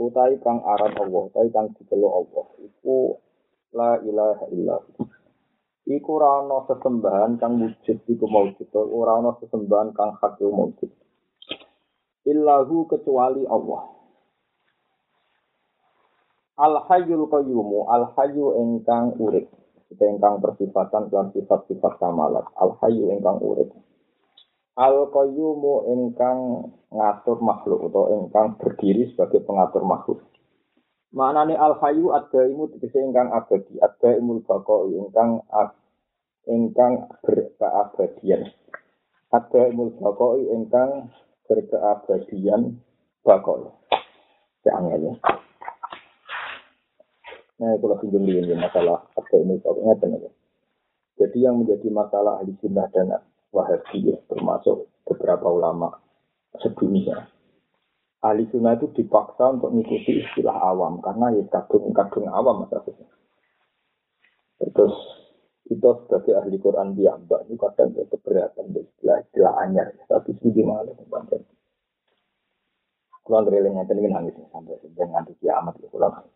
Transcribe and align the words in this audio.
utawi 0.00 0.36
kang 0.40 0.60
aran 0.64 0.94
Allah, 0.96 1.22
utawi 1.28 1.48
kang 1.52 1.72
diceluk 1.76 2.12
Allah, 2.12 2.46
iku 2.62 3.16
la 3.72 3.98
ilaha 4.04 4.44
illa 4.52 4.76
Iku 5.82 6.14
ora 6.14 6.46
ana 6.46 6.62
sesembahan 6.70 7.42
kang 7.42 7.58
wujud 7.58 8.06
iku 8.06 8.24
maujud, 8.30 8.70
ora 8.70 9.18
ana 9.18 9.34
sesembahan 9.42 9.90
kang 9.90 10.14
hak 10.14 10.38
iku 10.38 10.54
maujud. 10.54 10.90
Illahu 12.22 12.86
kecuali 12.86 13.42
Allah. 13.50 13.82
Al 16.54 16.86
hayyul 16.86 17.26
qayyumu, 17.26 17.90
al 17.90 18.14
hayyu 18.14 18.62
ingkang 18.62 19.18
urip, 19.18 19.50
ingkang 19.98 20.38
bersifatan 20.38 21.10
dengan 21.10 21.34
sifat-sifat 21.34 21.98
kamalat. 21.98 22.46
Al 22.54 22.78
hayyu 22.78 23.10
ingkang 23.10 23.42
urip. 23.42 23.74
Al 24.72 25.12
qayyumu 25.12 25.84
ingkang 25.92 26.72
ngatur 26.88 27.44
makhluk 27.44 27.92
atau 27.92 28.08
ingkang 28.08 28.56
berdiri 28.56 29.12
sebagai 29.12 29.44
pengatur 29.44 29.84
makhluk. 29.84 30.24
Maknane 31.12 31.60
al 31.60 31.76
hayyu 31.76 32.08
adaimu 32.08 32.72
tegese 32.72 33.04
ingkang 33.04 33.28
abadi, 33.36 33.76
adaimul 33.84 34.40
baqai 34.48 34.96
ingkang 34.96 35.44
ingkang 36.48 37.04
berkeabadian. 37.20 38.48
Adaimul 39.28 39.92
baqai 40.00 40.40
ingkang 40.56 41.12
berkeabadian 41.44 42.80
baqai. 43.28 43.68
Jangan 44.64 45.04
ya. 45.04 45.12
Nah, 47.60 47.76
kalau 47.76 48.00
pinjam 48.00 48.24
ini 48.24 48.56
masalah 48.56 49.04
adaimul 49.20 49.60
baqai 49.60 49.84
ngeten 49.84 50.32
Jadi 51.20 51.38
yang 51.44 51.60
menjadi 51.60 51.92
masalah 51.92 52.40
ahli 52.40 52.56
sunnah 52.56 52.88
dan 52.88 53.20
Wahabi 53.52 54.08
ya, 54.08 54.16
termasuk 54.32 54.88
beberapa 55.04 55.44
ulama 55.52 55.92
sedunia. 56.56 57.28
Ahli 58.22 58.46
sunnah 58.48 58.78
itu 58.78 58.88
dipaksa 58.96 59.58
untuk 59.58 59.74
mengikuti 59.74 60.22
istilah 60.22 60.54
awam 60.54 61.02
karena 61.02 61.34
ya 61.36 61.44
kadung-kadung 61.50 62.30
awam 62.30 62.64
maksudnya. 62.64 63.10
Terus 64.62 64.94
kita 65.66 65.90
sebagai 66.06 66.38
ahli 66.38 66.56
Quran 66.62 66.94
mbak 66.94 67.50
itu 67.50 67.58
kadang 67.58 67.90
keberatan 67.92 68.70
istilah 68.78 69.26
istilah 69.26 69.52
anyar 69.58 69.90
tapi 70.06 70.38
itu 70.38 70.54
gimana 70.54 70.94
teman-teman. 70.94 71.42
Kalau 73.22 73.38
ngereling 73.46 73.74
ngeten 73.78 73.98
ini 74.02 74.08
nangis 74.10 74.34
sampai 74.50 74.78
dengan 74.82 75.22
nanti 75.22 75.34
kiamat 75.38 75.78
ya 75.78 75.86
pulang. 75.90 76.26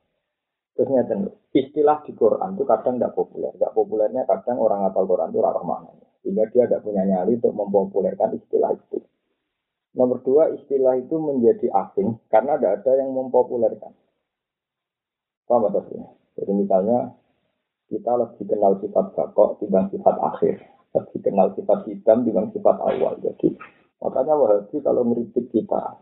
Terus 0.75 0.89
ngeten 0.91 1.21
istilah 1.55 2.03
di 2.03 2.13
Quran 2.15 2.55
itu 2.55 2.65
kadang 2.67 2.99
tidak 2.99 3.15
populer. 3.15 3.51
Tidak 3.55 3.75
populernya 3.75 4.23
kadang 4.27 4.59
orang 4.59 4.87
ngapal 4.87 5.07
Quran 5.07 5.31
itu 5.35 5.41
rara 5.43 5.63
maknanya. 5.67 6.06
Sehingga 6.27 6.51
dia 6.51 6.67
tidak 6.67 6.83
punya 6.83 7.07
nyali 7.07 7.39
untuk 7.39 7.55
mempopulerkan 7.55 8.35
istilah 8.35 8.75
itu. 8.75 8.99
Nomor 9.95 10.19
dua, 10.27 10.51
istilah 10.59 10.99
itu 10.99 11.15
menjadi 11.23 11.71
asing 11.71 12.19
karena 12.27 12.59
tidak 12.59 12.83
ada 12.83 12.99
yang 12.99 13.15
mempopulerkan. 13.15 13.95
Paham 15.47 15.71
maksudnya? 15.71 16.11
Jadi 16.35 16.53
misalnya 16.53 17.15
kita 17.87 18.13
lebih 18.19 18.45
kenal 18.51 18.75
sifat 18.83 19.15
bakok 19.15 19.63
dibanding 19.63 20.03
sifat 20.03 20.17
akhir. 20.19 20.55
Lebih 20.93 21.19
kenal 21.23 21.55
sifat 21.55 21.87
hitam 21.87 22.27
dibanding 22.27 22.59
sifat 22.59 22.77
awal. 22.83 23.15
Jadi 23.23 23.55
makanya 24.03 24.35
Wahabi 24.35 24.77
kalau 24.83 25.07
ngeritik 25.07 25.47
kita, 25.55 25.97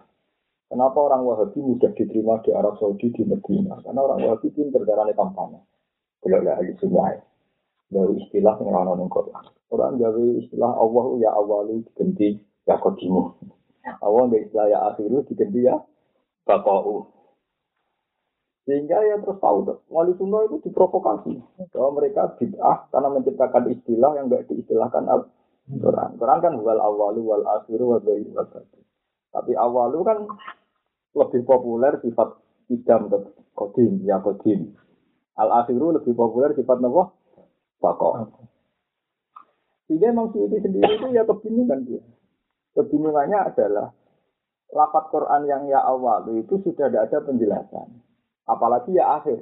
kenapa 0.72 0.98
orang 0.98 1.22
Wahabi 1.28 1.60
mudah 1.60 1.92
diterima 1.92 2.40
di 2.40 2.50
Arab 2.56 2.80
Saudi 2.80 3.12
di 3.12 3.22
Medina? 3.28 3.78
Karena 3.84 4.00
orang 4.00 4.24
Wahabi 4.24 4.48
pinter 4.56 4.82
darahnya 4.88 5.12
kampanye. 5.12 5.60
Belum 6.24 6.48
ahli 6.48 6.72
sunnah. 6.80 7.20
Dari 7.92 8.16
istilah 8.26 8.58
yang 8.58 8.72
rana 8.72 9.06
Quran. 9.06 9.53
Orang 9.72 9.96
gawe 9.96 10.24
istilah 10.44 10.72
Allah 10.76 11.06
ya 11.20 11.30
awalu 11.32 11.84
diganti 11.92 12.36
ya 12.68 12.76
kodimu. 12.76 13.36
Allah 14.00 14.22
dari 14.28 14.48
istilah 14.48 14.66
ya 14.68 14.78
akhiru 14.92 15.24
diganti 15.28 15.60
ya 15.64 15.76
bakau. 16.44 17.14
Sehingga 18.64 18.96
ya 19.04 19.20
terus 19.20 19.36
tahu 19.44 19.68
tuh, 19.68 19.78
wali 19.92 20.16
sunnah 20.16 20.48
itu 20.48 20.56
diprovokasi. 20.64 21.36
Bahwa 21.68 22.00
mereka 22.00 22.32
bid'ah 22.40 22.88
karena 22.88 23.08
menciptakan 23.12 23.68
istilah 23.68 24.16
yang 24.16 24.32
enggak 24.32 24.48
diistilahkan 24.48 25.04
al 25.04 25.28
Quran. 25.68 26.16
Quran 26.16 26.38
kan 26.40 26.54
wal 26.60 26.80
awalu 26.80 27.20
wal 27.24 27.44
akhiru 27.60 27.96
wal 27.96 28.00
bayi 28.00 28.24
wal 28.32 28.48
Tapi 29.32 29.52
awalu 29.52 29.98
kan 30.00 30.18
lebih 31.12 31.42
populer 31.44 32.00
sifat 32.00 32.40
idam 32.72 33.12
kodim 33.52 34.00
ya 34.04 34.20
kodim. 34.24 34.72
Al 35.36 35.64
akhiru 35.64 35.92
lebih 36.00 36.16
populer 36.16 36.56
sifat 36.56 36.80
nawa 36.80 37.12
bakau. 37.84 38.32
Sehingga 39.94 40.10
Imam 40.10 40.26
Suyuti 40.34 40.58
sendiri 40.58 40.98
itu 40.98 41.06
ya 41.14 41.22
kebingungan 41.22 41.86
dia. 41.86 42.02
Kebingungannya 42.74 43.38
adalah 43.46 43.94
lapat 44.74 45.06
Quran 45.14 45.46
yang 45.46 45.70
ya 45.70 45.86
awal 45.86 46.26
itu 46.34 46.58
sudah 46.66 46.90
tidak 46.90 47.06
ada 47.06 47.22
penjelasan. 47.22 48.02
Apalagi 48.42 48.98
ya 48.98 49.22
akhir. 49.22 49.38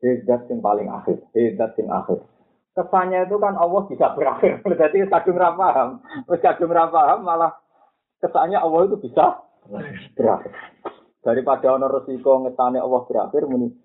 Hedat 0.00 0.48
yang 0.48 0.64
paling 0.64 0.88
akhir. 0.88 1.28
Hedat 1.36 1.76
yang 1.76 1.92
akhir. 1.92 2.24
Kesannya 2.72 3.28
itu 3.28 3.36
kan 3.36 3.52
Allah 3.60 3.84
bisa 3.84 4.16
berakhir. 4.16 4.52
Berarti 4.64 5.04
kadung 5.04 5.36
rapaham. 5.36 6.00
Terus 6.24 6.72
rapaham 6.72 7.20
malah 7.20 7.52
kesannya 8.16 8.56
Allah 8.56 8.80
itu 8.88 8.96
bisa 8.96 9.44
berakhir. 10.16 10.56
Daripada 11.20 11.76
ono 11.76 11.84
resiko 11.84 12.48
ngetane 12.48 12.80
Allah 12.80 13.04
berakhir 13.04 13.44
muni 13.44 13.76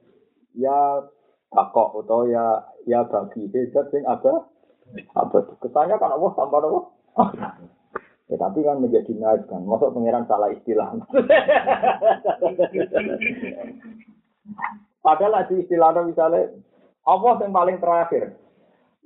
ya 0.55 1.03
bakok 1.51 2.07
atau 2.07 2.31
ya 2.31 2.63
ya 2.87 3.03
bagi 3.03 3.51
hedat 3.51 3.91
yang 3.91 4.07
ada 4.07 4.47
apa 5.15 5.37
kesannya 5.59 5.95
kan 5.99 6.11
Allah 6.15 6.31
tanpa 6.35 6.57
Allah. 6.63 6.85
Ya 8.27 8.35
tapi 8.35 8.59
kan 8.59 8.83
menjadi 8.83 9.11
naik 9.15 9.47
kan. 9.47 9.63
Masuk 9.63 9.95
pangeran 9.95 10.27
salah 10.27 10.51
istilah. 10.51 10.91
Padahal 15.05 15.47
di 15.47 15.63
istilahnya 15.63 16.03
misalnya 16.03 16.51
Allah 17.07 17.33
yang 17.39 17.55
paling 17.55 17.77
terakhir. 17.79 18.35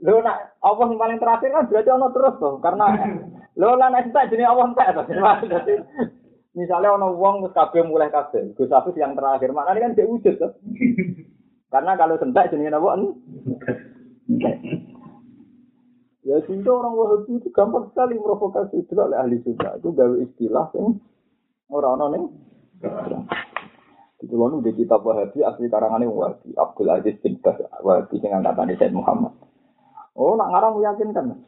Lo 0.02 0.18
nak 0.26 0.58
Allah 0.66 0.86
yang 0.90 0.98
paling 0.98 1.20
terakhir 1.22 1.50
kan 1.54 1.70
berarti 1.70 1.90
Allah 1.94 2.10
terus 2.10 2.36
tuh 2.42 2.58
karena 2.66 2.86
lo 3.62 3.78
lah 3.78 3.94
nak 3.94 4.10
tak 4.10 4.34
jenis 4.34 4.50
Allah 4.50 4.74
tak 4.74 4.98
misalnya 6.52 7.00
ono 7.00 7.16
wis 7.16 7.54
kabeh 7.56 7.84
mulai 7.88 8.12
kabeh 8.12 8.52
Gus 8.60 8.72
yang 9.00 9.16
terakhir 9.16 9.56
makanya 9.56 9.88
kan 9.88 9.96
dia 9.96 10.08
wujud 10.08 10.36
tuh 10.36 10.52
karena 11.72 11.96
kalau 11.96 12.20
sentak 12.20 12.52
jenis 12.52 12.76
apa 12.76 12.90
Ya 16.22 16.38
sehingga 16.46 16.70
orang 16.70 16.94
Wahabi 16.94 17.42
itu 17.42 17.50
gampang 17.50 17.90
sekali 17.90 18.14
provokasi 18.22 18.86
itu 18.86 18.94
oleh 18.94 19.18
ahli 19.18 19.42
sunnah 19.42 19.82
itu 19.82 19.90
gawe 19.90 20.16
istilah 20.22 20.70
yang 20.78 21.02
orang-orang 21.74 22.12
yang 22.14 22.26
itu 24.22 24.36
lalu 24.38 24.62
di 24.70 24.86
kitab 24.86 25.02
Wahabi 25.02 25.42
asli 25.42 25.66
karangannya 25.66 26.06
Wahabi 26.06 26.54
Abdul 26.54 26.94
Aziz 26.94 27.18
bin 27.26 27.42
Bas 27.42 27.58
Wahabi 27.82 28.22
dengan 28.22 28.46
kata 28.46 28.70
Said 28.78 28.94
Muhammad. 28.94 29.34
Oh 30.14 30.38
nak 30.38 30.54
ngarang 30.54 30.78
meyakinkan. 30.78 31.42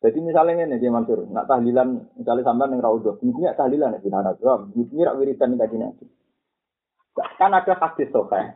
Jadi 0.00 0.18
misalnya 0.20 0.64
ini 0.68 0.76
dia 0.76 0.92
Mansur, 0.92 1.24
nak 1.32 1.48
tahlilan 1.48 2.04
misalnya 2.20 2.44
sampai 2.44 2.68
yang 2.68 2.84
raudhah, 2.84 3.16
ini 3.24 3.48
tahlilan 3.56 3.96
ya 3.96 4.32
jawab, 4.38 4.68
ini 4.76 5.02
rak 5.02 5.16
wiridan 5.16 5.56
kaji 5.56 5.76
nanti. 5.80 6.04
Kan 7.16 7.56
ada 7.56 7.72
hadis 7.80 8.12
sokai, 8.12 8.54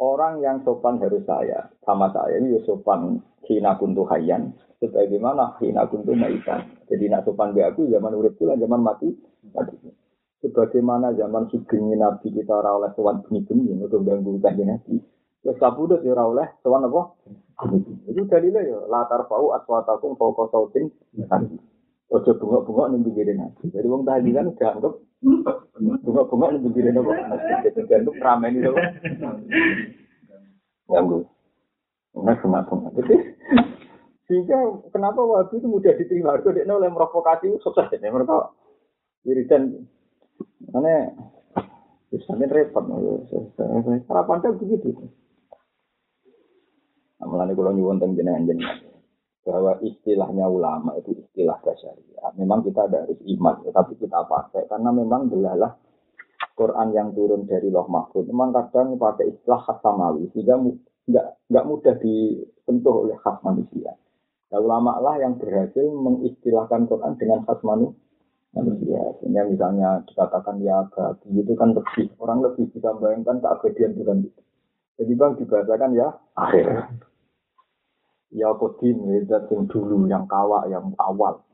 orang 0.00 0.44
yang 0.44 0.60
sopan 0.62 1.00
harus 1.00 1.24
saya 1.24 1.72
sama 1.84 2.12
saya 2.12 2.40
ini 2.40 2.60
sopan 2.64 3.20
hina 3.48 3.78
kuntu 3.80 4.04
hayyan 4.10 4.52
sebagaimana 4.82 5.56
hina 5.62 5.88
kuntu 5.88 6.12
maitan 6.12 6.68
jadi 6.90 7.10
nak 7.12 7.24
sopan 7.24 7.56
be 7.56 7.64
aku 7.64 7.88
zaman 7.88 8.12
urip 8.12 8.36
kula 8.36 8.56
zaman 8.60 8.84
mati 8.84 9.10
Sebagaimana 10.44 11.16
zaman 11.16 11.48
sugeng 11.48 11.90
Nabi 11.96 12.28
kita 12.28 12.60
ora 12.60 12.76
oleh 12.76 12.92
sowan 12.92 13.24
bengi-bengi 13.24 13.72
untuk 13.80 14.04
ganggu 14.04 14.36
kanjeng 14.38 14.68
Nabi. 14.68 15.00
Wis 15.42 15.56
kabudut 15.56 16.04
ya 16.04 16.12
ora 16.12 16.28
oleh 16.28 16.46
sowan 16.60 16.84
apa? 16.84 17.02
Itu 18.04 18.28
dalilnya 18.28 18.60
ya 18.60 18.78
latar 18.86 19.24
fau 19.26 19.56
aswatakum 19.56 20.12
fauqa 20.20 20.52
sautin. 20.52 20.92
Ojo 22.06 22.30
bungok-bungok 22.38 22.86
ning 22.92 23.00
pinggire 23.02 23.32
Nabi. 23.32 23.72
Jadi 23.72 23.86
wong 23.88 24.04
tahlilan 24.04 24.54
dianggap 24.54 24.92
ning 25.26 26.62
pinggire 26.62 26.90
Nabi. 26.94 27.12
Jadi 27.66 27.80
dianggap 27.86 28.16
rameni 28.22 28.62
to. 28.62 28.72
Ganggu. 30.86 31.18
Nah, 32.16 32.36
Jadi 32.96 33.16
sehingga 34.26 34.58
kenapa 34.90 35.22
wabi 35.22 35.62
itu 35.62 35.68
mudah 35.70 35.94
diterima? 35.94 36.38
Itu 36.38 36.50
dia 36.50 36.66
oleh 36.66 36.90
provokasi 36.90 37.62
sukses 37.62 37.86
ini 37.94 38.10
mereka 38.10 38.50
wiridan 39.22 39.86
mana 40.74 41.14
sampai 42.26 42.50
repot 42.50 42.82
cara 44.08 44.22
pandang 44.26 44.58
begitu. 44.58 44.90
Mulanya 47.26 47.58
kalau 47.58 47.74
nyuwun 47.74 47.98
tentang 47.98 48.14
jenengan 48.14 48.46
jenengan 48.46 48.95
bahwa 49.46 49.78
istilahnya 49.78 50.50
ulama 50.50 50.98
itu 50.98 51.14
istilah 51.14 51.62
syariah. 51.62 52.30
Memang 52.34 52.66
kita 52.66 52.90
ada 52.90 53.06
harus 53.06 53.22
iman, 53.22 53.62
tapi 53.70 53.94
kita 53.94 54.26
pakai 54.26 54.66
karena 54.66 54.90
memang 54.90 55.30
delalah 55.30 55.78
Quran 56.58 56.90
yang 56.90 57.14
turun 57.14 57.46
dari 57.46 57.70
Loh 57.70 57.86
Mahfud. 57.86 58.26
Memang 58.26 58.50
kadang 58.50 58.98
pakai 58.98 59.30
istilah 59.30 59.62
khas 59.62 59.78
samawi 59.86 60.26
sehingga 60.34 60.58
nggak 61.06 61.26
nggak 61.52 61.64
mudah 61.68 61.94
disentuh 62.02 63.06
oleh 63.06 63.16
khas 63.22 63.38
manusia. 63.46 63.94
Nah, 64.50 64.58
ulama 64.58 64.98
lah 64.98 65.22
yang 65.22 65.38
berhasil 65.38 65.84
mengistilahkan 65.84 66.90
Quran 66.90 67.14
dengan 67.14 67.46
khas 67.46 67.62
manusia. 67.62 69.00
Sehingga 69.22 69.46
misalnya 69.46 70.02
dikatakan 70.10 70.58
ya 70.58 70.90
berarti 70.90 71.28
itu 71.30 71.52
kan 71.54 71.70
lebih 71.76 72.10
orang 72.18 72.42
lebih 72.42 72.66
bisa 72.74 72.90
bayangkan 72.98 73.38
keabadian 73.38 73.92
itu. 73.94 74.40
Jadi 74.96 75.12
bang 75.12 75.32
dibahasakan 75.36 75.90
ya 75.92 76.08
akhir. 76.34 76.66
Ya 78.34 78.50
kodim, 78.58 79.06
ya 79.06 79.22
yang 79.22 79.70
dulu, 79.70 80.06
yang 80.10 80.26
kawak, 80.26 80.66
yang 80.66 80.90
awal. 80.98 81.46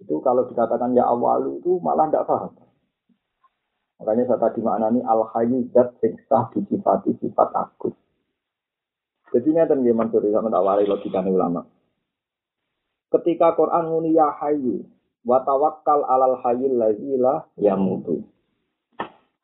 Itu 0.00 0.18
kalau 0.24 0.48
dikatakan 0.48 0.96
ya 0.96 1.06
awal 1.06 1.60
itu 1.60 1.78
malah 1.78 2.08
tidak 2.08 2.26
paham. 2.26 2.52
Makanya 4.00 4.32
saya 4.32 4.40
tadi 4.48 4.64
maknani 4.64 5.04
al-hayyu 5.04 5.68
zat 5.76 5.92
sing 6.00 6.16
sah 6.24 6.48
disifati 6.56 7.20
sifat 7.20 7.52
akut. 7.52 7.92
Jadi 9.30 9.54
ada 9.54 9.76
yang 9.76 9.94
Mansur 9.94 10.24
sama 10.26 10.48
tawari 10.48 10.88
logika 10.88 11.22
ulama. 11.22 11.62
Ketika 13.12 13.54
Quran 13.54 13.92
muni 13.92 14.16
ya 14.16 14.32
hayyu 14.40 14.88
wa 15.22 15.44
tawakkal 15.44 16.02
alal 16.08 16.40
hayyil 16.40 16.80
ladzi 16.80 17.14
la 17.20 17.44
yamutu. 17.60 18.24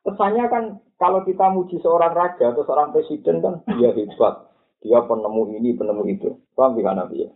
Kesannya 0.03 0.45
kan 0.49 0.65
kalau 0.97 1.23
kita 1.23 1.53
muji 1.53 1.77
seorang 1.85 2.17
raja 2.17 2.51
atau 2.51 2.65
seorang 2.65 2.97
presiden 2.97 3.45
kan 3.45 3.61
dia 3.77 3.93
hebat, 3.93 4.49
dia 4.87 5.03
penemu 5.03 5.43
ini, 5.59 5.75
penemu 5.75 6.03
itu. 6.06 6.31
Paham 6.55 6.79
tidak 6.79 6.94
Nabi 6.94 7.27
ya? 7.27 7.31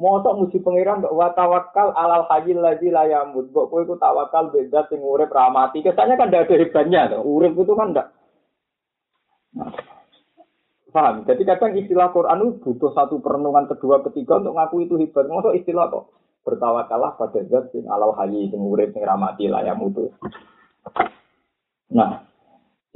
Mosok 0.00 0.36
muji 0.36 0.60
pangeran 0.64 1.04
kok 1.04 1.12
wa 1.12 1.28
tawakkal 1.36 1.92
alal 1.92 2.24
hayyil 2.28 2.60
ladzi 2.60 2.88
la 2.92 3.04
yamut. 3.04 3.52
Kok 3.52 3.68
kowe 3.68 3.84
iku 3.84 3.96
tawakal 3.96 4.52
beda 4.52 4.88
sing 4.88 5.00
urip 5.00 5.32
ramati. 5.32 5.84
Kesannya 5.84 6.16
kan 6.16 6.28
tidak 6.32 6.48
ada 6.48 6.56
hebatnya. 6.56 7.02
Urip 7.20 7.52
itu 7.56 7.72
kan 7.76 7.92
tidak. 7.92 8.08
Paham? 10.90 11.28
Jadi 11.28 11.42
kadang 11.44 11.72
istilah 11.76 12.08
Quran 12.16 12.40
itu 12.40 12.50
butuh 12.64 12.90
satu 12.96 13.20
perenungan 13.20 13.68
kedua 13.68 14.00
ketiga 14.08 14.40
untuk 14.40 14.56
ngaku 14.56 14.76
itu 14.88 14.94
hebat. 14.96 15.28
Maksud 15.28 15.52
istilah 15.56 15.92
kok 15.92 16.16
bertawakalah 16.48 17.20
pada 17.20 17.40
zat 17.52 17.68
sing 17.68 17.84
alal 17.84 18.16
hayi 18.16 18.48
sing 18.48 18.60
urip 18.60 18.96
sing 18.96 19.04
ramati 19.04 19.52
layam 19.52 19.84
itu. 19.84 20.08
Nah, 21.92 22.24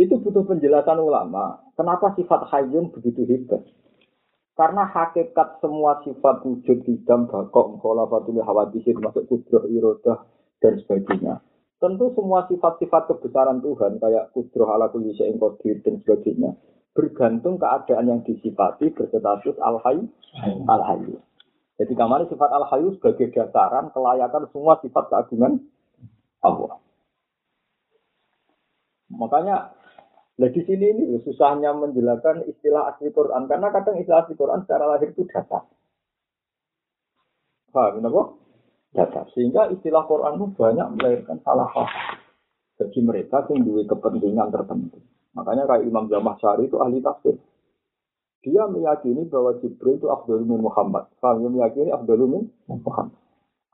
itu 0.01 0.17
butuh 0.25 0.49
penjelasan 0.49 0.99
ulama. 0.99 1.61
Kenapa 1.77 2.17
sifat 2.17 2.49
hayyun 2.49 2.89
begitu 2.97 3.29
hebat? 3.29 3.61
Karena 4.55 4.87
hakikat 4.87 5.59
semua 5.59 5.99
sifat 6.07 6.47
wujud 6.47 6.87
hidam, 6.87 7.27
bakok, 7.27 7.83
kholafatul 7.83 8.39
hawadisir, 8.39 8.95
masuk 9.03 9.27
kudroh, 9.27 9.67
irodah, 9.67 10.23
dan 10.63 10.79
sebagainya. 10.79 11.43
Tentu 11.83 12.15
semua 12.15 12.47
sifat-sifat 12.47 13.11
kebesaran 13.11 13.59
Tuhan, 13.59 13.99
kayak 13.99 14.31
kudroh 14.31 14.71
ala 14.71 14.95
kulli 14.95 15.11
kodir, 15.19 15.83
dan 15.83 15.99
sebagainya 16.07 16.55
bergantung 16.95 17.59
keadaan 17.59 18.07
yang 18.07 18.21
disifati 18.23 18.95
berstatus 18.95 19.59
al-hayy 19.59 20.07
al-hayy. 20.71 21.19
Jadi 21.75 21.93
kamar 21.99 22.23
sifat 22.31 22.51
al-hayy 22.55 22.95
sebagai 22.95 23.35
dasaran 23.35 23.91
kelayakan 23.91 24.47
semua 24.55 24.79
sifat 24.79 25.11
keagungan 25.11 25.59
Allah. 26.47 26.79
Makanya 29.11 29.75
Nah 30.35 30.51
di 30.51 30.61
sini 30.67 30.87
ini 30.91 31.23
susahnya 31.23 31.71
menjelaskan 31.79 32.51
istilah 32.51 32.91
asli 32.91 33.15
Quran 33.15 33.47
karena 33.47 33.71
kadang 33.71 34.03
istilah 34.03 34.27
asli 34.27 34.35
Quran 34.35 34.67
secara 34.67 34.85
lahir 34.91 35.15
itu 35.15 35.23
dasar. 35.31 35.63
Paham 37.71 38.03
kenapa? 38.03 38.23
Dasar. 38.95 39.25
Sehingga 39.35 39.71
istilah 39.71 40.03
Quran 40.11 40.39
itu 40.43 40.47
banyak 40.59 40.87
melahirkan 40.99 41.39
salah 41.47 41.71
paham 41.71 42.19
bagi 42.75 43.01
mereka 43.07 43.47
yang 43.47 43.63
memiliki 43.63 43.91
kepentingan 43.95 44.51
tertentu. 44.51 44.99
Makanya 45.35 45.67
kayak 45.67 45.87
Imam 45.87 46.07
Syari 46.11 46.67
itu 46.67 46.79
ahli 46.79 46.99
tafsir. 47.03 47.39
Dia 48.45 48.69
meyakini 48.69 49.25
bahwa 49.31 49.57
Jibril 49.59 49.99
itu 49.99 50.07
Abdul 50.13 50.45
min 50.45 50.61
Muhammad. 50.61 51.09
Kami 51.19 51.49
meyakini 51.49 51.91
Abdul 51.91 52.29
min 52.29 52.43
Muhammad. 52.69 53.17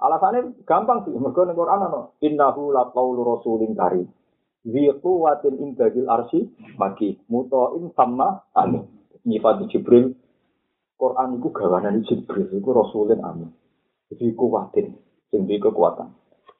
Alasannya 0.00 0.64
gampang 0.64 1.04
sih. 1.04 1.12
Mereka 1.12 1.52
Quran 1.52 1.80
ano. 1.84 2.16
Innahu 2.24 2.72
laqawlu 2.72 3.20
rasulin 3.20 3.76
karim. 3.76 4.08
Ziqu 4.66 5.10
watin 5.24 5.54
indadil 5.60 6.08
arsi 6.08 6.48
maki. 6.76 7.16
Muto'in 7.32 7.92
sama 7.96 8.44
amin. 8.52 8.84
Nyifat 9.24 9.68
Jibril. 9.72 10.16
Quran 11.00 11.40
itu 11.40 11.48
gawanan 11.48 12.04
Jibril. 12.04 12.48
Itu 12.52 12.70
rasulin 12.72 13.24
amin. 13.24 13.48
Jadi 14.12 14.36
kuwatin. 14.36 14.96
Jadi 15.32 15.54
kekuatan. 15.56 16.12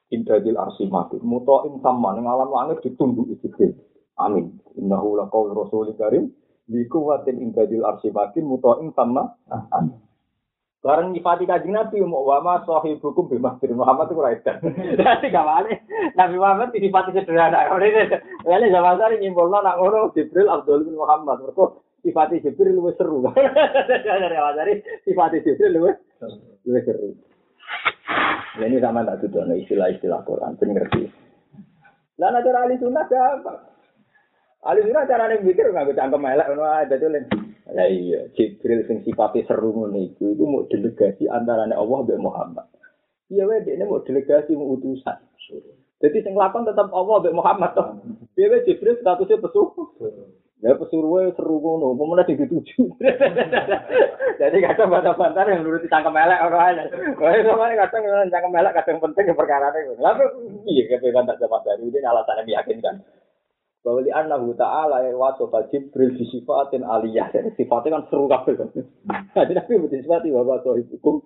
Indadil 0.09 0.57
arsi 0.57 0.89
maki. 0.89 1.21
Muto'in 1.21 1.77
sama. 1.85 2.17
Yang 2.17 2.27
alam 2.29 2.49
langit 2.49 2.77
ditunduk 2.81 3.29
Jibril. 3.37 3.77
Amin. 4.17 4.61
Innahu 4.77 5.17
laqaul 5.17 5.53
rasulil 5.53 5.97
karim 5.97 6.29
bi 6.71 6.85
quwwatin 6.87 7.41
indadil 7.41 7.83
arsy 7.83 8.13
makin 8.13 8.47
muta'in 8.47 8.93
sama 8.93 9.35
amin. 9.73 9.97
Bareng 10.81 11.13
nyifati 11.13 11.45
kanjeng 11.45 11.77
Nabi 11.77 12.01
mau 12.01 12.25
wa 12.25 12.41
ma 12.41 12.65
sahibukum 12.65 13.29
bi 13.29 13.37
mahdir 13.37 13.69
Muhammad 13.69 14.09
itu 14.09 14.17
ora 14.17 14.33
edan. 14.33 14.57
Dadi 14.97 15.29
gak 15.29 15.45
wale 15.45 15.85
Nabi 16.17 16.35
Muhammad 16.41 16.73
disifati 16.73 17.13
sederhana. 17.13 17.69
Wale 18.49 18.65
zaman 18.73 18.97
sari 18.97 19.21
nyimpulno 19.21 19.61
nak 19.61 19.77
ngono 19.77 20.09
Jibril 20.17 20.49
Abdul 20.49 20.89
bin 20.89 20.97
Muhammad. 20.97 21.45
Mergo 21.45 21.85
sifati 22.01 22.41
Jibril 22.41 22.81
luwih 22.81 22.97
seru. 22.97 23.21
Dari 23.29 24.37
awal 24.41 24.57
sifati 25.05 25.45
Jibril 25.45 25.77
luwih 25.77 25.93
luwih 26.65 26.81
seru. 26.81 27.13
Ini 28.57 28.81
sama 28.81 29.05
tak 29.05 29.21
tuh 29.21 29.45
istilah-istilah 29.53 30.25
Quran, 30.25 30.57
ben 30.57 30.75
ngerti. 30.75 31.07
Lah 32.17 32.33
nek 32.33 32.45
ahli 32.45 32.81
sunnah 32.81 33.05
gampang. 33.05 33.57
Ali 34.61 34.85
cara 34.85 35.09
carane 35.09 35.41
mikir 35.41 35.73
nggak 35.73 35.89
bisa 35.89 36.05
angkem 36.05 36.25
elek 36.25 36.49
ngono 36.53 36.65
ae 36.69 36.85
Lah 37.69 37.87
iya, 37.87 38.25
Jibril 38.33 38.81
sing 38.89 39.05
sifate 39.05 39.45
seru 39.45 39.69
ngono 39.69 40.01
iku 40.01 40.33
iku 40.33 40.43
mau 40.49 40.65
delegasi 40.65 41.29
antarane 41.29 41.77
Allah 41.77 41.97
mbek 42.01 42.17
Muhammad. 42.17 42.65
Iya 43.29 43.45
wae 43.45 43.61
dekne 43.61 43.85
mau 43.85 44.01
delegasi 44.01 44.57
mau 44.57 44.73
utusan. 44.73 45.17
Jadi 46.01 46.17
sing 46.25 46.33
lakon 46.33 46.65
tetap 46.65 46.89
Allah 46.89 47.21
mbek 47.21 47.37
Muhammad 47.37 47.71
toh. 47.77 47.87
Iya 48.33 48.49
wae 48.49 48.65
Jibril 48.65 48.97
statusnya 48.99 49.37
pesuruh. 49.37 49.93
Ya 50.61 50.77
pesuruhnya 50.77 51.33
seru 51.33 51.57
ngono, 51.57 51.97
pemenang 51.97 52.37
di 52.37 52.45
tujuh. 52.45 52.93
Jadi 54.37 54.57
kadang 54.61 54.93
bantah-bantah 54.93 55.41
yang 55.49 55.65
nuruti 55.65 55.89
cangkem 55.89 56.13
elek 56.13 56.37
orang 56.37 56.77
aja. 56.77 56.83
Wah, 57.17 57.33
sama 57.33 57.73
kadang 57.73 58.01
yang 58.05 58.29
cangkem 58.29 58.53
elek 58.53 58.73
kadang 58.77 59.01
penting 59.01 59.25
yang 59.33 59.37
perkara 59.41 59.73
ini. 59.73 59.97
Lalu 59.97 60.25
iya, 60.69 60.85
kebetulan 60.85 61.25
tak 61.33 61.41
dapat 61.41 61.65
dari 61.65 61.89
ini 61.89 61.97
alasannya 62.05 62.45
meyakinkan 62.45 63.01
bahwa 63.81 63.99
li 64.05 64.11
annahu 64.13 64.53
ta'ala 64.53 65.09
ya 65.09 65.17
wasofa 65.17 65.65
Jibril 65.73 66.13
di 66.13 66.25
sifatin 66.29 66.85
aliyah. 66.85 67.33
Sifatnya 67.57 67.97
kan 67.97 68.03
seru 68.13 68.29
kabel 68.29 68.53
kan. 68.57 68.69
Jadi 69.33 69.53
nabi 69.57 69.81
butuh 69.81 69.99
sifat 70.01 70.25
bahwa 70.29 70.61
sohib 70.61 70.85
hukum. 70.93 71.25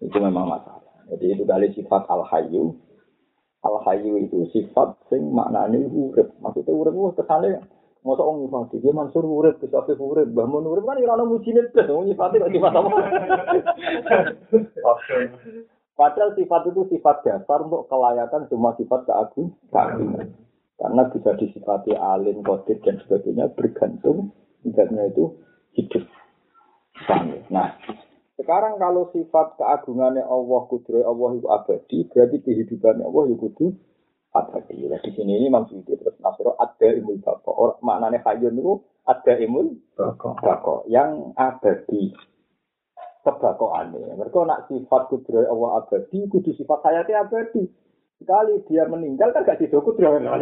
Itu 0.00 0.16
memang 0.20 0.46
masalah. 0.52 1.08
Jadi 1.16 1.24
itu 1.32 1.44
kali 1.48 1.72
sifat 1.72 2.04
al-hayyu. 2.12 2.76
Al-hayyu 3.64 4.20
itu 4.28 4.52
sifat 4.52 5.00
sing 5.08 5.32
maknanya 5.32 5.80
urip. 5.88 6.28
Maksudnya 6.44 6.76
urip 6.76 6.92
itu 6.92 7.16
kesannya 7.16 7.64
Masa 8.06 8.22
orang 8.22 8.46
nyifati, 8.46 8.78
dia 8.86 8.94
mansur 8.94 9.26
urip, 9.26 9.58
bisa 9.58 9.82
afif 9.82 9.98
urip, 9.98 10.30
bahmun 10.30 10.62
urip 10.62 10.86
kan 10.86 10.94
irana 11.02 11.26
mujinit, 11.26 11.74
nyifati 11.74 12.38
kok 12.38 12.54
sifat 12.54 12.72
apa? 12.78 12.98
Padahal 15.96 16.36
sifat 16.36 16.68
itu 16.68 16.92
sifat 16.92 17.24
dasar 17.24 17.64
untuk 17.64 17.88
kelayakan 17.88 18.44
semua 18.52 18.76
sifat 18.76 19.08
keagungan. 19.08 20.28
Karena 20.76 21.02
bisa 21.08 21.32
disifati 21.40 21.96
alim, 21.96 22.44
kodir, 22.44 22.76
dan 22.84 23.00
sebagainya 23.00 23.48
bergantung 23.56 24.36
zatnya 24.60 25.08
itu 25.08 25.40
hidup. 25.72 26.04
Nah, 27.48 27.80
Sekarang 28.36 28.76
kalau 28.76 29.08
sifat 29.16 29.56
keagungannya 29.56 30.20
Allah, 30.20 30.60
kudroy 30.68 31.00
Allah 31.00 31.40
itu 31.40 31.48
abadi, 31.48 31.98
berarti 32.12 32.36
kehidupannya 32.44 33.08
Allah 33.08 33.22
itu 33.32 33.36
kudu 33.48 33.66
abadi. 34.36 34.76
Nah, 34.84 35.00
di 35.00 35.10
sini 35.16 35.40
ini 35.40 35.48
maksudnya 35.48 35.96
terus 35.96 36.20
nasro 36.20 36.52
ada 36.60 36.88
imul 36.92 37.16
bako. 37.24 37.50
Orang 37.56 37.80
maknanya 37.80 38.20
hayun 38.28 38.60
itu 38.60 38.84
ada 39.08 39.32
imul 39.40 39.80
bako 39.96 40.84
yang 40.92 41.32
abadi. 41.40 42.12
Kebakoannya. 43.26 44.14
Mereka 44.14 44.38
nak 44.46 44.70
sifat 44.70 45.10
kudroy 45.10 45.42
Allah 45.50 45.82
abadi, 45.82 46.30
kudu 46.30 46.54
sifat 46.54 46.78
hayatnya 46.86 47.26
abadi. 47.26 47.66
Sekali 48.22 48.62
dia 48.70 48.86
meninggal 48.86 49.34
kan 49.34 49.42
gak 49.42 49.58
dido 49.58 49.82
kudroy. 49.82 50.22
Nah 50.22 50.38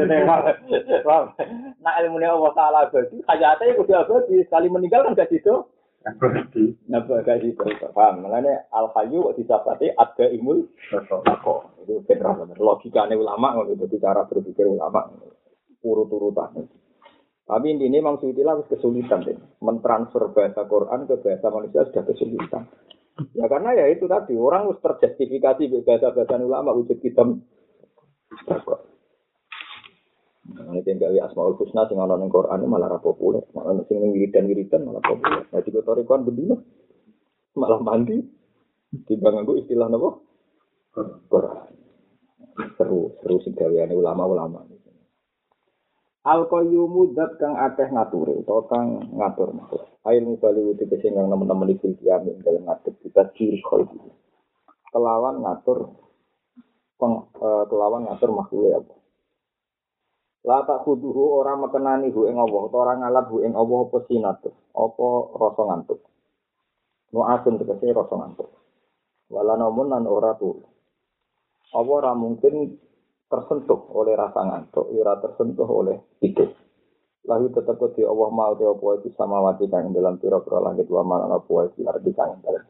ilmunya 2.04 2.36
Allah 2.36 2.52
Ta'ala 2.52 2.78
abadi, 2.92 3.24
hayatnya 3.24 3.80
kudu 3.80 3.92
abadi. 3.96 4.44
Sekali 4.44 4.68
meninggal 4.68 5.08
kan 5.08 5.16
gak 5.16 5.32
dido 5.32 5.72
Abadi. 6.04 6.76
Napa 6.92 7.24
gak 7.24 7.40
itu 7.40 7.64
paham? 7.96 8.28
Makanya 8.28 8.68
al 8.76 8.92
hayu 8.92 9.32
kok 9.32 9.40
disabati 9.40 9.88
ada 9.96 10.28
imul. 10.28 10.68
Itu 11.80 12.04
logikanya 12.60 13.16
ulama 13.16 13.64
itu 13.64 13.96
cara 13.96 14.28
berpikir 14.28 14.68
ulama 14.68 15.08
urut-urutan. 15.80 16.68
Tapi 17.44 17.66
intinya 17.76 18.00
Imam 18.00 18.16
Suyuti 18.16 18.40
lah 18.40 18.56
kesulitan 18.64 19.20
deh. 19.20 19.36
Mentransfer 19.60 20.32
bahasa 20.32 20.64
Quran 20.64 21.04
ke 21.04 21.20
bahasa 21.20 21.46
manusia 21.52 21.84
sudah 21.92 22.04
kesulitan. 22.08 22.64
Ya 23.36 23.46
karena 23.46 23.76
ya 23.76 23.86
itu 23.92 24.08
tadi 24.08 24.34
orang 24.34 24.66
harus 24.72 24.80
terjustifikasi 24.82 25.70
bahasa-bahasa 25.86 26.40
ulama 26.40 26.74
wujud 26.74 26.98
kitab. 26.98 27.36
Nah, 30.44 30.76
ini 30.76 30.92
gawe 31.00 31.18
asmaul 31.30 31.56
husna 31.56 31.88
sing 31.88 31.96
ana 31.96 32.20
ning 32.20 32.28
Quran 32.28 32.68
malah 32.68 32.96
ra 32.96 32.98
populer, 33.00 33.44
malah 33.56 33.80
sing 33.88 34.02
ning 34.02 34.12
wiridan-wiridan 34.12 34.84
malah 34.84 35.00
populer. 35.00 35.46
Nah, 35.48 35.60
jika 35.62 35.80
torikon 35.86 36.26
bedino 36.26 36.60
malah 37.54 37.80
mandi 37.80 38.18
timbang 39.06 39.40
nganggo 39.40 39.56
istilah 39.62 39.88
napa? 39.88 40.20
Quran. 41.30 41.70
Seru, 42.76 43.14
seru 43.22 43.36
sing 43.40 43.54
gaweane 43.54 43.94
ulama-ulama. 43.94 44.73
Al 46.24 46.48
qayyumu 46.48 47.12
dat 47.12 47.36
kang 47.36 47.52
akeh 47.52 47.92
ngature 47.92 48.32
utawa 48.40 48.64
kang 48.64 49.12
ngatur 49.12 49.52
makhluk. 49.52 49.84
Ail 50.08 50.24
mubali 50.24 50.64
wuti 50.64 50.88
sing 51.04 51.12
kang 51.12 51.28
teman-teman 51.28 51.76
iki 51.76 52.00
kiamin 52.00 52.40
dalam 52.40 52.64
ngatur 52.64 52.96
kita 53.04 53.28
ciri 53.36 53.60
kholqi. 53.60 54.00
Kelawan 54.88 55.44
ngatur 55.44 55.92
peng, 56.96 57.28
uh, 57.36 57.68
kelawan 57.68 58.08
ngatur 58.08 58.30
makhluk 58.32 58.72
ya. 58.72 58.80
La 60.48 60.64
tak 60.64 60.88
kuduhu 60.88 61.44
ora 61.44 61.60
mekenani 61.60 62.08
hu 62.08 62.24
ing 62.24 62.40
Allah, 62.40 62.60
utawa 62.68 62.80
ora 62.88 62.94
ngalap 63.04 63.28
hu 63.28 63.44
ing 63.44 63.52
Allah 63.52 63.78
apa 63.84 63.98
sinatu, 64.08 64.50
apa 64.76 65.06
rasa 65.40 65.62
ngantuk. 65.68 66.00
Nu 67.12 67.20
asun 67.28 67.60
tegese 67.60 67.92
rasa 67.92 68.14
ngantuk. 68.16 68.48
Wala 69.28 69.60
namun 69.60 69.92
lan 69.92 70.08
ora 70.08 70.32
turu. 70.40 70.64
Apa 71.68 71.90
ora 72.00 72.12
mungkin 72.16 72.80
tersentuh 73.34 73.90
oleh 73.90 74.14
rasa 74.14 74.46
ngantuk, 74.46 74.86
ora 74.94 75.18
tersentuh 75.18 75.66
oleh 75.66 75.98
tidur. 76.22 76.54
Lalu 77.26 77.50
tetap 77.50 77.80
di 77.98 78.06
Allah 78.06 78.30
mau 78.30 78.54
te 78.54 78.62
apa 78.62 79.00
itu 79.00 79.08
sama 79.18 79.42
wati 79.42 79.66
kang 79.66 79.90
dalam 79.90 80.20
pira-pira 80.22 80.60
langit 80.60 80.86
wa 80.86 81.02
mal 81.02 81.26
apa 81.26 81.72
itu 81.72 81.82
arti 81.82 82.12
kang 82.14 82.38
dalam. 82.44 82.62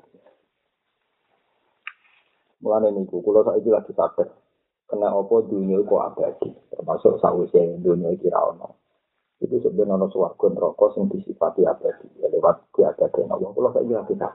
Mulane 2.65 2.89
niku 2.97 3.21
kula 3.21 3.45
saiki 3.45 3.69
lagi 3.69 3.93
sadar 3.93 4.31
kena 4.89 5.11
apa 5.11 5.35
dunia 5.51 5.83
kok 5.83 6.01
abadi 6.01 6.49
termasuk 6.71 7.19
sausnya 7.19 7.77
dunia 7.83 8.15
kira 8.17 8.41
ono. 8.41 8.79
Itu 9.43 9.59
sebenarnya 9.59 10.01
ono 10.01 10.07
suwargo 10.09 10.47
neraka 10.49 10.87
sing 10.97 11.11
disifati 11.11 11.67
abadi 11.67 12.09
ya 12.23 12.31
lewat 12.31 12.73
diabadi 12.73 13.21
Allah. 13.27 13.51
Kalau 13.53 13.71
saya 13.75 13.85
kira 13.85 14.03
kita 14.07 14.29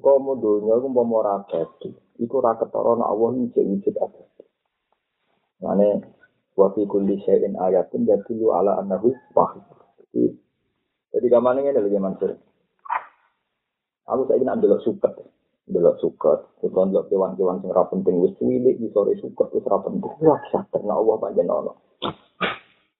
kok 0.00 0.16
mau 0.16 0.32
dunia 0.32 0.80
itu 0.80 0.88
mau 0.88 1.04
ora 1.12 1.44
abadi 1.44 1.92
itu 2.18 2.34
ora 2.34 2.56
ketara 2.56 2.98
Allah 2.98 3.30
ini 3.36 3.52
wujud 3.52 3.94
Mane 5.62 5.88
wa 6.58 6.70
fi 6.74 6.82
kulli 6.86 7.18
syai'in 7.22 7.54
ayatun 7.58 8.06
yadullu 8.06 8.54
ala 8.54 8.78
annahu 8.82 9.14
wahid. 9.34 9.62
Jadi, 10.10 10.34
jadi 11.14 11.26
gamane 11.30 11.62
ngene 11.66 11.82
lho 11.82 11.98
Mansur. 11.98 12.34
Aku 14.08 14.24
saiki 14.24 14.46
nak 14.46 14.62
ndelok 14.62 14.80
suket 14.82 15.14
delok 15.68 16.00
suket, 16.00 16.40
utawa 16.64 16.88
ndelok 16.88 17.06
kewan-kewan 17.12 17.60
sing 17.60 17.70
ora 17.70 17.84
penting 17.92 18.16
wis 18.24 18.34
di 18.40 18.88
sore 18.90 19.12
suket 19.20 19.48
wis 19.52 19.68
ora 19.68 19.84
penting. 19.84 20.12
Wah, 20.24 20.40
sadar 20.48 20.80
nek 20.80 20.96
Allah 20.96 21.16
panjen 21.20 21.48
ono. 21.48 21.72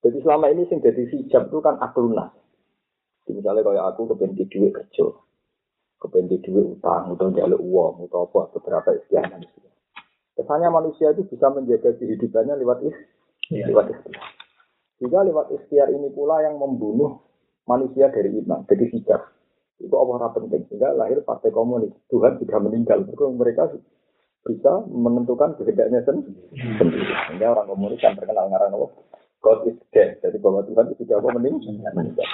Jadi 0.05 0.19
selama 0.23 0.53
ini 0.53 0.69
sing 0.69 0.79
dadi 0.85 1.09
hijab 1.09 1.49
itu 1.49 1.59
kan 1.65 1.81
akluna. 1.81 2.31
Misalnya 3.29 3.61
kayak 3.61 3.85
aku 3.93 4.09
kepengen 4.15 4.41
duit 4.41 4.73
kerja, 4.73 5.05
kepengen 6.01 6.41
duit 6.41 6.65
utang, 6.81 7.13
atau 7.13 7.29
jalur 7.29 7.61
uang, 7.61 8.09
atau 8.09 8.25
apa, 8.25 8.57
beberapa 8.57 8.97
istilah. 8.97 9.37
Kesannya 10.39 10.71
manusia 10.71 11.11
itu 11.11 11.27
bisa 11.27 11.51
menjaga 11.51 11.99
kehidupannya 11.99 12.55
lewat 12.63 12.79
is, 12.87 12.95
yeah. 13.51 13.67
lewat 13.67 13.91
ikhtiar. 13.91 14.23
Juga 15.03 15.19
lewat 15.27 15.51
ikhtiar 15.51 15.91
ini 15.91 16.15
pula 16.15 16.47
yang 16.47 16.63
membunuh 16.63 17.19
manusia 17.67 18.07
dari 18.15 18.31
iman, 18.39 18.63
jadi 18.71 18.87
hijab. 18.95 19.23
Itu 19.83 19.95
Allah 19.95 20.31
penting. 20.35 20.67
Sehingga 20.71 20.95
lahir 20.95 21.23
partai 21.23 21.55
komunis. 21.55 21.95
Tuhan 22.11 22.39
sudah 22.43 22.59
meninggal. 22.59 23.07
Mereka 23.07 23.79
bisa 24.43 24.73
menentukan 24.91 25.55
kehendaknya 25.55 26.03
sendiri. 26.03 26.51
Sehingga 27.31 27.55
orang 27.55 27.67
komunis 27.71 28.03
yang 28.03 28.19
terkenal 28.19 28.51
ngarang 28.51 28.75
Allah. 28.75 28.91
God 29.39 29.71
is 29.71 29.79
dead. 29.95 30.19
Jadi 30.19 30.43
bahwa 30.43 30.67
Tuhan 30.67 30.91
itu 30.95 31.07
tidak 31.07 31.23
meninggal. 31.31 32.27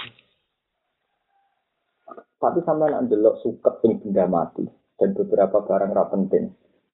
Tapi 2.40 2.60
sampai 2.64 2.92
nak 2.92 3.08
jelok 3.08 3.40
suket 3.40 3.74
sing 3.80 4.00
benda 4.04 4.28
mati 4.28 4.64
dan 5.00 5.16
beberapa 5.16 5.64
barang 5.64 5.92
ra 5.96 6.04
penting. 6.12 6.52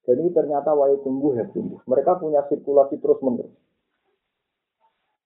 Jadi 0.09 0.33
ternyata 0.33 0.73
wae 0.73 0.97
tumbuh 1.04 1.37
ya 1.37 1.45
tumbuh. 1.52 1.80
Mereka 1.85 2.21
punya 2.21 2.40
sirkulasi 2.49 2.97
terus 2.99 3.21
menerus. 3.21 3.52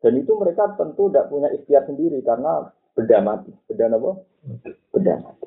Dan 0.04 0.20
itu 0.20 0.36
mereka 0.36 0.76
tentu 0.76 1.08
tidak 1.08 1.32
punya 1.32 1.48
ikhtiar 1.48 1.88
sendiri 1.88 2.20
karena 2.20 2.68
benda 2.92 3.18
mati. 3.24 3.50
Benda 3.70 3.96
apa? 3.96 4.10
Benda 4.92 5.14
mati. 5.24 5.46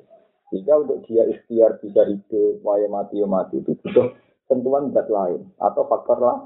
Jika 0.55 0.74
untuk 0.79 1.03
dia 1.05 1.27
ikhtiar 1.27 1.77
bisa 1.84 2.07
hidup, 2.07 2.63
waya 2.63 2.88
mati, 2.88 3.19
ya 3.19 3.27
mati 3.27 3.60
itu 3.60 3.75
butuh 3.84 4.15
tentuan 4.48 4.96
zat 4.96 5.12
lain 5.12 5.51
atau 5.60 5.84
faktor 5.91 6.17
lah. 6.24 6.38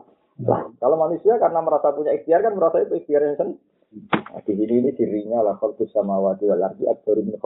Nah, 0.42 0.74
kalau 0.82 0.98
manusia 0.98 1.38
karena 1.38 1.62
merasa 1.62 1.94
punya 1.94 2.18
ikhtiar 2.18 2.42
kan 2.42 2.58
merasa 2.58 2.82
itu 2.82 2.98
ikhtiarnya 2.98 3.38
sendiri. 3.38 3.62
Nah, 4.10 4.42
di 4.42 4.54
sini 4.58 4.74
ini 4.82 4.90
dirinya 4.98 5.40
lah 5.46 5.56
kalau 5.62 5.78
sama 5.92 6.18
wadi 6.18 6.50
wal 6.50 6.64
arti 6.66 6.88
akbaru 6.90 7.22
min 7.28 7.38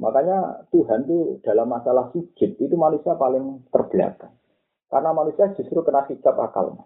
Makanya 0.00 0.68
Tuhan 0.72 1.04
itu 1.04 1.42
dalam 1.44 1.68
masalah 1.68 2.08
sujud 2.16 2.50
itu 2.56 2.74
manusia 2.80 3.12
paling 3.16 3.60
terbelakang. 3.68 4.32
Karena 4.88 5.12
manusia 5.12 5.52
justru 5.56 5.84
kena 5.84 6.04
hijab 6.08 6.36
akalnya. 6.36 6.84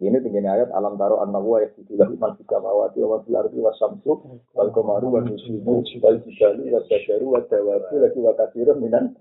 Ini 0.00 0.16
tingginya 0.24 0.56
ayat 0.56 0.72
alam 0.72 0.96
taro 0.96 1.20
anna 1.20 1.36
wa 1.36 1.60
yasidu 1.60 1.92
lahu 1.92 2.16
man 2.16 2.32
fis 2.40 2.48
samawati 2.48 3.04
wa 3.04 3.20
fil 3.20 3.36
ardi 3.36 3.60
wa 3.60 3.68
samsu 3.76 4.16
wal 4.56 4.72
qamaru 4.72 5.12
wa 5.12 5.20
nujumu 5.20 5.84
wal 5.84 6.16
jibalu 6.24 6.72
wa 6.72 6.80
syajaru 6.88 7.36
wa 7.36 7.44
dawabu 7.44 8.00
lagi 8.00 8.16
wa 8.24 8.32
katsirun 8.32 8.80
minan 8.80 9.12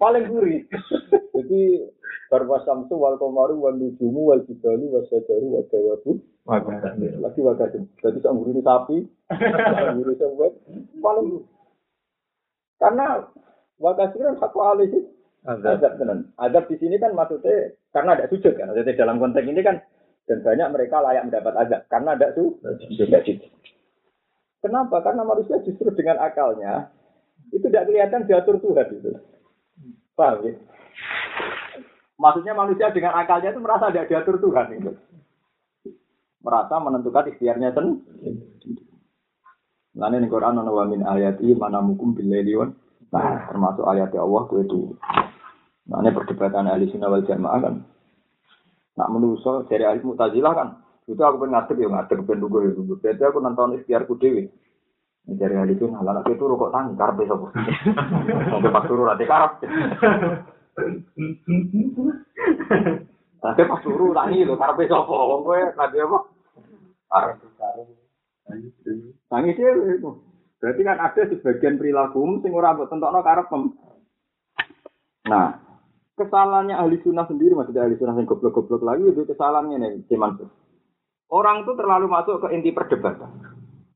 paling 0.00 0.24
gurih. 0.24 0.64
Jadi 1.36 1.84
barwa 2.32 2.64
samsu 2.64 2.96
wal 2.96 3.20
qamaru 3.20 3.60
wa 3.60 3.76
nujumu 3.76 4.24
wal 4.24 4.40
jibalu 4.48 4.88
wa 4.88 5.04
syajaru 5.12 5.60
wa 5.60 5.62
dawabu 5.68 6.16
lagi 6.44 7.40
wa 7.42 7.54
katsirun. 7.54 7.86
Jadi 8.02 8.18
sak 8.18 8.34
ini 8.34 8.62
sapi, 8.66 8.96
sak 9.30 9.90
nguri 9.94 10.14
paling 10.98 11.26
karena 12.82 13.06
wa 13.78 13.92
katsirun 13.94 14.38
hak 14.38 14.54
alih 14.54 14.90
Azab 15.42 15.98
tenan. 15.98 16.30
Azab 16.38 16.70
di 16.70 16.78
sini 16.78 17.02
kan 17.02 17.18
maksudnya 17.18 17.74
karena 17.90 18.14
ada 18.14 18.30
sujud 18.30 18.54
kan. 18.54 18.70
Maksudnya 18.70 18.94
dalam 18.94 19.18
konteks 19.18 19.42
ini 19.42 19.58
kan 19.66 19.82
dan 20.30 20.38
banyak 20.38 20.68
mereka 20.70 21.02
layak 21.02 21.26
mendapat 21.26 21.54
azab 21.66 21.80
karena 21.90 22.14
ada 22.14 22.30
sujud. 22.30 23.38
Kenapa? 24.62 24.96
Karena 25.02 25.26
manusia 25.26 25.58
justru 25.66 25.90
dengan 25.98 26.22
akalnya 26.22 26.94
itu 27.50 27.66
tidak 27.66 27.90
kelihatan 27.90 28.22
diatur 28.30 28.62
Tuhan 28.62 28.86
itu. 28.94 29.10
Paham 30.14 30.46
ya? 30.46 30.54
Maksudnya 32.22 32.54
manusia 32.54 32.94
dengan 32.94 33.18
akalnya 33.18 33.50
itu 33.50 33.58
merasa 33.58 33.90
tidak 33.90 34.06
diatur 34.14 34.38
Tuhan 34.38 34.66
itu. 34.78 34.94
Merasa 36.42 36.74
menentukan 36.82 37.30
ikhtiarnya 37.30 37.70
sendiri. 37.74 38.82
Nah 39.92 40.08
ini 40.08 40.26
Quran 40.26 40.58
ana 40.58 40.72
wa 40.72 40.84
min 40.88 41.04
ayati 41.04 41.52
mana 41.54 41.78
mukum 41.84 42.16
bil 42.16 42.30
Nah, 43.12 43.44
termasuk 43.44 43.84
ayat 43.84 44.08
Allah 44.16 44.48
itu 44.64 44.96
Nah, 45.82 45.98
ini 45.98 46.14
perdebatan 46.14 46.70
ahli 46.70 46.88
sunnah 46.88 47.10
wal 47.10 47.26
jamaah 47.26 47.58
kan. 47.58 47.74
Nak 48.96 49.10
menuso 49.10 49.66
dari 49.66 49.82
ahli 49.82 50.00
mutazilah 50.00 50.52
kan. 50.54 50.68
Itu 51.10 51.18
aku 51.18 51.42
pengen 51.42 51.58
ngadep 51.58 51.76
ya 51.76 51.88
ngadep 51.90 52.22
pengen 52.22 52.38
nunggu 52.46 52.58
ya 52.62 52.70
nunggu. 52.72 52.94
Jadi 53.02 53.22
aku 53.26 53.38
nonton 53.42 53.76
ikhtiarku 53.82 54.14
dewi. 54.16 54.46
Dari 55.26 55.54
ahli 55.58 55.74
sunnah. 55.74 56.00
Lalu 56.06 56.22
aku 56.22 56.38
turu 56.38 56.54
kok 56.54 56.70
tangi 56.70 56.94
karpe 56.94 57.22
sopo. 57.26 57.46
Sampai 58.48 58.70
pas 58.70 58.86
turu 58.86 59.02
nanti 59.04 59.24
karep. 59.26 59.52
Tapi 63.42 63.62
pas 63.66 63.82
turu 63.82 64.06
tangi 64.14 64.46
lo 64.46 64.54
karpe 64.54 64.86
sopo. 64.86 65.14
Wong 65.18 65.40
kowe 65.42 65.60
nanti 65.74 65.98
apa? 65.98 66.18
Karep. 67.12 67.36
Tangi 69.28 69.50
dewi 69.52 70.00
itu. 70.00 70.10
Berarti 70.56 70.80
kan 70.86 70.96
ada 70.96 71.22
sebagian 71.28 71.76
perilaku 71.76 72.40
sing 72.40 72.56
ora 72.56 72.72
mbok 72.72 72.88
tentokno 72.88 73.20
karepem. 73.20 73.62
Nah, 75.26 75.62
kesalahannya 76.16 76.76
ahli 76.76 77.00
sunnah 77.00 77.24
sendiri 77.24 77.56
maksudnya 77.56 77.88
ahli 77.88 77.96
sunnah 77.96 78.14
yang 78.14 78.28
goblok-goblok 78.28 78.84
lagi 78.84 79.08
itu 79.08 79.24
kesalahannya 79.24 79.76
nih 79.80 79.92
cuman 80.12 80.44
orang 81.32 81.64
tuh 81.64 81.74
terlalu 81.74 82.06
masuk 82.12 82.44
ke 82.44 82.48
inti 82.52 82.70
perdebatan 82.70 83.32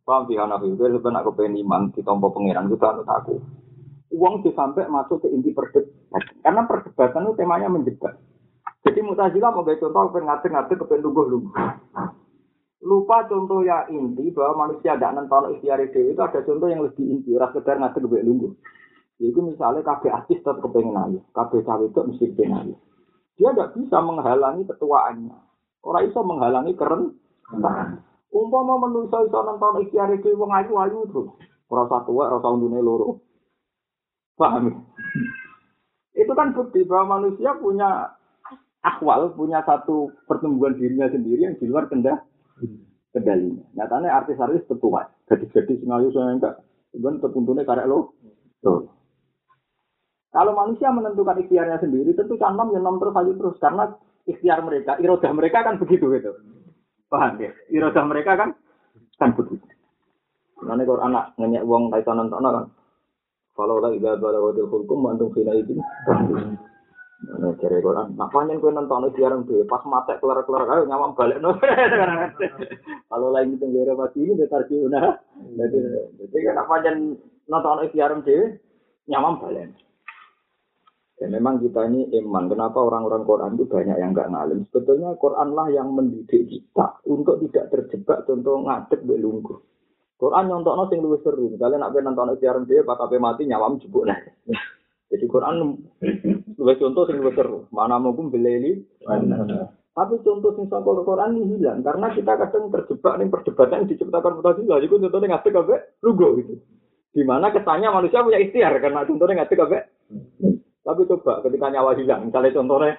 paham 0.07 0.23
sih 0.31 0.39
anak 0.39 0.65
itu 0.65 0.81
sebenarnya 0.81 1.21
aku 1.21 1.37
pengen 1.37 1.61
iman 1.67 1.93
di 1.93 2.01
tompo 2.01 2.33
pangeran 2.33 2.71
itu 2.71 2.77
tak 2.81 3.05
aku 3.05 3.43
uang 4.17 4.47
tuh 4.47 4.55
sampai 4.57 4.89
masuk 4.89 5.23
ke 5.23 5.29
inti 5.29 5.53
perdebatan 5.53 6.25
karena 6.41 6.63
perdebatan 6.65 7.23
itu 7.29 7.33
temanya 7.37 7.69
menjebak 7.69 8.15
jadi 8.87 9.03
mutazilah 9.03 9.51
mau 9.53 9.67
contoh 9.67 10.11
pengen 10.15 10.25
ngatir-ngatir 10.31 10.77
kepengen 10.81 11.05
lungguh-lungguh 11.05 11.55
lupa 12.85 13.25
contoh 13.31 13.65
ya 13.65 13.89
inti 13.89 14.29
bahwa 14.37 14.69
manusia 14.69 14.97
tidak 14.97 15.17
nonton 15.17 15.57
ikhtiar 15.57 15.81
itu 15.81 16.17
ada 16.21 16.41
contoh 16.45 16.69
yang 16.69 16.85
lebih 16.85 17.05
inti 17.09 17.33
ras 17.37 17.55
sekedar 17.57 17.81
ngatir 17.81 18.05
kepengen 18.05 18.27
lungguh 18.29 18.53
itu 19.17 19.41
misalnya 19.41 19.81
KB 19.81 20.13
artis 20.13 20.45
tetap 20.45 20.61
kepengen 20.61 20.93
ayu, 20.93 21.21
KB 21.33 21.65
cawe 21.65 21.85
itu 21.89 22.01
mesti 22.05 22.25
kepengen 22.37 22.57
ayu. 22.61 22.75
Dia 23.41 23.53
tidak 23.53 23.73
bisa 23.73 23.97
menghalangi 24.05 24.69
ketuaannya. 24.69 25.37
Orang 25.81 26.05
bisa 26.09 26.21
menghalangi 26.21 26.73
keren. 26.77 27.17
Umpama 28.29 28.75
manusia 28.77 29.25
iso 29.25 29.39
nonton 29.41 29.89
ikhtiar 29.89 30.13
iki 30.13 30.37
wong 30.37 30.53
ayu-ayu 30.53 31.09
terus. 31.09 31.33
Ora 31.73 31.89
satu 31.89 32.13
wae 32.13 32.29
ora 32.29 32.49
undune 32.53 32.81
loro. 32.85 33.25
Paham? 34.37 34.85
Itu 36.13 36.33
kan 36.37 36.53
bukti 36.53 36.85
bahwa 36.85 37.17
manusia 37.17 37.57
punya 37.57 38.13
akwal, 38.85 39.33
punya 39.33 39.65
satu 39.65 40.13
pertumbuhan 40.29 40.77
dirinya 40.77 41.09
sendiri 41.09 41.49
yang 41.49 41.57
di 41.57 41.65
luar 41.65 41.89
kendali 41.89 42.21
kendalinya. 43.13 43.65
Nyatanya 43.77 44.11
artis-artis 44.13 44.69
tetua, 44.69 45.09
gadis-gadis 45.29 45.81
ngayu 45.85 46.13
saya 46.13 46.37
enggak, 46.37 46.55
cuman 46.93 47.21
tertuntutnya 47.21 47.65
karek 47.65 47.89
lo. 47.89 48.13
Kalau 50.37 50.53
manusia 50.53 50.93
menentukan 50.93 51.41
ikhtiarnya 51.41 51.81
sendiri, 51.81 52.13
tentu 52.13 52.37
kan 52.37 52.53
nom 52.61 52.69
ya 52.69 52.81
nom 52.83 53.01
terus 53.01 53.17
aja 53.17 53.33
terus 53.33 53.57
karena 53.57 53.85
ikhtiar 54.29 54.61
mereka, 54.61 55.01
irodah 55.01 55.33
mereka 55.33 55.65
kan 55.65 55.81
begitu 55.81 56.13
gitu. 56.13 56.33
Paham 57.09 57.41
ya? 57.41 57.57
Irodah 57.73 58.05
mereka 58.05 58.37
kan 58.37 58.53
kan 59.17 59.33
begitu. 59.33 59.65
Nanti 60.61 60.85
kalau 60.85 61.05
anak 61.05 61.33
nanya 61.41 61.65
uang 61.65 61.89
kaitan 61.89 62.21
nonton 62.21 62.45
kan, 62.45 62.67
kalau 63.57 63.81
lagi 63.81 63.97
gak 64.01 64.21
ada 64.21 64.41
wakil 64.41 64.69
hukum, 64.69 65.09
mantung 65.09 65.33
fina 65.33 65.57
itu. 65.57 65.73
Nah, 67.17 67.57
cari 67.57 67.81
Quran. 67.81 68.13
Nah, 68.13 68.29
kue 68.29 68.71
nonton 68.71 69.09
itu 69.09 69.25
jarang 69.25 69.49
tuh. 69.49 69.65
Pas 69.65 69.81
mata 69.89 70.21
keluar 70.21 70.45
keluar 70.45 70.69
ayo 70.69 70.85
nyamam 70.85 71.17
balik 71.17 71.41
no. 71.41 71.57
Kalau 73.11 73.33
lain 73.33 73.57
itu 73.57 73.65
nggak 73.65 73.97
mati 73.97 74.21
ini 74.21 74.45
tarik 74.45 74.69
nah. 74.93 75.17
Jadi, 75.57 75.79
jadi 76.21 76.37
kan 76.53 76.69
panjang 76.69 77.17
nonton 77.49 77.89
itu 77.89 77.97
jarang 77.97 78.21
tuh 78.21 78.61
nyamam 79.09 79.41
balik. 79.41 79.73
Ya 81.17 81.33
memang 81.33 81.65
kita 81.65 81.89
ini 81.89 82.13
iman. 82.21 82.53
Kenapa 82.53 82.85
orang-orang 82.85 83.25
Quran 83.25 83.53
itu 83.57 83.65
banyak 83.65 83.97
yang 83.97 84.13
nggak 84.13 84.31
ngalim? 84.37 84.69
Sebetulnya 84.69 85.17
Quran 85.17 85.57
lah 85.57 85.73
yang 85.73 85.89
mendidik 85.97 86.45
kita 86.45 87.01
untuk 87.09 87.41
tidak 87.49 87.73
terjebak 87.73 88.29
contoh 88.29 88.61
ngadek 88.61 89.01
belunggu. 89.09 89.65
Quran 90.21 90.53
nyontok 90.53 90.93
sing 90.93 91.01
luwih 91.01 91.21
seru. 91.25 91.49
Misalnya 91.49 91.89
nak 91.89 91.97
nonton 91.97 92.37
siaran 92.37 92.69
dia 92.69 92.85
pas 92.85 93.01
ape 93.01 93.17
mati 93.17 93.49
nyawam 93.49 93.81
jebuk 93.81 94.05
nah. 94.05 94.21
Jadi 95.11 95.25
Quran 95.31 95.81
luwih 96.57 96.77
contoh 96.81 97.03
sing 97.09 97.17
luwih 97.21 97.35
seru. 97.37 97.59
Mana 97.73 98.01
mungkin 98.01 98.33
beleli. 98.33 98.85
Tapi 99.97 100.15
contoh 100.21 100.53
sing 100.57 100.69
saka 100.69 100.85
Quran 100.85 101.41
ini 101.41 101.57
hilang 101.57 101.81
karena 101.81 102.13
kita 102.13 102.33
kadang 102.37 102.69
terjebak 102.69 103.15
nih 103.17 103.33
perdebatan 103.33 103.77
yang 103.85 103.89
diciptakan 103.89 104.37
mutazilah. 104.41 104.77
Jadi 104.81 104.93
contohnya 104.93 105.29
ngadek 105.37 105.57
ape 105.57 105.77
lugu 106.05 106.29
gitu. 106.45 106.55
Di 107.17 107.25
mana 107.25 107.49
kesannya 107.49 107.89
manusia 107.89 108.21
punya 108.21 108.37
ikhtiar 108.37 108.77
karena 108.77 109.09
contohnya 109.09 109.41
ngadek 109.41 109.65
ape 109.65 109.79
tapi 110.87 111.03
coba 111.11 111.43
ketika 111.43 111.67
nyawa 111.67 111.99
hilang, 111.99 112.31
misalnya 112.31 112.55
contohnya, 112.55 112.95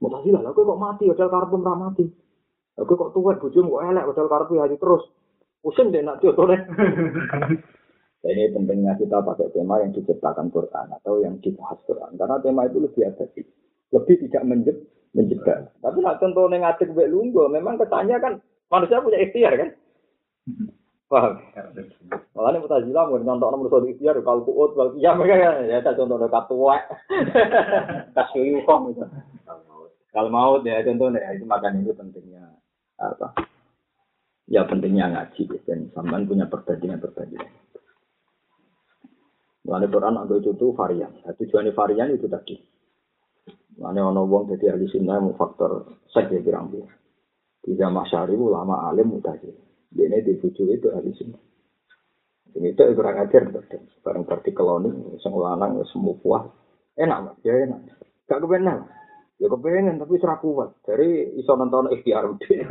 Mutasilah, 0.00 0.40
aku 0.40 0.64
kok 0.64 0.80
mati, 0.80 1.04
padahal 1.12 1.32
karpet 1.32 1.60
ora 1.60 1.74
mati. 1.76 2.04
Aku 2.80 2.92
kok 2.96 3.12
tua, 3.12 3.36
bujum 3.36 3.68
kok 3.68 3.84
elek, 3.84 4.08
padahal 4.08 4.32
karpet 4.32 4.56
hari 4.56 4.76
terus. 4.80 5.04
Pusing 5.60 5.92
deh 5.92 6.00
nak 6.00 6.24
contohnya. 6.24 6.64
ini 8.24 8.48
pentingnya 8.56 8.96
kita 8.96 9.20
pakai 9.20 9.52
tema 9.52 9.84
yang 9.84 9.92
diciptakan 9.92 10.48
Quran 10.48 10.86
atau 10.96 11.20
yang 11.20 11.36
dibahas 11.44 11.76
Quran. 11.84 12.16
Karena 12.16 12.40
tema 12.40 12.64
itu 12.64 12.80
lebih 12.80 13.04
efektif. 13.04 13.44
Lebih 13.92 14.26
tidak 14.26 14.42
menjeb, 14.48 14.76
menjebak. 15.12 15.68
Tapi 15.84 15.98
nak 16.00 16.18
contohnya 16.24 16.64
ngatik 16.64 16.96
bek 16.96 17.12
lunggo, 17.12 17.52
memang 17.52 17.76
kesannya 17.76 18.16
kan 18.16 18.40
manusia 18.72 19.04
punya 19.04 19.20
ikhtiar 19.20 19.52
kan. 19.60 19.68
Paham? 21.04 21.36
Malah 22.32 22.50
ini 22.56 22.64
mutazila 22.64 23.06
mau 23.06 23.20
nyontok 23.20 23.50
nomor 23.52 23.68
satu 23.68 23.86
ikhtiar 23.92 24.16
kalau 24.24 24.40
kuut 24.42 24.72
kalau 24.72 24.96
iya 24.96 25.12
mereka 25.12 25.36
ya 25.36 25.50
ya 25.68 25.76
kita 25.84 26.00
contoh 26.00 26.16
dekat 26.16 26.44
tua 26.48 26.76
kasih 28.16 28.64
gitu. 28.64 29.04
Kalau 30.10 30.30
mau 30.32 30.58
ya 30.64 30.80
contohnya 30.80 31.20
itu 31.36 31.44
makan 31.44 31.84
itu 31.84 31.92
pentingnya 31.92 32.56
apa? 32.96 33.36
Ya 34.48 34.64
pentingnya 34.64 35.12
ngaji 35.12 35.44
dan 35.68 35.92
sampean 35.92 36.24
punya 36.24 36.48
perbandingan 36.48 36.98
perbandingan. 37.04 37.52
Mulane 39.64 39.88
Quran 39.88 40.20
anggo 40.20 40.36
itu 40.36 40.52
tuh 40.60 40.76
varian. 40.76 41.08
Nah, 41.24 41.32
tujuannya 41.32 41.72
varian 41.72 42.12
itu 42.12 42.28
tadi. 42.28 42.54
Mulane 43.80 44.00
ono 44.04 44.28
wong 44.28 44.52
jadi 44.54 44.76
ahli 44.76 44.86
sunnah 44.92 45.24
mau 45.24 45.34
faktor 45.34 46.04
saja 46.12 46.36
pirang-pirang. 46.36 46.92
Tidak 47.64 47.88
masyari 47.88 48.36
ulama 48.36 48.84
alim 48.92 49.16
mutazila. 49.16 49.64
Ini 49.96 50.20
di 50.20 50.36
bucu 50.36 50.68
itu 50.68 50.92
ahli 50.92 51.10
sunnah. 51.16 51.42
Ini 52.54 52.76
itu 52.76 52.82
kurang 52.94 53.24
ajar 53.24 53.50
berarti 53.50 54.50
keloni, 54.52 55.18
sang 55.24 55.34
lanang 55.34 55.80
semua 55.90 56.14
puas. 56.20 56.44
Enak 56.94 57.42
ya 57.42 57.66
enak. 57.66 57.80
Gak 58.30 58.38
kepengen 58.44 58.86
Ya 59.42 59.50
kepengen 59.50 59.98
tapi 59.98 60.14
serah 60.22 60.38
kuat. 60.38 60.78
Dari 60.86 61.34
iso 61.42 61.58
nonton 61.58 61.90
ikhtiar 61.90 62.22
udah. 62.22 62.54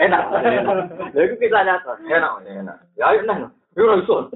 enak, 0.00 0.22
enak. 0.44 0.84
Ya 1.14 1.22
kita 1.34 1.60
nyata. 1.66 1.92
Enak, 2.06 2.32
enak. 2.46 2.76
Ya 2.96 3.06
enak. 3.14 3.50
Ya 3.78 3.86
ora 3.86 4.02
iso. 4.02 4.26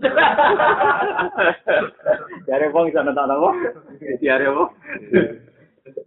Dari 2.47 2.71
wong 2.71 2.87
iso 2.87 3.01
nonton 3.03 3.35
apa? 3.35 3.51
Ikhtiar 3.99 4.47
apa? 4.47 4.65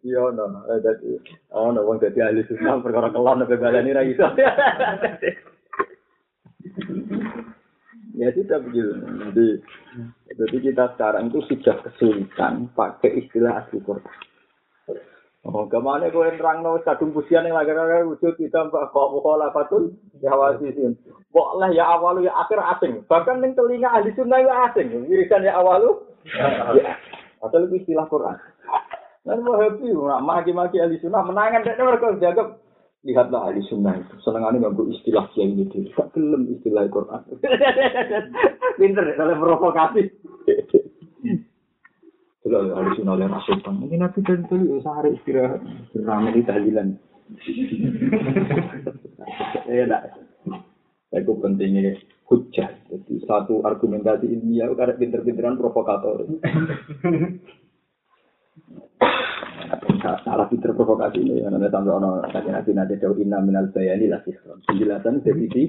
Iya, 0.01 0.31
no, 0.33 0.47
jadi, 0.81 1.21
oh, 1.53 1.69
no, 1.69 1.85
wong 1.85 2.01
jadi 2.01 2.31
ahli 2.31 2.41
sunnah 2.49 2.81
perkara 2.81 3.13
kelon 3.13 3.43
sampai 3.43 3.61
balani 3.61 3.91
ra 3.93 4.01
iso. 4.07 4.25
ya 8.17 8.33
sudah 8.33 8.57
begitu. 8.63 8.91
Jadi, 8.97 9.47
jadi 10.33 10.57
kita 10.63 10.85
sekarang 10.97 11.29
itu 11.29 11.45
sudah 11.45 11.77
kesulitan 11.85 12.73
pakai 12.73 13.21
istilah 13.21 13.61
asli 13.61 13.77
Quran. 13.83 14.01
Oh, 15.47 15.63
ke 15.63 15.79
mana 15.79 16.11
kau 16.11 16.27
yang 16.27 16.35
terang 16.35 16.59
no 16.59 16.75
kadung 16.83 17.15
pusian 17.15 17.47
yang 17.47 17.55
lagi 17.55 17.71
lagi 17.71 18.03
wujud 18.03 18.35
kita 18.35 18.67
mbak 18.67 18.91
kok 18.91 19.11
mukola 19.15 19.47
fatul 19.55 19.95
ya 20.19 20.35
wasisin. 20.35 20.99
Boleh 21.31 21.71
ya 21.71 21.87
awalu 21.87 22.27
ya 22.27 22.35
akhir 22.35 22.59
asing. 22.75 23.07
Bahkan 23.07 23.39
yang 23.39 23.55
telinga 23.55 23.87
ahli 23.87 24.11
sunnah 24.11 24.43
ya 24.43 24.67
asing. 24.67 24.91
Wirisan 25.07 25.47
ya 25.47 25.55
awalu. 25.55 26.03
Ya. 26.27 26.99
Atau 27.39 27.63
lebih 27.63 27.79
istilah 27.79 28.11
Quran. 28.11 28.35
Dan 29.23 29.43
mau 29.43 29.55
happy, 29.55 29.87
maki-maki 30.23 30.83
ahli 30.83 30.99
sunnah 30.99 31.23
menangan, 31.23 31.63
dan 31.63 31.79
mereka 31.79 32.15
jaga. 32.19 32.43
Lihatlah 33.07 33.47
ahli 33.47 33.63
sunnah 33.71 33.95
itu, 34.03 34.19
senangannya 34.23 34.67
nggak 34.67 34.87
istilah 34.99 35.31
kiai 35.31 35.47
ini, 35.47 35.67
gak 35.95 36.11
gelem 36.11 36.47
istilah 36.59 36.91
Quran. 36.91 37.23
Pinter 38.79 39.05
kalau 39.15 39.35
provokasi. 39.39 40.11
Kalau 42.47 42.73
ahli 42.79 42.95
sunnah 42.95 43.15
yang 43.19 43.31
masuk 43.35 43.59
bang, 43.59 43.75
ini 43.83 43.95
nabi 43.99 44.19
dan 44.23 44.47
tadi 44.47 44.65
sehari 44.79 45.09
istirahat, 45.19 45.61
ramai 45.99 46.31
di 46.31 46.41
tahlilan. 46.47 46.87
Ya, 49.67 49.83
enggak. 49.83 50.03
Itu 51.11 51.33
pentingnya 51.43 51.99
hujah. 52.31 52.71
Jadi 52.87 53.13
satu 53.27 53.67
argumentasi 53.67 54.31
ilmiah 54.31 54.71
karena 54.75 54.95
pinter-pinteran 54.95 55.59
provokator. 55.59 56.23
salah 60.23 60.47
pinter 60.47 60.71
provokasi 60.71 61.19
ini 61.19 61.43
ya 61.43 61.51
nanti 61.51 61.67
sampai 61.67 61.91
ono 61.91 62.23
sakit 62.31 62.51
nanti 62.53 62.71
nanti 62.71 62.95
jauh 63.01 63.17
inna 63.19 63.43
minal 63.43 63.67
bayani 63.75 64.07
lah 64.07 64.23
sih 64.23 64.31
penjelasan 64.63 65.19
dari 65.19 65.45
di 65.51 65.63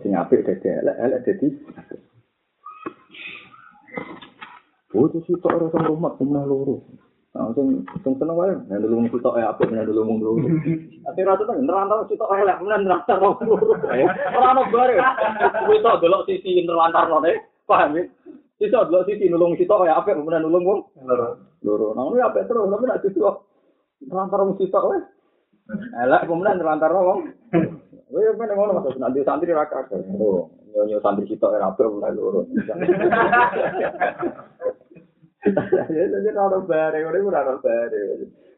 sing 0.00 0.12
apik 0.16 0.46
dadi 0.46 0.68
elek 0.70 0.96
elek 0.96 1.20
dadi 1.26 1.48
Oh, 4.96 5.04
itu 5.12 5.20
sih 5.28 5.36
orang 5.44 5.68
sama 5.68 5.92
rumah 5.92 6.16
punya 6.16 6.40
luru. 6.48 6.80
Langsung 7.36 7.84
sing 8.00 8.16
seneng 8.16 8.32
wae, 8.32 8.56
nek 8.64 8.80
dulu 8.80 9.04
mung 9.04 9.12
sitok 9.12 9.36
ya 9.36 9.52
apik 9.52 9.68
nek 9.68 9.84
dulu 9.84 10.08
mung 10.08 10.18
luru. 10.24 10.48
Ati 11.04 11.20
rata 11.20 11.44
to 11.44 11.52
nerantau 11.60 12.08
sitok 12.08 12.32
elek, 12.32 12.64
men 12.64 12.88
nerantau 12.88 13.36
luru. 13.44 13.76
Ora 13.76 14.56
ono 14.56 14.64
bare. 14.72 14.96
Kuwi 15.68 15.84
tok 15.84 16.00
delok 16.00 16.24
sisi 16.24 16.64
nerlantar 16.64 17.12
ne, 17.20 17.36
paham 17.68 18.00
ya? 18.00 18.08
Iso 18.56 18.88
dua 18.88 19.04
sisi 19.04 19.28
nulung 19.28 19.52
sitok 19.60 19.84
ya 19.84 20.00
apa 20.00 20.16
kemudian 20.16 20.48
nulung 20.48 20.64
wong. 20.64 20.80
Loro. 21.60 21.92
Nah 21.92 22.08
ini 22.08 22.24
apa 22.24 22.48
terus 22.48 22.64
tapi 22.72 22.88
nak 22.88 23.04
sitok. 23.04 23.44
Lantar 24.08 24.40
wong 24.40 24.56
sitok 24.56 24.96
wes. 24.96 25.04
Elak 25.92 26.24
kemudian 26.24 26.64
lantar 26.64 26.88
wong. 26.96 27.36
Oh 28.16 28.20
ya 28.22 28.32
mana 28.32 28.56
ngono 28.56 28.80
Mas 28.80 28.96
nanti 28.96 29.20
santri 29.28 29.52
ra 29.52 29.68
kabeh. 29.68 30.08
Oh, 30.16 30.48
nyonya 30.72 31.04
santri 31.04 31.28
sitok 31.28 31.52
era 31.52 31.68
abro 31.68 32.00
mulai 32.00 32.16
loro. 32.16 32.48
Jadi 35.54 36.28
ora 36.34 36.58
bare, 36.62 36.98
ora 37.06 37.18
ora 37.22 37.54
bare. 37.62 38.02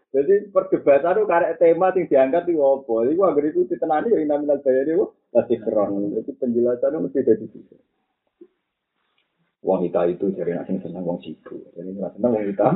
Jadi 0.09 0.49
perdebatan 0.49 1.21
itu 1.21 1.29
karek 1.29 1.61
tema 1.61 1.93
yang 1.93 2.09
diangkat 2.09 2.49
itu 2.49 2.65
apa? 2.65 2.95
Iku 3.13 3.23
agar 3.29 3.45
itu 3.45 3.69
ditenani 3.69 4.09
yang 4.09 4.41
nominal 4.41 4.57
bayar 4.65 4.89
itu 4.89 5.13
masih 5.37 5.61
keren. 5.61 6.17
Jadi 6.17 6.31
penjelasan 6.41 6.97
itu 6.97 7.01
mesti 7.05 7.21
dari 7.29 7.47
situ. 7.53 7.77
Wong 9.61 9.85
kita 9.85 10.09
itu 10.09 10.33
dari 10.33 10.57
nasi 10.57 10.81
senang 10.81 11.05
wong 11.05 11.21
sibuk. 11.21 11.61
Jadi 11.77 11.93
nggak 11.93 12.17
senang 12.17 12.31
wong 12.33 12.45
kita. 12.49 12.69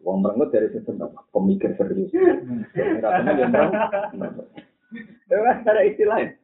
Wong 0.00 0.16
merengut 0.24 0.48
dari 0.48 0.72
sisi 0.72 0.88
senang 0.88 1.12
pemikir 1.28 1.76
serius. 1.76 2.08
Nggak 2.72 3.12
senang 3.20 3.36
wong 3.36 3.52
merengut. 4.16 4.48
Ada 5.28 5.82
istilahnya. 5.84 6.40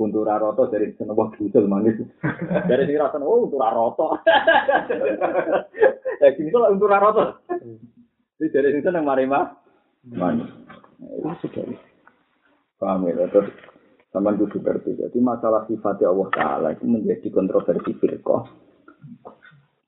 Untuk 0.00 0.24
raroto 0.24 0.64
dari 0.72 0.96
seneng 0.96 1.12
wong 1.12 1.36
bucel 1.36 1.68
manis. 1.68 2.00
Dari 2.64 2.88
sini 2.88 2.96
rasanya 2.96 3.28
oh 3.28 3.44
untuk 3.44 3.60
raroto. 3.60 4.16
Ya 6.24 6.32
gini 6.40 6.48
kalau 6.48 6.72
untuk 6.72 6.88
raroto. 6.88 7.36
Jadi 8.40 8.48
dari 8.48 8.68
sini 8.72 8.80
seneng 8.80 9.04
marima. 9.04 9.60
Manis. 10.08 10.48
Itu 11.04 11.28
sudah. 11.44 11.68
Paham 12.80 13.12
ya? 13.12 13.28
Terus 13.28 13.52
sama 14.08 14.32
kudu 14.32 14.56
ngerti. 14.64 14.96
Jadi 14.96 15.18
masalah 15.20 15.68
sifatnya 15.68 16.08
Allah 16.08 16.28
Ta'ala 16.32 16.68
itu 16.72 16.88
menjadi 16.88 17.28
kontroversi 17.28 17.92
firqah. 18.00 18.48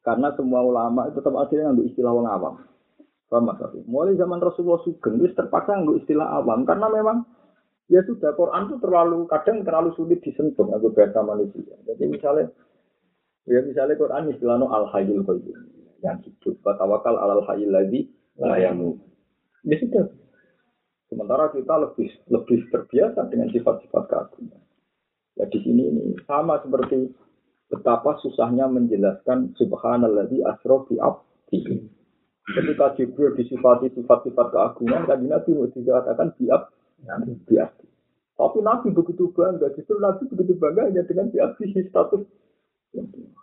Karena 0.05 0.29
semua 0.37 0.61
ulama 0.61 1.09
itu 1.09 1.25
tetap 1.25 1.41
akhirnya 1.41 1.73
ngambil 1.73 1.89
istilah 1.89 2.13
orang 2.13 2.29
awam. 2.29 2.55
Paham 3.33 3.49
Mas? 3.49 3.65
Mulai 3.89 4.21
zaman 4.21 4.45
Rasulullah 4.45 4.85
Sugeng 4.85 5.25
itu 5.25 5.33
terpaksa 5.33 5.81
ngambil 5.81 6.05
istilah 6.05 6.29
awam. 6.37 6.69
Karena 6.69 6.93
memang 6.93 7.25
ya 7.91 8.01
sudah 8.07 8.35
Quran 8.37 8.71
itu 8.71 8.77
terlalu 8.79 9.19
kadang 9.27 9.67
terlalu 9.67 9.91
sulit 9.99 10.23
disentuh 10.23 10.69
aku 10.71 10.93
bahasa 10.95 11.23
manusia. 11.25 11.75
Jadi 11.89 12.05
misalnya 12.07 12.47
ya 13.49 13.61
misalnya 13.65 13.99
Quran 13.99 14.31
istilahnya 14.31 14.67
al 14.71 14.87
hayyul 14.93 15.23
qayyum 15.27 15.59
yang 16.03 16.19
hidup 16.23 16.59
tawakal 16.63 17.15
alal 17.19 17.43
hayyul 17.47 17.73
ladzi 17.73 18.11
la 18.39 18.59
yamut. 18.59 18.99
Ya 19.67 19.79
sudah. 19.79 20.11
Sementara 21.07 21.53
kita 21.53 21.77
lebih 21.77 22.09
lebih 22.33 22.73
terbiasa 22.73 23.29
dengan 23.29 23.53
sifat-sifat 23.53 24.05
keagungan. 24.09 24.63
Ya 25.37 25.45
di 25.49 25.59
sini 25.61 25.93
ini 25.93 26.17
sama 26.25 26.57
seperti 26.65 27.13
betapa 27.69 28.17
susahnya 28.25 28.69
menjelaskan 28.69 29.53
subhanalladzi 29.57 30.41
asra 30.45 30.77
bi 30.89 30.97
abdihi. 30.97 31.77
Ketika 32.43 32.99
Jibril 32.99 33.39
disifati 33.39 33.93
sifat-sifat 33.95 34.47
keagungan, 34.51 35.07
tadi 35.07 35.25
Nabi 35.31 35.51
dikatakan 35.71 36.35
bi 36.35 36.51
abdi. 37.09 37.83
Tapi 38.33 38.59
Nabi 38.65 38.89
begitu 38.91 39.31
bangga, 39.31 39.71
justru 39.77 40.03
Nabi 40.03 40.27
begitu 40.27 40.59
bangga 40.59 40.89
hanya 40.89 41.07
dengan 41.07 41.31
bi 41.31 41.39
abdihi 41.39 41.87
status. 41.93 42.27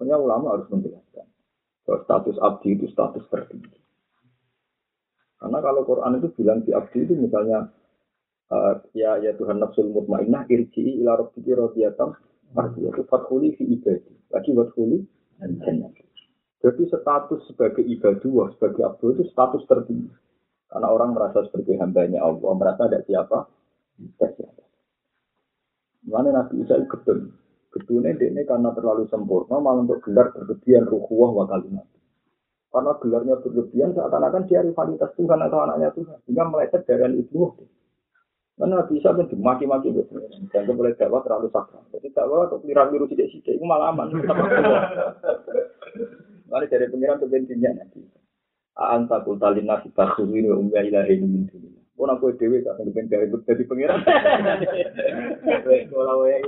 Hanya 0.03 0.15
ulama 0.19 0.57
harus 0.57 0.67
menjelaskan. 0.69 1.25
Bahwa 1.87 1.99
status 2.05 2.35
abdi 2.43 2.75
itu 2.75 2.85
status 2.91 3.23
tertinggi. 3.31 3.79
Karena 5.39 5.57
kalau 5.63 5.87
Quran 5.87 6.19
itu 6.19 6.29
bilang 6.35 6.67
di 6.67 6.75
abdi 6.75 7.07
itu 7.07 7.15
misalnya 7.15 7.71
uh, 8.51 8.75
ya 8.91 9.23
ya 9.23 9.31
Tuhan 9.39 9.63
nafsul 9.63 9.87
mutmainnah 9.87 10.43
irji'i 10.51 10.99
ila 10.99 11.15
rabbiki 11.23 11.55
radiyatan 11.55 12.11
mardiyah 12.51 12.91
itu 12.91 13.03
fathuli 13.07 13.55
fi 13.55 13.63
ibadi. 13.63 14.13
Lagi 14.35 14.51
fathuli 14.51 14.99
jannah. 15.39 15.95
Jadi 16.59 16.91
status 16.91 17.39
sebagai 17.47 17.87
ibadah, 17.87 18.51
sebagai 18.59 18.83
abdi 18.83 19.05
itu 19.15 19.23
status 19.31 19.63
tertinggi. 19.63 20.11
Karena 20.69 20.87
orang 20.93 21.17
merasa 21.17 21.41
sebagai 21.49 21.81
hambanya 21.81 22.21
Allah, 22.21 22.51
merasa 22.53 22.85
ada 22.85 23.01
siapa? 23.01 23.49
Ada 23.97 24.27
siapa. 24.37 24.63
Mana 26.05 26.29
Nabi 26.29 26.61
Isa 26.61 26.77
itu 26.77 26.85
gedun. 26.93 27.33
Gedunnya 27.69 28.17
ini 28.17 28.41
karena 28.45 28.73
terlalu 28.73 29.05
sempurna, 29.09 29.61
malah 29.61 29.85
untuk 29.85 30.01
gelar 30.05 30.33
berlebihan 30.33 30.89
ruhuwah 30.89 31.29
wa 31.33 31.45
kalimat. 31.49 31.85
Karena 32.69 32.93
gelarnya 33.01 33.35
berlebihan 33.41 33.97
seakan-akan 33.97 34.45
dia 34.45 34.61
rivalitas 34.61 35.09
Tuhan 35.17 35.41
atau 35.41 35.57
anaknya 35.65 35.89
Tuhan. 35.93 36.17
Sehingga 36.25 36.49
meleset 36.49 36.85
dari 36.85 37.17
itu. 37.17 37.49
Karena 38.59 38.83
bisa 38.85 39.15
kan 39.15 39.25
dimaki-maki 39.25 39.89
gitu. 39.89 40.21
Dan 40.53 40.77
boleh 40.77 40.93
dakwah 40.93 41.25
terlalu 41.25 41.49
sakral. 41.49 41.81
Jadi 41.89 42.13
dakwah 42.13 42.45
atau 42.45 42.61
pilihan 42.61 42.93
biru 42.93 43.09
tidak 43.09 43.33
sidik 43.33 43.57
itu 43.57 43.65
malah 43.65 43.89
aman. 43.89 44.13
Mari 46.49 46.65
dari 46.69 46.89
pengiran 46.89 47.21
ke 47.21 47.25
bensinnya 47.29 47.69
nanti. 47.77 48.01
Anta 48.79 49.19
kultalin 49.27 49.67
nasi 49.67 49.91
ini 50.23 50.47
umya 50.47 50.87
ilahi 50.87 51.19
min 51.19 51.51
dunia. 51.51 51.83
Pun 51.99 52.07
aku 52.07 52.31
dewi 52.39 52.63
tak 52.63 52.79
pengen 52.79 53.11
dari 53.11 53.27
dari 53.27 53.63
pengiran. 53.67 53.99
Kalau 55.91 56.23
ya, 56.23 56.39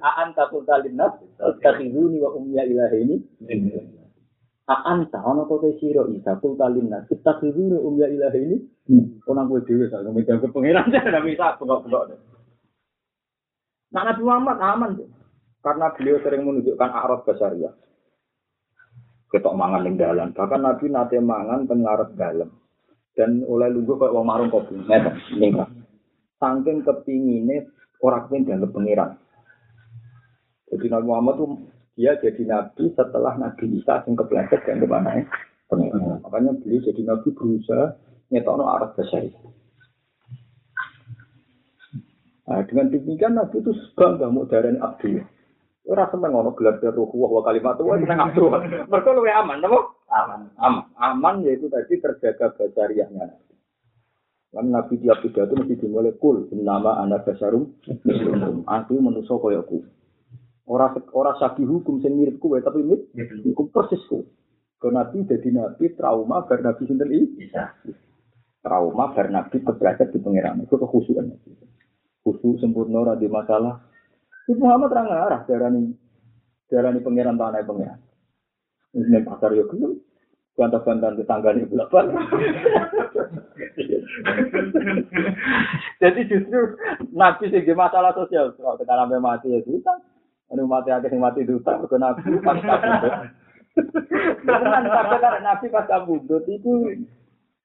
anta 0.00 0.48
kultalin 0.48 0.96
nasi 0.96 1.28
ini 1.84 2.16
wa 2.24 2.32
umya 2.32 2.64
ilahi 2.64 2.98
ini. 3.04 3.16
Anta 4.64 5.20
ana 5.20 5.44
to 5.44 5.60
te 5.60 5.76
sira 5.76 6.08
isa 6.08 6.40
kul 6.40 6.56
kalina 6.56 7.04
kita 7.04 7.36
sirune 7.36 7.76
um 7.76 8.00
ya 8.00 8.08
ilahi 8.08 8.40
ini 8.48 8.56
ana 9.28 9.44
kowe 9.44 9.60
dhewe 9.60 9.92
sak 9.92 10.00
ngomong 10.08 10.24
ke 10.24 10.48
pangeran 10.48 10.88
ora 10.88 11.20
bisa 11.28 11.60
bengok-bengok. 11.60 12.16
Nah 13.92 14.02
Nabi 14.08 14.22
Muhammad 14.24 14.58
aman 14.64 14.90
deh. 14.96 15.08
Karena 15.60 15.92
beliau 15.92 16.16
sering 16.24 16.48
menunjukkan 16.48 16.90
arab 16.92 17.28
basaria. 17.28 17.76
Ketok 19.34 19.58
mangan 19.58 19.82
ning 19.82 19.98
dalan, 19.98 20.30
bahkan 20.30 20.62
Nabi 20.62 20.86
nate 20.86 21.18
mangan 21.18 21.66
teng 21.66 21.82
ngarep 21.82 22.14
dalem. 22.14 22.54
Dan 23.18 23.42
oleh 23.50 23.66
lungguh 23.66 23.98
kok 23.98 24.14
wong 24.14 24.22
marung 24.22 24.46
kopi, 24.46 24.78
ngeten 24.78 25.18
ning 25.42 25.58
Saking 26.38 26.86
kepingine 26.86 27.66
ora 27.98 28.22
kepen 28.22 28.46
dalem 28.46 28.70
pangeran. 28.70 29.18
Jadi 30.70 30.86
Nabi 30.86 31.06
Muhammad 31.10 31.34
tuh 31.34 31.50
dia 31.94 32.14
jadi 32.18 32.42
nabi 32.46 32.90
setelah 32.94 33.38
Nabi 33.38 33.74
Isa 33.78 34.02
yang 34.06 34.18
kepleset 34.18 34.62
dan 34.66 34.82
ke 34.82 34.86
mana 34.86 35.18
ya. 35.18 35.24
Makanya 36.22 36.58
beliau 36.58 36.86
jadi 36.86 37.02
nabi 37.06 37.28
berusaha 37.34 37.94
nyetokno 38.30 38.66
arah 38.66 38.90
besar. 38.94 39.26
Nah, 42.44 42.60
dengan 42.68 42.92
demikian 42.92 43.40
Nabi 43.40 43.56
itu 43.64 43.72
bangga 43.96 44.28
mau 44.28 44.44
darani 44.44 44.76
abdi. 44.76 45.16
Ora 45.84 46.08
seneng 46.08 46.32
ngono 46.32 46.56
gelar 46.56 46.80
ruh 46.80 47.12
wa 47.12 47.44
kalimat 47.44 47.76
wa 47.76 48.00
seneng 48.00 48.16
abdi. 48.16 48.40
Mergo 48.90 49.10
luwe 49.12 49.28
aman, 49.28 49.60
napa? 49.60 49.78
Aman. 50.08 50.40
Aman, 50.56 50.84
aman 50.96 51.34
yaitu 51.44 51.68
tadi 51.68 52.00
terjaga 52.00 52.56
basariahnya 52.56 53.28
Nabi. 53.28 53.54
Kan 54.54 54.70
Nabi 54.72 55.02
tiap 55.02 55.20
pidato 55.20 55.52
mesti 55.58 55.76
dimulai 55.76 56.16
kul 56.16 56.48
nama 56.56 57.02
anak 57.04 57.28
basarum 57.28 57.74
Aku 58.64 58.96
manusia 59.02 59.36
koyoku. 59.36 59.84
Ora 60.64 60.88
ora 61.12 61.36
sabi 61.36 61.68
hukum 61.68 62.00
sing 62.00 62.16
mirip 62.16 62.40
kowe 62.40 62.56
tapi 62.64 62.80
mirip 62.80 63.12
hukum 63.44 63.68
persis 63.68 64.00
kowe. 64.08 64.24
Kau 64.80 64.88
nabi 64.88 65.24
jadi 65.28 65.52
nabi 65.52 65.92
trauma 65.92 66.44
bar 66.48 66.60
nabi 66.64 66.88
sinten 66.88 67.12
iki? 67.12 67.52
Trauma 68.64 69.12
bar 69.12 69.28
nabi 69.28 69.60
keberatan 69.60 70.08
di 70.08 70.18
pangeran. 70.24 70.64
Itu 70.64 70.80
kekhusuan 70.80 71.28
nabi. 71.28 71.52
Khusus 72.24 72.64
sempurna 72.64 73.04
ora 73.04 73.14
di 73.20 73.28
masalah. 73.28 73.93
Ibu 74.44 74.60
Muhammad 74.60 74.92
terang 74.92 75.08
arah 75.08 75.40
darani 75.48 75.96
darani 76.68 77.00
pangeran 77.00 77.40
tanah 77.40 77.64
pangeran. 77.64 78.00
Ini 78.92 79.24
pasar 79.24 79.56
yo 79.56 79.64
kulo. 79.72 79.96
Bantah-bantahan 80.54 81.18
tetangganya 81.18 81.66
belakang. 81.66 82.14
Jadi 85.98 86.20
justru 86.30 86.78
nabi 87.10 87.50
sing 87.50 87.66
masalah 87.74 88.14
sosial. 88.14 88.54
Kalau 88.54 88.78
tekan 88.78 89.10
mati 89.18 89.50
ya 89.50 89.58
susah. 89.66 89.98
Anu 90.54 90.70
mati 90.70 90.94
akeh 90.94 91.10
sing 91.10 91.18
mati 91.18 91.42
duta 91.42 91.74
mergo 91.82 91.98
nabi 91.98 92.38
pas 92.38 92.60
kabudut. 92.62 93.14
Karek 94.46 95.42
nabi 95.42 95.66
pas 95.74 95.90
kabudut 95.90 96.46
iku 96.46 96.86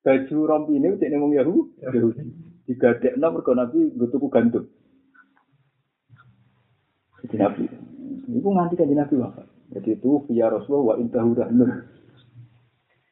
baju 0.01 0.37
rompi 0.49 0.81
ini 0.81 0.97
nemung 0.97 1.37
Yahu, 1.37 1.85
Yahudi. 1.85 2.25
Digadekno 2.65 3.27
mergo 3.29 3.53
nabi 3.53 3.93
nggo 3.93 4.09
tuku 4.09 4.33
gandum. 4.33 4.65
Jadi 7.25 7.35
nabi. 7.35 7.63
Iku 8.29 8.49
nganti 8.53 8.79
kan 8.79 8.87
nabi 8.87 9.15
wafat. 9.19 9.47
Jadi 9.69 10.01
itu 10.01 10.25
via 10.29 10.49
Rasulullah 10.49 10.93
wa 10.93 10.95
intahu 10.97 11.37
rahmur. 11.37 11.69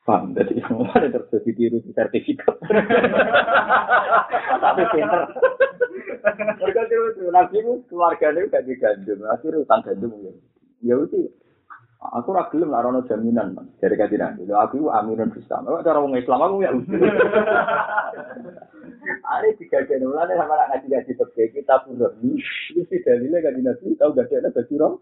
Paham, 0.08 0.32
jadi 0.32 0.64
semua 0.64 0.88
ada 0.96 1.12
terjadi 1.12 1.52
tiru 1.52 1.78
sertifikat. 1.92 2.48
Tapi 4.64 4.84
pinter. 4.96 5.22
Mereka 6.64 6.82
nabi 7.28 7.56
itu 7.60 7.84
keluarganya 7.92 8.48
gak 8.48 8.64
digandum, 8.64 9.28
akhirnya 9.28 9.68
utang 9.68 9.84
gandum 9.84 10.16
ya. 10.24 10.32
Ya 10.80 10.96
udah, 10.96 11.28
aku 12.16 12.30
ragilem 12.32 12.72
lah 12.72 12.88
rono 12.88 13.04
jaminan 13.04 13.52
man. 13.52 13.68
dari 13.84 14.00
kaji 14.00 14.16
nabi. 14.16 14.48
Aku 14.48 14.88
aminun 14.88 15.36
Islam. 15.36 15.68
Aku 15.68 15.84
cara 15.84 16.00
orang 16.00 16.16
Islam 16.16 16.40
aku 16.40 16.56
ya 16.64 16.72
udah. 19.38 19.54
Ada 19.54 19.60
tiga 19.62 19.80
jenulan 19.86 20.30
sama 20.34 20.54
anak 20.58 20.68
ngaji 20.74 20.88
ngaji 20.90 21.12
sebagai 21.14 21.48
kita 21.54 21.76
pun. 21.86 22.02
Ini 22.02 22.82
sih 22.90 23.00
dalilnya 23.06 23.40
kaji 23.46 23.62
nabi 23.62 23.94
tahu 23.96 24.10
gak 24.18 24.34
ada 24.34 24.50
baju 24.50 24.74
rom. 24.82 24.94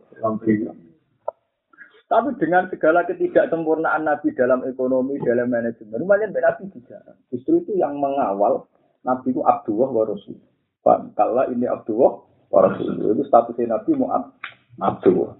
Tapi 2.06 2.38
dengan 2.38 2.69
segala 2.69 3.02
ketidaksempurnaan 3.10 4.06
Nabi 4.06 4.30
dalam 4.38 4.62
ekonomi, 4.69 5.17
dalam 5.26 5.50
manajemen, 5.50 6.06
lumayan 6.06 6.30
Nabi 6.30 6.69
juga. 6.69 7.02
Justru 7.34 7.65
itu 7.65 7.82
yang 7.82 7.98
mengawal 7.98 8.69
Nabi 9.02 9.34
itu 9.34 9.41
Abdullah 9.41 9.89
wa 9.89 10.04
Rasul. 10.06 10.38
Pak, 10.86 11.17
kalau 11.17 11.50
ini 11.50 11.65
Abdullah, 11.65 12.21
para 12.54 12.78
itu 12.78 13.26
statusnya 13.26 13.74
Nabi 13.74 13.91
Muhammad 13.98 14.38
Abdullah. 14.78 15.34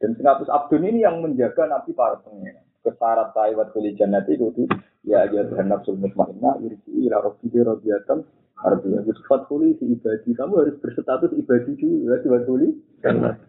Dan 0.00 0.16
status 0.16 0.48
Abdul 0.48 0.88
ini 0.88 1.04
yang 1.04 1.20
menjaga 1.20 1.68
Nabi 1.68 1.92
para 1.92 2.16
pengiran. 2.24 2.65
Kesarat 2.86 3.34
taiwat 3.34 3.74
kuli 3.74 3.98
jannati 3.98 4.38
itu 4.38 4.70
ya 5.02 5.26
aja 5.26 5.42
Tuhan 5.50 5.66
nafsul 5.66 5.98
mutmainnah 5.98 6.62
irji 6.62 7.10
ila 7.10 7.26
rabbi 7.26 7.50
radiyatan 7.50 8.22
artinya 8.62 9.02
itu 9.02 9.22
fathuli 9.26 9.74
si 9.82 9.90
ibadi. 9.90 10.30
Kamu 10.30 10.62
harus 10.62 10.78
berstatus 10.78 11.34
ibadi 11.34 11.74
juga 11.74 12.22
ya 12.22 12.30
fathuli 12.30 12.78
jannat 13.02 13.42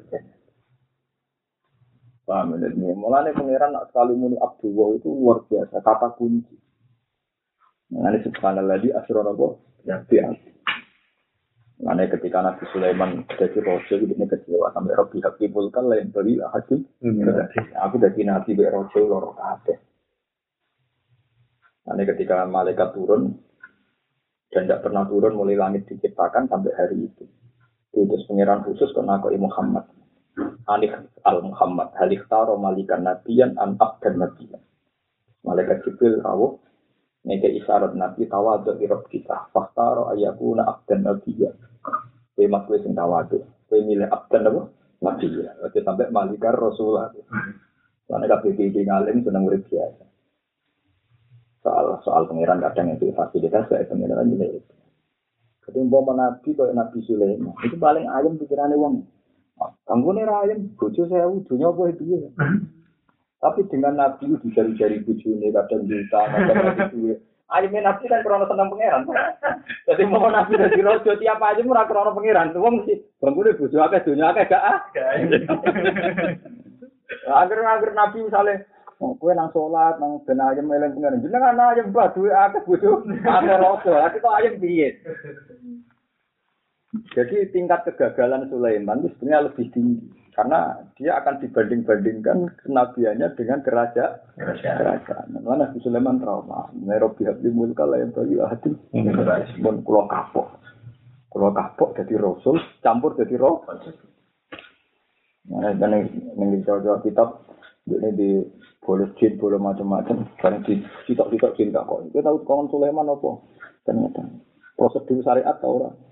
paham 2.28 2.60
ini 2.60 2.92
mulanya 2.92 3.32
pangeran 3.32 3.72
nak 3.72 3.88
sekali 3.88 4.12
muni 4.20 4.36
Abdullah 4.36 5.00
itu 5.00 5.08
luar 5.08 5.48
biasa 5.48 5.80
kata 5.80 6.20
kunci. 6.20 6.60
Ini 7.88 8.20
subhanallah 8.20 8.84
di 8.84 8.92
asrono 8.92 9.32
ya 9.88 10.04
biasa 10.04 10.57
Mana 11.78 12.10
ketika 12.10 12.42
Nabi 12.42 12.66
Sulaiman 12.74 13.22
jadi 13.38 13.62
rojo, 13.62 14.02
ini 14.02 14.26
kecewa 14.26 14.74
sampai 14.74 14.98
Robi 14.98 15.22
Hakimul 15.22 15.70
kan 15.70 15.86
lain 15.86 16.10
beri 16.10 16.42
hakim. 16.42 16.82
Aku 17.86 18.02
jadi 18.02 18.18
Nabi 18.26 18.58
be 18.58 18.66
rojo 18.66 18.98
loro 19.06 19.38
kabeh. 19.38 19.78
Mana 21.86 22.02
ketika 22.02 22.50
malaikat 22.50 22.98
turun 22.98 23.38
dan 24.50 24.66
tidak 24.66 24.90
pernah 24.90 25.06
turun 25.06 25.38
mulai 25.38 25.54
langit 25.54 25.86
diciptakan 25.86 26.50
sampai 26.50 26.74
hari 26.74 26.98
itu. 27.14 27.30
Itu 27.94 28.26
pengiran 28.26 28.66
khusus 28.66 28.90
ke 28.90 29.02
Nabi 29.06 29.38
Muhammad. 29.38 29.86
Anik 30.66 30.98
al 31.26 31.46
Muhammad 31.46 31.94
halik 32.02 32.26
taro 32.26 32.58
malikan 32.58 33.06
nabiyan 33.06 33.54
an 33.62 33.78
abdan 33.78 34.18
nabiyan. 34.18 34.62
Malaikat 35.46 35.86
Jibril 35.86 36.26
rawuh 36.26 36.58
Nege 37.28 37.52
isyarat 37.60 37.92
Nabi 37.92 38.24
tawadu 38.32 38.80
irab 38.80 39.04
kita. 39.12 39.52
Faktaro 39.52 40.08
ayakuna 40.16 40.64
abdan 40.64 41.04
nabiyan. 41.04 41.52
Kue 42.32 42.48
mas 42.48 42.64
kue 42.64 42.80
sing 42.80 42.96
tawadu. 42.96 43.44
Kue 43.68 43.84
milih 43.84 44.08
abdan 44.08 44.48
apa? 44.48 44.62
Nabi 45.04 45.44
ya. 45.44 45.52
Oke 45.60 45.84
sampai 45.84 46.08
malikar 46.08 46.56
Rasulullah. 46.56 47.12
Karena 48.08 48.26
kabeh 48.32 48.56
iki 48.56 48.88
ngalim 48.88 49.28
seneng 49.28 49.44
urip 49.44 49.68
biasa. 49.68 50.08
Soal 51.68 52.00
soal 52.08 52.24
pangeran 52.32 52.64
kadang 52.64 52.96
itu 52.96 53.12
fasilitas 53.12 53.68
kayak 53.68 53.92
pangeran 53.92 54.32
ini. 54.32 54.64
Jadi 55.68 55.84
mau 55.84 56.08
nabi 56.16 56.56
kayak 56.56 56.80
Nabi 56.80 57.04
Sulaiman 57.04 57.52
itu 57.68 57.76
paling 57.76 58.08
ayam 58.08 58.40
pikirannya 58.40 58.80
wong. 58.80 59.04
Kamu 59.84 60.16
nih 60.16 60.24
ayam, 60.24 60.72
bojo 60.80 61.04
saya 61.12 61.28
udunya 61.28 61.68
apa 61.68 61.92
ya. 61.92 62.30
Tapi 63.38 63.70
dengan 63.70 63.94
Nabi 64.02 64.34
itu 64.34 64.50
jari-jari 64.50 65.06
bujune 65.06 65.54
kadang 65.54 65.86
juta, 65.86 66.22
kadang 66.26 66.58
lagi 66.74 66.86
duit. 66.94 67.20
Alimnya 67.48 67.96
nabi 67.96 68.12
kan 68.12 68.28
krono 68.28 68.44
seneng 68.44 68.68
pangeran. 68.68 69.08
Jadi 69.88 70.04
mau 70.04 70.28
nabi 70.28 70.60
dari 70.60 70.84
rojo 70.84 71.16
tiap 71.16 71.40
aja 71.40 71.64
murah 71.64 71.88
krono 71.88 72.12
pangeran. 72.12 72.52
Tuh 72.52 72.60
mesti 72.60 73.00
bangunnya 73.24 73.56
bujuk 73.56 73.80
akeh 73.80 74.04
dunia 74.04 74.36
akeh 74.36 74.52
gak 74.52 74.64
ah. 74.68 74.80
Agar 77.48 77.88
nabi 77.96 78.28
misalnya 78.28 78.68
Oh, 78.98 79.14
kue 79.14 79.30
nang 79.30 79.54
sholat, 79.54 80.02
nang 80.02 80.26
ben 80.26 80.42
ayam 80.42 80.66
meleng 80.66 80.98
pengen. 80.98 81.22
Jenengan 81.22 81.54
ayam 81.54 81.94
bah 81.94 82.10
duwe 82.18 82.34
akeh 82.34 82.66
bojo, 82.66 83.06
akeh 83.06 83.58
rojo. 83.62 83.94
Tapi 83.94 84.18
kok 84.18 84.38
ayam 84.42 84.58
piye? 84.58 84.98
Jadi 87.14 87.54
tingkat 87.54 87.86
kegagalan 87.86 88.50
Sulaiman 88.50 89.06
itu 89.06 89.14
sebenarnya 89.14 89.54
lebih 89.54 89.70
tinggi 89.70 90.02
karena 90.38 90.86
dia 90.94 91.18
akan 91.18 91.42
dibanding-bandingkan 91.42 92.62
kenabiannya 92.62 93.34
dengan 93.34 93.66
kerajaan. 93.66 94.38
Kerajaan. 94.38 95.34
Mana 95.34 95.66
Nabi 95.66 95.82
Sulaiman 95.82 96.22
trauma. 96.22 96.70
Nairobi 96.78 97.26
habli 97.26 97.50
mulka 97.50 97.90
yang 97.98 98.14
bagi 98.14 98.38
hati. 98.38 98.70
Pun 99.58 99.82
kulo 99.82 100.06
kapok. 100.06 100.62
Kulo 101.34 101.50
kapok 101.58 101.98
jadi 101.98 102.22
rasul, 102.22 102.62
campur 102.86 103.18
jadi 103.18 103.34
roh. 103.34 103.66
Nah, 105.50 105.74
dan 105.74 106.06
yang 106.38 106.62
jawab 106.62 107.02
kitab 107.02 107.42
ini 107.90 108.10
di 108.14 108.30
boleh 108.86 109.10
jin, 109.18 109.42
boleh 109.42 109.58
macam-macam. 109.58 110.22
Karena 110.38 110.62
di 110.62 110.86
citok-citok 111.10 111.58
cinta 111.58 111.82
kok. 111.82 112.14
Kita 112.14 112.30
tahu 112.30 112.46
kawan 112.46 112.70
Sulaiman 112.70 113.10
apa? 113.10 113.42
Ternyata 113.90 114.22
prosedur 114.78 115.26
syariat 115.26 115.58
tau 115.58 115.82
orang. 115.82 116.07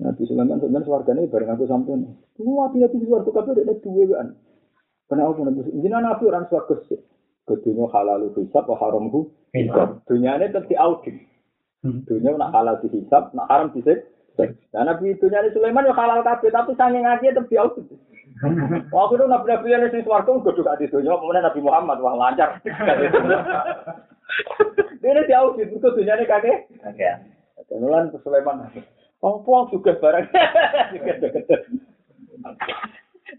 Nabi 0.00 0.24
Sulaiman 0.24 0.56
sebenarnya 0.56 0.88
suarganya 0.88 1.28
bareng 1.28 1.52
aku 1.52 1.68
sampai 1.68 1.92
nih. 2.00 2.12
Semua 2.40 2.72
hati 2.72 2.80
hati 2.80 3.04
suarga 3.04 3.30
kabel 3.36 3.60
ada 3.60 3.74
dua 3.84 4.04
kan. 4.16 4.28
Karena 5.12 5.28
aku 5.28 5.42
nabi 5.44 5.60
jinan 5.76 6.02
nabi 6.08 6.24
orang 6.24 6.48
suarga 6.48 6.74
sih. 6.88 6.96
Kedunya 7.44 7.84
halal 7.92 8.32
hisab 8.32 8.64
atau 8.64 8.80
haram 8.80 9.12
hu 9.12 9.28
hisab. 9.52 10.00
Dunia 10.08 10.40
ini 10.40 10.48
tetap 10.48 10.72
audit. 10.80 11.20
Hmm. 11.84 12.00
Dunia 12.08 12.32
nak 12.40 12.52
halal 12.56 12.80
dihisab, 12.80 13.36
nak 13.36 13.48
haram 13.52 13.76
disik. 13.76 14.08
Nah 14.72 14.88
nabi 14.88 15.12
dunia 15.20 15.44
ini 15.44 15.52
Sulaiman 15.52 15.84
ya 15.84 15.92
halal 15.92 16.24
kabel 16.24 16.48
tapi 16.48 16.72
sange 16.80 17.04
ngaji 17.04 17.36
tetap 17.36 17.52
audit. 17.60 17.84
Waktu 18.96 19.14
itu 19.20 19.24
nabi 19.28 19.46
nabi 19.52 19.68
yang 19.68 19.84
di 19.84 20.00
suarga 20.00 20.32
gue 20.32 20.56
juga 20.56 20.80
di 20.80 20.88
dunia. 20.88 21.12
Kemudian 21.12 21.44
Nabi 21.44 21.60
Muhammad 21.60 22.00
wah 22.00 22.16
lancar. 22.16 22.56
Dia 25.00 25.12
ini 25.12 25.32
audit 25.36 25.68
itu 25.68 25.84
dunia 25.92 26.16
ini 26.16 26.24
kakek. 26.24 26.72
Kakek. 26.80 27.14
Kemudian 27.68 28.08
Sulaiman. 28.24 28.64
Apa 29.20 29.68
juga 29.68 29.92
barang. 30.00 30.26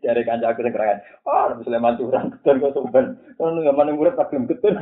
Dari 0.01 0.23
kanca 0.25 0.49
aku 0.49 0.65
sing 0.65 0.73
kerangan. 0.73 1.01
Oh, 1.29 1.51
Nabi 1.51 1.61
Sulaiman 1.67 1.97
curang 1.99 2.31
keton 2.33 2.61
kok 2.61 2.73
sumben. 2.73 3.17
Kalau 3.37 3.59
nggak 3.59 3.75
mana 3.75 3.93
murid 3.93 4.17
tak 4.17 4.33
belum 4.33 4.49
keton. 4.49 4.77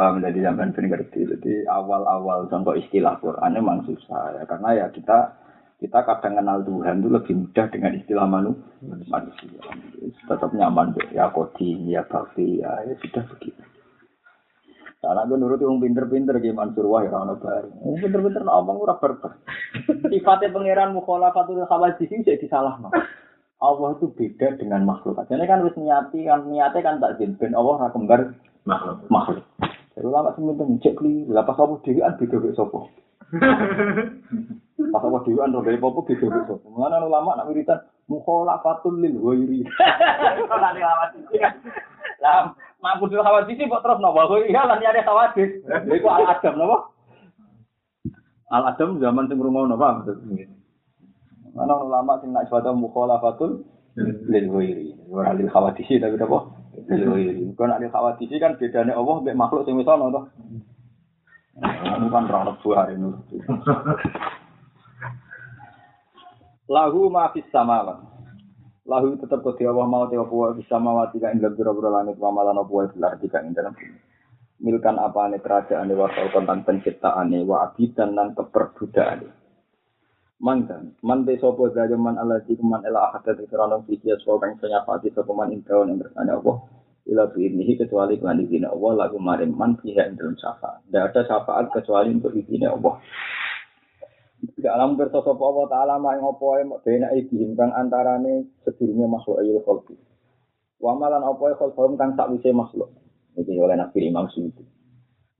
Paham 0.00 0.24
jadi 0.24 0.48
zaman 0.48 0.72
ben 0.72 0.86
ngerti. 0.88 1.28
Jadi 1.28 1.68
awal-awal 1.68 2.48
contoh 2.48 2.72
istilah 2.72 3.20
Quran 3.20 3.52
memang 3.52 3.84
susah 3.84 4.32
ya 4.40 4.48
karena 4.48 4.72
ya 4.72 4.86
kita 4.88 5.36
kita 5.76 6.04
kadang 6.04 6.40
kenal 6.40 6.64
Tuhan 6.64 7.04
itu 7.04 7.08
lebih 7.08 7.34
mudah 7.36 7.66
dengan 7.68 7.92
istilah 7.96 8.24
manu, 8.28 8.52
manusia. 9.08 9.60
Tetap 10.24 10.52
nyaman 10.56 10.96
ya 11.12 11.28
kodi, 11.32 11.88
ya 11.88 12.04
bakti, 12.04 12.60
ya, 12.64 12.84
ya 12.84 12.94
sudah 13.00 13.24
begitu. 13.28 13.60
Karena 15.00 15.24
gue 15.24 15.40
nurut 15.40 15.56
yang 15.56 15.80
pinter-pinter 15.80 16.36
di 16.44 16.52
Mansur 16.52 16.84
Wah 16.84 17.00
ya 17.00 17.16
ono 17.16 17.40
bareng. 17.40 17.72
Pinter-pinter 18.04 18.44
nak 18.44 18.60
omong 18.60 18.84
ora 18.84 19.00
berber. 19.00 19.32
Sifatnya 20.12 20.52
pangeran 20.52 20.92
mukhalafatul 20.92 21.64
khawajisin 21.64 22.20
jadi 22.20 22.44
salah 22.52 22.76
no. 22.76 22.92
Allah 23.64 23.96
itu 23.96 24.12
beda 24.12 24.60
dengan 24.60 24.84
makhluk. 24.84 25.20
Jadi 25.24 25.40
kan 25.48 25.64
harus 25.64 25.76
niati 25.80 26.28
kan 26.28 26.44
niatnya 26.44 26.84
kan 26.84 27.00
tak 27.00 27.16
ben 27.16 27.56
Allah 27.56 27.80
ora 27.80 27.88
kembar 27.96 28.36
makhluk. 28.68 29.08
Makhluk. 29.08 29.44
Jadi 29.96 30.04
lama 30.04 30.36
sementing 30.36 30.80
cek 30.84 30.96
li, 31.00 31.24
lah 31.28 31.44
pas 31.48 31.56
apa 31.56 31.80
dhewe 31.80 32.00
an 32.04 32.16
beda 32.20 32.36
kok 32.40 32.56
sapa. 32.56 32.80
Pas 34.92 35.04
apa 35.04 35.18
dhewe 35.28 35.40
an 35.44 35.52
dari 35.52 35.76
apa 35.80 36.00
beda 36.00 36.24
kok 36.28 36.44
sapa. 36.44 36.66
Mana 36.72 37.04
ulama 37.04 37.40
nak 37.40 37.48
wiritan 37.48 37.84
mukhalafatul 38.08 39.00
lil 39.00 39.16
ghairi. 39.16 39.60
Ora. 40.56 40.70
Lah 42.20 42.52
mampu 42.80 43.12
dulu 43.12 43.20
khawatir 43.20 43.60
kok 43.60 43.82
terus 43.84 44.00
nopo 44.00 44.20
kok 44.24 44.48
iya 44.48 44.64
lan 44.64 44.80
ada 44.80 45.04
khawatir. 45.04 45.60
Iku 45.68 46.08
al 46.08 46.24
adam 46.28 46.54
nopo? 46.56 46.76
Al 48.48 48.64
adam 48.72 48.96
zaman 48.98 49.28
sing 49.28 49.38
rumah 49.40 49.68
nopo 49.68 49.84
maksud 49.84 50.16
Mana 51.50 51.74
ulama 51.76 52.16
sing 52.22 52.32
nak 52.32 52.48
suatu 52.48 52.72
mukhalafatul 52.72 53.68
lil 54.00 54.46
ghairi. 54.48 54.96
Ora 55.12 55.36
lil 55.36 55.50
khawatir 55.52 56.00
tapi 56.00 56.16
apa? 56.16 56.38
Lil 56.88 57.04
ghairi. 57.04 57.44
Kok 57.52 57.66
nak 57.68 57.80
lil 57.84 57.92
khawatir 57.92 58.32
kan 58.40 58.56
bedane 58.56 58.96
Allah 58.96 59.16
mbek 59.20 59.36
makhluk 59.36 59.68
sing 59.68 59.76
wis 59.76 59.88
ana 59.88 60.08
to. 60.08 60.22
Ini 61.60 62.08
kan 62.08 62.24
rana 62.30 62.56
hari 62.56 62.96
ini. 62.96 63.10
Lahu 66.70 67.10
ma 67.10 67.34
fis 67.34 67.44
samawat. 67.50 68.09
Lahu 68.90 69.14
tetap 69.22 69.46
kau 69.46 69.54
Allah 69.54 69.86
mau 69.86 70.10
tiap 70.10 70.26
puas 70.26 70.58
bisa 70.58 70.74
mawati 70.82 71.22
kan 71.22 71.38
dalam 71.38 71.54
biro-biro 71.54 71.94
langit 71.94 72.18
wamalan 72.18 72.58
apa 72.58 72.70
wae 72.74 72.90
belar 72.90 73.14
tiga 73.22 73.38
ing 73.46 73.54
dalam 73.54 73.70
milkan 74.58 74.98
apa 74.98 75.30
ane 75.30 75.38
kerajaan 75.38 75.86
dewa 75.86 76.10
tentang 76.10 76.66
penciptaan 76.66 77.30
wa 77.46 77.70
abidan 77.70 78.18
dan 78.18 78.34
keperbudakan 78.34 79.30
Mangkan, 80.40 80.96
man 81.04 81.28
de 81.28 81.36
sopo 81.36 81.68
saja 81.68 82.00
man 82.00 82.16
ala 82.16 82.40
di 82.40 82.56
man 82.64 82.80
ela 82.88 83.12
ahad 83.12 83.28
dari 83.28 83.44
kerana 83.44 83.76
fikir 83.84 84.16
sopo 84.24 84.40
yang 84.48 84.56
saya 84.56 84.80
fati 84.88 85.12
sopo 85.12 85.36
man 85.36 85.52
intaun 85.52 85.92
yang 85.92 86.00
bersama 86.00 86.32
Allah 86.32 86.56
ila 87.12 87.28
ini 87.36 87.76
kecuali 87.76 88.16
kelan 88.16 88.40
izin 88.48 88.64
Allah 88.64 89.04
lagu 89.04 89.20
marim 89.20 89.52
man 89.52 89.76
yang 89.84 90.16
dalam 90.16 90.32
syafaat. 90.40 90.80
Tidak 90.88 91.04
ada 91.12 91.20
syafaat 91.28 91.68
kecuali 91.76 92.08
untuk 92.16 92.32
izin 92.32 92.72
Allah. 92.72 93.04
Tidak 94.40 94.72
alam 94.72 94.96
bersosok 94.96 95.36
Allah 95.36 95.66
Ta'ala 95.68 95.94
yang 96.00 96.24
apa 96.24 96.48
yang 96.64 96.72
bena 96.80 97.08
ibihim 97.12 97.52
kang 97.52 97.76
antarane 97.76 98.48
sedurunge 98.64 99.04
makhluk 99.04 99.36
ayul 99.44 99.60
khalqi. 99.60 99.96
Wa 100.80 100.96
malan 100.96 101.20
apa 101.20 101.52
yang 101.52 101.58
khalqum 101.60 102.00
kang 102.00 102.16
sakwise 102.16 102.48
makhluk. 102.56 102.88
Ini 103.36 103.60
oleh 103.60 103.76
Nabi 103.76 104.08
Imam 104.08 104.32
Suyuti. 104.32 104.64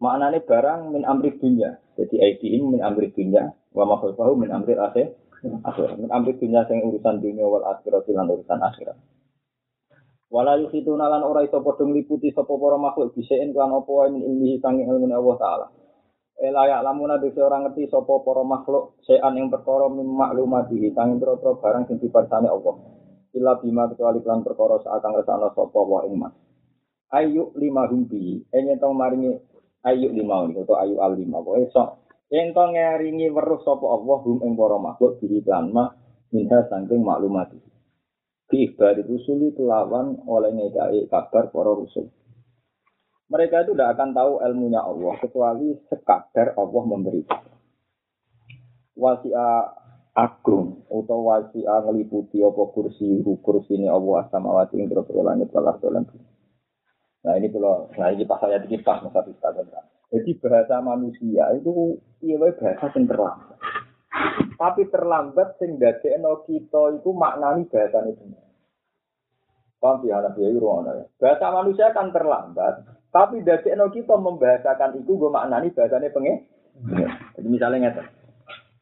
Maknane 0.05 0.45
barang 0.45 0.93
min 0.93 1.09
amri 1.09 1.33
dunya. 1.41 1.81
Jadi 1.97 2.17
ibihim 2.21 2.77
min 2.77 2.81
amri 2.85 3.09
dunya 3.13 3.49
wa 3.73 3.85
makhluk 3.89 4.21
min 4.37 4.53
amri 4.53 4.77
akhir. 4.77 5.17
Akhir. 5.65 5.97
Min 5.97 6.13
amri 6.13 6.37
dunya 6.37 6.69
sing 6.69 6.85
urusan 6.85 7.25
dunia 7.25 7.49
wal 7.49 7.65
akhirat 7.65 8.05
lan 8.05 8.29
urusan 8.29 8.61
akhirat. 8.61 8.97
Wala 10.31 10.61
yukhituna 10.63 11.11
lan 11.11 11.27
ora 11.27 11.43
iso 11.43 11.59
padha 11.59 11.83
ngliputi 11.83 12.31
sapa 12.31 12.55
para 12.55 12.79
makhluk 12.79 13.17
bisain 13.19 13.51
kan 13.51 13.75
wae 13.75 14.09
min 14.15 14.23
ilmihi 14.23 14.63
sanging 14.63 14.87
ilmu 14.87 15.11
Allah 15.11 15.37
taala. 15.41 15.67
Ela 16.41 16.65
ya 16.65 16.81
lamuna 16.81 17.21
dhewe 17.21 17.37
ora 17.45 17.61
ngerti 17.61 17.93
sapa 17.93 18.25
para 18.25 18.41
makhluk 18.41 18.97
sean 19.05 19.37
ing 19.37 19.53
perkara 19.53 19.93
min 19.93 20.09
maklumati 20.09 20.89
sanging 20.97 21.21
pira-pira 21.21 21.53
barang 21.61 21.85
sing 21.85 22.01
diparsane 22.01 22.49
Allah. 22.49 22.81
Ila 23.37 23.61
bima 23.61 23.85
kecuali 23.93 24.25
lan 24.25 24.41
perkara 24.41 24.81
sakang 24.81 25.21
resana 25.21 25.53
sapa 25.53 25.81
wa 25.85 26.01
ing. 26.09 26.17
Ayu 27.13 27.53
lima 27.61 27.85
humbi, 27.93 28.41
enyen 28.57 28.81
tong 28.81 28.97
maringi 28.97 29.37
ayu 29.85 30.09
lima 30.09 30.49
ini 30.49 30.65
atau 30.65 30.81
ayu 30.81 30.97
al 31.05 31.13
lima. 31.13 31.45
Pokoknya 31.45 31.69
sok 31.77 31.89
yang 32.33 32.57
tong 32.57 32.73
ngeringi 32.73 33.29
weruh 33.29 33.61
sapa 33.61 33.85
Allah 33.85 34.19
hum 34.25 34.41
ing 34.41 34.57
para 34.57 34.81
makhluk 34.81 35.21
diri 35.21 35.45
lan 35.45 35.77
mah 35.77 35.93
minha 36.33 36.65
sangking 36.73 37.05
maklumati. 37.05 37.61
Diibari 38.49 39.05
rusuli 39.05 39.53
kelawan 39.53 40.25
oleh 40.25 40.57
ngedai 40.57 41.05
kabar 41.13 41.53
para 41.53 41.71
rusul. 41.77 42.09
Mereka 43.31 43.63
itu 43.63 43.73
tidak 43.79 43.95
akan 43.95 44.11
tahu 44.11 44.33
ilmunya 44.43 44.83
Allah 44.83 45.15
kecuali 45.23 45.79
sekadar 45.87 46.59
Allah 46.59 46.83
memberi. 46.83 47.23
Wasi'a 48.99 49.51
agung 50.19 50.83
atau 50.91 51.19
wasi'a 51.31 51.87
ngeliputi 51.87 52.43
apa 52.43 52.63
kursi 52.75 53.23
kursi 53.39 53.79
ini 53.79 53.87
Allah 53.87 54.27
asamawati 54.27 54.83
yang 54.83 54.91
berapa 54.91 55.11
langit 55.23 55.49
balas 55.55 55.79
dalam 55.79 56.05
Nah 57.21 57.37
ini 57.37 57.53
kalau 57.53 57.87
nah 57.95 58.09
ini 58.11 58.25
pas 58.25 58.41
saya 58.43 58.59
kita 58.65 59.05
masa 59.05 59.21
kita 59.23 59.49
Jadi 60.11 60.31
bahasa 60.43 60.83
manusia 60.83 61.55
itu 61.55 62.03
iya 62.27 62.35
bahasa 62.41 62.91
yang 62.99 63.07
terlambat. 63.07 63.59
Tapi 64.59 64.83
terlambat 64.91 65.49
sing 65.63 65.79
dadekno 65.79 66.43
kita 66.51 66.99
itu 66.99 67.11
maknani 67.15 67.69
bahasa 67.71 68.03
itu. 68.11 68.25
Paham 69.81 70.05
ya 70.05 70.21
anak 70.21 70.37
ya 70.37 70.53
Bahasa 71.17 71.47
manusia 71.57 71.89
kan 71.97 72.13
terlambat, 72.13 72.85
tapi 73.11 73.43
dadekno 73.43 73.91
kita 73.91 74.15
membahasakan 74.15 75.03
itu 75.03 75.19
gue 75.19 75.31
maknani 75.31 75.75
bahasane 75.75 76.15
pengen. 76.15 76.47
Jadi 77.35 77.49
misalnya 77.51 77.91
ngeten. 77.91 78.07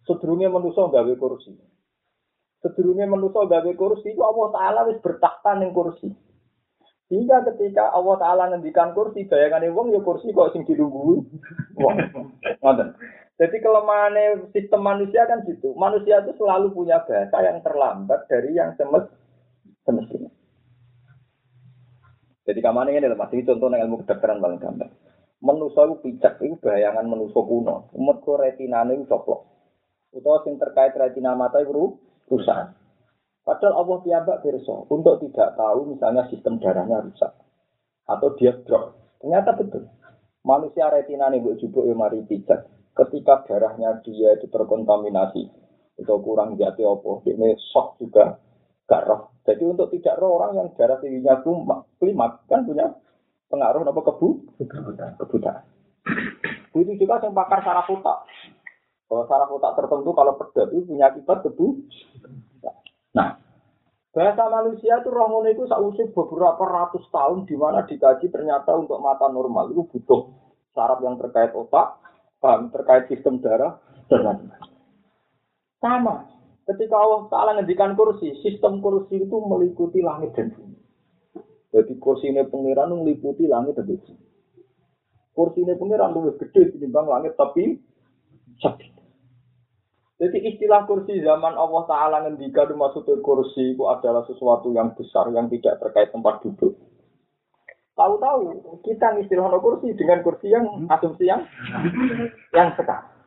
Sedurunge 0.05 0.49
manusia 0.53 0.85
gawe 0.85 1.13
kursi. 1.17 1.57
Sedurunge 2.61 3.09
manusia 3.09 3.49
gawe 3.49 3.73
kursi 3.73 4.13
itu 4.13 4.21
Allah 4.21 4.49
taala 4.53 4.81
wis 4.93 5.01
bertakhta 5.01 5.57
ning 5.57 5.73
kursi. 5.73 6.13
Sehingga 7.09 7.41
ketika 7.41 7.89
Allah 7.89 8.21
Ta'ala 8.21 8.53
ngendikan 8.53 8.93
kursi, 8.93 9.25
bayangan 9.25 9.65
wong 9.73 9.97
ya 9.97 10.01
kursi 10.05 10.29
kok 10.29 10.53
sing 10.53 10.69
dilungguhi. 10.69 11.25
Wong. 11.81 11.97
Jadi 13.39 13.57
kelemahan 13.65 14.53
sistem 14.53 14.85
manusia 14.85 15.25
kan 15.25 15.41
gitu. 15.49 15.73
Manusia 15.73 16.21
itu 16.21 16.37
selalu 16.37 16.69
punya 16.77 17.01
bahasa 17.09 17.39
yang 17.41 17.65
terlambat 17.65 18.29
dari 18.29 18.53
yang 18.53 18.77
semestinya. 18.77 20.28
Jadi 22.49 22.65
kamane 22.65 22.97
ini 22.97 23.13
masih 23.13 23.45
contoh 23.45 23.69
ilmu 23.69 24.01
kedokteran 24.03 24.41
paling 24.41 24.57
gampang. 24.57 24.89
Manusia 25.45 25.85
itu 25.85 26.01
pijak, 26.01 26.41
itu 26.41 26.57
bayangan 26.65 27.05
manusia 27.05 27.45
kuno. 27.45 27.93
Ku 27.93 28.33
retina 28.41 28.89
itu 28.89 29.05
coplok. 29.05 29.45
Utawa 30.17 30.41
sing 30.43 30.57
terkait 30.57 30.97
retina 30.97 31.37
mata 31.37 31.61
itu 31.61 32.01
rusak. 32.33 32.73
Padahal 33.45 33.85
Allah 33.85 33.97
piyambak 34.01 34.41
berso 34.41 34.89
untuk 34.89 35.21
tidak 35.25 35.57
tahu 35.61 35.93
misalnya 35.93 36.25
sistem 36.33 36.57
darahnya 36.57 37.05
rusak 37.05 37.33
atau 38.09 38.29
dia 38.41 38.57
drop. 38.65 38.97
Ternyata 39.21 39.53
betul. 39.57 39.85
Manusia 40.45 40.89
retina 40.89 41.29
nih 41.29 41.45
bu 41.45 41.57
jubuk 41.61 41.85
ya 41.85 41.93
mari 41.93 42.25
pijak 42.25 42.65
ketika 42.99 43.47
darahnya 43.47 44.03
dia 44.03 44.35
itu 44.35 44.51
terkontaminasi 44.51 45.47
atau 45.99 46.19
kurang 46.23 46.59
jati 46.59 46.83
opo, 46.87 47.27
ini 47.27 47.59
shock 47.75 47.99
juga 47.99 48.39
gak 48.89 49.05
roh. 49.05 49.37
Jadi 49.45 49.63
untuk 49.69 49.93
tidak 49.93 50.17
roh 50.19 50.41
orang 50.41 50.57
yang 50.57 50.69
darah 50.75 50.97
tingginya 50.99 51.41
klimak 52.01 52.43
kan 52.49 52.65
punya 52.65 52.97
pengaruh 53.53 53.85
apa 53.85 54.01
kebu 54.13 54.29
kebutaan. 55.21 55.65
Itu 56.73 56.93
juga 56.97 57.21
yang 57.21 57.37
pakar 57.37 57.61
saraf 57.65 57.89
otak. 57.89 58.25
Kalau 59.09 59.25
saraf 59.29 59.49
otak 59.53 59.77
tertentu 59.77 60.11
kalau 60.13 60.37
pedas 60.37 60.69
itu 60.73 60.85
punya 60.85 61.13
akibat 61.13 61.45
kebu. 61.45 61.85
Nah, 63.17 63.41
bahasa 64.13 64.45
manusia 64.53 65.01
itu 65.01 65.09
roh 65.09 65.45
itu 65.49 65.65
seusai 65.65 66.13
beberapa 66.13 66.65
ratus 66.65 67.05
tahun 67.09 67.49
di 67.49 67.57
mana 67.57 67.85
dikaji 67.89 68.29
ternyata 68.29 68.77
untuk 68.77 69.01
mata 69.01 69.29
normal 69.33 69.73
itu 69.73 69.85
butuh 69.85 70.29
saraf 70.77 71.01
yang 71.01 71.17
terkait 71.17 71.53
otak, 71.57 72.01
paham 72.41 72.69
terkait 72.69 73.09
sistem 73.09 73.41
darah 73.41 73.81
dan 74.13 74.21
lain-lain. 74.25 74.65
Sama. 75.81 76.38
Ketika 76.69 77.01
Allah 77.01 77.33
Ta'ala 77.33 77.51
ngendikan 77.57 77.97
kursi, 77.97 78.37
sistem 78.45 78.85
kursi 78.85 79.25
itu 79.25 79.37
meliputi 79.41 80.05
langit 80.05 80.37
dan 80.37 80.53
bumi. 80.53 80.77
Jadi 81.73 81.97
kursi 81.97 82.29
ini 82.29 82.45
pengiran 82.45 82.93
meliputi 82.93 83.49
langit 83.49 83.81
dan 83.81 83.89
bumi. 83.89 84.21
Kursi 85.33 85.65
ini 85.65 85.73
pengiran 85.81 86.13
lebih 86.13 86.37
gede 86.45 86.77
dibanding 86.77 87.09
langit 87.09 87.33
tapi 87.41 87.81
sakit. 88.61 88.93
Jadi 90.19 90.39
istilah 90.51 90.85
kursi 90.85 91.23
zaman 91.25 91.57
Allah 91.57 91.83
Ta'ala 91.89 92.17
ngendikan 92.27 92.69
maksudnya 92.77 93.17
kursi 93.25 93.73
itu 93.73 93.87
adalah 93.89 94.27
sesuatu 94.29 94.69
yang 94.75 94.93
besar 94.93 95.31
yang 95.33 95.49
tidak 95.49 95.79
terkait 95.81 96.13
tempat 96.13 96.43
duduk. 96.45 96.75
Tahu-tahu 97.97 98.79
kita 98.85 99.15
istilah 99.25 99.57
kursi 99.63 99.95
dengan 99.97 100.21
kursi 100.21 100.53
yang 100.53 100.67
hmm. 100.67 100.91
asumsi 100.91 101.25
yang 101.33 101.47
yang 102.53 102.75
sekarang. 102.77 103.18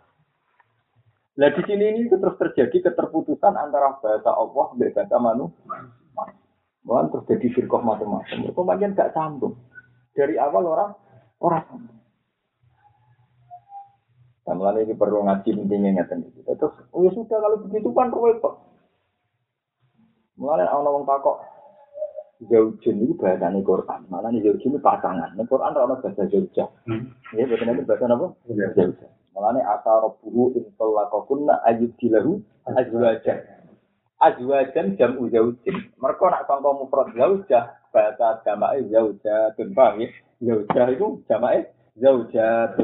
Nah 1.41 1.49
di 1.49 1.61
sini 1.65 1.89
ini 1.89 2.05
terus 2.05 2.37
terjadi 2.37 2.93
keterputusan 2.93 3.57
antara 3.57 3.97
bahasa 3.97 4.29
Allah 4.29 4.77
dan 4.77 4.93
bahasa 4.93 5.17
manusia. 5.17 5.89
Bahkan 6.85 7.07
terjadi 7.17 7.47
firqah 7.57 7.81
macam-macam. 7.81 8.53
Kemudian 8.53 8.93
gak 8.93 9.17
sambung. 9.17 9.57
Dari 10.13 10.37
awal 10.37 10.69
orang 10.69 10.91
orang 11.41 11.65
sambung. 11.65 11.97
Nah, 14.69 14.77
ini 14.77 14.93
perlu 14.93 15.25
ngaji 15.25 15.49
intinya 15.49 15.89
ngeten 15.97 16.29
itu. 16.29 16.45
Terus, 16.45 16.75
oh 16.93 17.01
ya 17.01 17.09
sudah 17.15 17.37
kalau 17.41 17.57
begitu 17.65 17.89
kan 17.89 18.13
repot. 18.13 18.61
Mulai 20.37 20.69
orang-orang 20.69 21.05
takok, 21.05 21.37
Zaujun 22.49 23.05
itu 23.05 23.13
bahasa 23.17 23.53
ini 23.53 23.61
Quran. 23.61 24.01
Malah 24.09 24.33
ini 24.33 24.41
Zaujun 24.41 24.75
itu 24.75 24.81
pasangan. 24.81 25.37
Ini 25.37 25.45
Quran 25.45 25.73
ada 25.73 25.89
bahasa 25.89 26.25
Zaujah. 26.25 26.69
Hmm. 26.89 27.13
Ya, 27.33 27.45
bahasa 27.45 27.85
bahasa 27.85 28.05
apa? 28.09 28.27
Zaujah. 28.49 29.11
Malah 29.31 29.55
ini 29.55 29.61
ata 29.63 29.93
robbuhu 30.03 30.55
intolakokunna 30.59 31.63
ayub 31.67 31.91
dilahu 31.99 32.43
azwajan. 32.67 33.39
Azwajan 34.21 34.99
jam 34.99 35.17
Zaujin. 35.17 35.77
Mereka 35.97 36.25
nak 36.29 36.45
sangka 36.45 36.71
mufrad 36.75 37.09
Zaujah. 37.15 37.79
Bahasa 37.91 38.43
jama'i 38.43 38.85
Zaujah. 38.91 39.55
Paham 39.55 40.03
ya? 40.03 40.07
Zaujah 40.43 40.85
itu 40.91 41.07
jama'i 41.31 41.63
Zaujah. 41.97 42.75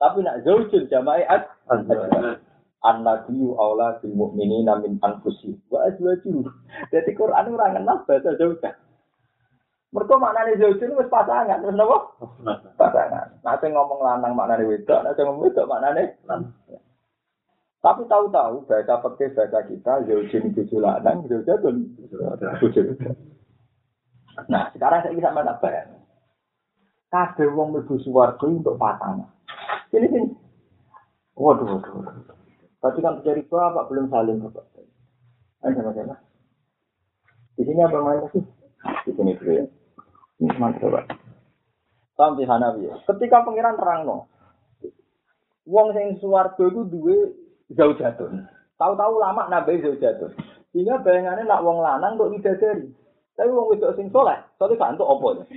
Tapi 0.00 0.18
nak 0.20 0.44
Zaujun 0.44 0.84
jama'i 0.92 1.24
azwajan. 1.68 2.44
An-Nabiyu 2.80 3.60
aula 3.60 4.00
bil 4.00 4.16
mu'minina 4.16 4.80
min 4.80 4.96
anfusi 5.04 5.52
wa 5.68 5.84
azwaju. 5.84 6.48
Jadi 6.88 7.12
Quran 7.12 7.52
ora 7.52 7.76
kenal 7.76 8.08
bahasa 8.08 8.32
zaujah. 8.40 8.72
Mereka 9.90 10.14
maknanya 10.22 10.54
zaujun 10.54 10.94
wis 11.02 11.10
pasangan, 11.10 11.58
terus 11.66 11.74
napa? 11.74 11.98
Pasangan. 12.78 13.26
Nah 13.42 13.54
sing 13.58 13.74
ngomong 13.74 13.98
lanang 13.98 14.38
maknanya 14.38 14.70
wedok, 14.70 15.02
nah 15.02 15.10
sing 15.18 15.26
ngomong 15.26 15.50
wedok 15.50 15.66
maknanya 15.66 16.14
lanang. 16.30 16.54
Tapi 17.80 18.04
tahu-tahu 18.06 18.68
bahasa 18.70 19.00
peke 19.02 19.34
bahasa 19.34 19.66
kita 19.66 20.06
zaujun 20.06 20.54
itu 20.54 20.76
lanang, 20.78 21.26
zaujun 21.26 21.90
bojo. 22.62 22.80
Nah, 24.46 24.70
sekarang 24.72 25.00
saya 25.02 25.16
bisa 25.16 25.34
mana 25.34 25.58
bayang. 25.58 26.00
Kabeh 27.10 27.50
wong 27.50 27.74
mlebu 27.74 27.98
swarga 28.06 28.46
untuk 28.46 28.78
pasangan. 28.78 29.26
Ini 29.90 30.06
sini. 30.06 30.30
Waduh, 31.34 31.66
waduh, 31.66 31.92
waduh. 31.98 32.36
Tapi 32.78 32.98
kan 33.02 33.18
terjadi 33.20 33.42
bapak 33.50 33.90
belum 33.90 34.06
saling 34.06 34.38
bapak. 34.38 34.64
Ayo 35.66 35.72
sama-sama. 35.74 36.16
Di 37.58 37.66
sini 37.66 37.82
apa 37.82 37.98
main 38.00 38.24
sih? 38.30 38.44
Di 39.04 39.12
sini 39.12 39.34
dulu 39.36 39.50
ya. 39.58 39.64
Mantap 40.60 40.84
coba. 40.84 41.00
Sampai 42.20 42.44
Hanafi. 42.44 42.84
Ketika 43.08 43.48
pangeran 43.48 43.80
terang 43.80 44.04
no, 44.04 44.28
Wong 45.64 45.96
sing 45.96 46.20
suwargo 46.20 46.68
itu 46.68 46.84
dua 46.92 47.16
jauh 47.72 47.96
jatuh. 47.96 48.28
Tahu-tahu 48.76 49.16
lama 49.16 49.48
nabi 49.48 49.80
jauh 49.80 49.96
jatuh. 49.96 50.28
Sehingga 50.76 51.00
bayangannya 51.00 51.48
nak 51.48 51.64
wong 51.64 51.80
lanang 51.80 52.20
untuk 52.20 52.44
dari. 52.60 52.92
Tapi 53.38 53.56
wong 53.56 53.72
wedok 53.72 53.96
sing 53.96 54.12
soleh, 54.12 54.36
soalnya 54.60 54.76
kan 54.76 55.00
untuk 55.00 55.08
opo. 55.08 55.48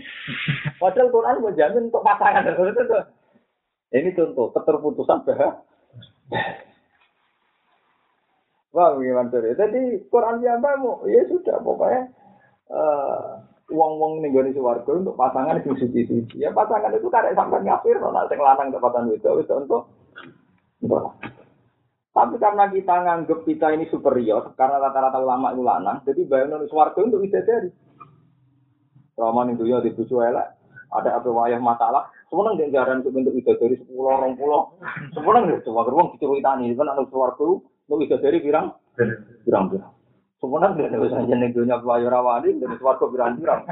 Padahal 0.79 1.11
Quran 1.11 1.43
menjamin 1.43 1.91
untuk 1.91 1.99
pasangan. 1.99 2.47
Ini 3.93 4.09
contoh 4.15 4.55
keterputusan 4.55 5.27
bahasa. 5.27 5.59
Wah, 8.73 8.97
gimana 8.97 9.29
tuh? 9.29 9.53
Jadi 9.53 10.01
Quran 10.09 10.41
yang 10.41 10.63
mau, 10.63 11.05
ya 11.05 11.21
sudah 11.29 11.61
pokoknya 11.61 12.09
uh, 12.73 13.37
uang-uang 13.71 14.19
nih 14.19 14.29
gue 14.33 14.59
warga 14.59 14.91
untuk 14.91 15.15
pasangan 15.15 15.59
itu 15.61 15.71
suci-suci. 15.77 16.43
Ya 16.43 16.51
pasangan 16.51 16.91
itu 16.91 17.07
karek 17.07 17.37
sampai 17.37 17.63
ngapir, 17.63 17.95
nona 18.01 18.27
sing 18.27 18.39
lanang 18.41 18.75
pasangan 18.75 19.11
itu 19.11 19.29
itu 19.39 19.53
untuk. 19.53 19.87
Tapi 22.13 22.35
karena 22.37 22.69
kita 22.69 22.95
nganggep 23.01 23.39
kita 23.41 23.73
ini 23.73 23.89
superior, 23.89 24.53
karena 24.53 24.77
rata-rata 24.77 25.17
ulama 25.17 25.49
itu 25.49 25.65
lanang, 25.65 26.05
jadi 26.05 26.21
bayangin 26.29 26.69
warga 26.69 26.99
untuk 27.01 27.25
dari. 27.25 27.73
Selama 29.17 29.49
ning 29.49 29.57
dunya 29.57 29.81
di 29.81 29.93
elek, 29.97 30.47
ada 30.93 31.09
apa 31.17 31.29
wayah 31.29 31.57
masalah, 31.57 32.13
semeneng 32.29 32.57
dia 32.61 32.69
jaran 32.69 33.01
untuk 33.01 33.17
bentuk 33.17 33.33
dari 33.57 33.77
sepuluh 33.81 34.13
orang 34.13 34.37
pulau, 34.37 34.77
semeneng 35.13 35.49
dia 35.49 35.65
coba 35.65 35.89
gerbong 35.89 36.13
diceritani, 36.13 36.77
kan 36.77 36.93
anak 36.93 37.09
suaraku, 37.09 37.65
untuk 37.89 38.21
dari 38.21 38.37
pirang, 38.41 38.77
pirang 39.45 39.65
Semeneng 40.43 40.75
dia 40.75 40.91
bisa 40.91 41.23
jeneng 41.23 41.55
dunia 41.55 41.79
wayah 41.79 42.11
rawani, 42.11 42.59
dari 42.59 42.75
pirang. 43.39 43.63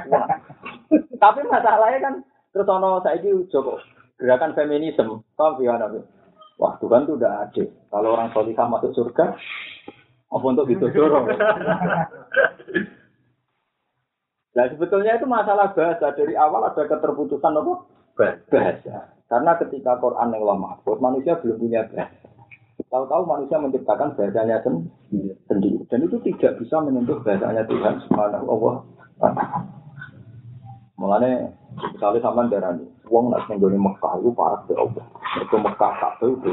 Tapi 1.19 1.39
masalahnya 1.43 1.99
kan 1.99 2.13
terus 2.55 2.71
ono 2.71 3.03
saya 3.03 3.19
ini 3.19 3.43
Joko 3.51 3.75
gerakan 4.15 4.55
feminisme, 4.55 5.19
paham 5.35 5.59
ya 5.59 5.75
nabi? 5.75 5.99
Wah 6.55 6.79
Tuhan 6.79 7.11
tuh 7.11 7.19
udah 7.19 7.43
ada. 7.43 7.63
Kalau 7.91 8.15
orang 8.15 8.31
solihah 8.31 8.71
masuk 8.71 8.95
surga, 8.95 9.35
apa 10.31 10.45
untuk 10.47 10.71
dorong? 10.95 11.27
Nah 14.51 14.65
sebetulnya 14.71 15.19
itu 15.19 15.27
masalah 15.27 15.75
bahasa 15.75 16.15
dari 16.15 16.39
awal 16.39 16.71
ada 16.71 16.87
keterputusan 16.87 17.51
apa? 17.51 17.73
Bahasa. 18.47 19.11
Karena 19.27 19.59
ketika 19.59 19.99
Quran 19.99 20.31
yang 20.31 20.43
lama, 20.47 20.79
manusia 21.03 21.35
belum 21.35 21.59
punya 21.59 21.83
bahasa. 21.91 22.31
Tahu-tahu 22.87 23.23
manusia 23.27 23.59
menciptakan 23.59 24.15
bahasanya 24.15 24.63
sendiri. 25.51 25.80
Dan 25.91 26.07
itu 26.07 26.15
tidak 26.23 26.55
bisa 26.63 26.79
menyentuh 26.79 27.19
bahasanya 27.19 27.67
Tuhan 27.67 27.99
Subhanahu 28.07 28.47
wa 28.47 28.79
Mulanya 30.95 31.51
misalnya 31.75 32.23
sama 32.23 32.47
darah 32.47 32.77
ini, 32.77 32.87
uang 33.09 33.33
nak 33.33 33.49
menggoni 33.49 33.75
Mekah 33.75 34.21
itu 34.21 34.29
parah 34.31 34.61
ke 34.69 34.73
Allah. 34.77 35.05
Itu 35.43 35.55
Mekah 35.59 35.91
satu 35.99 36.37
itu. 36.37 36.49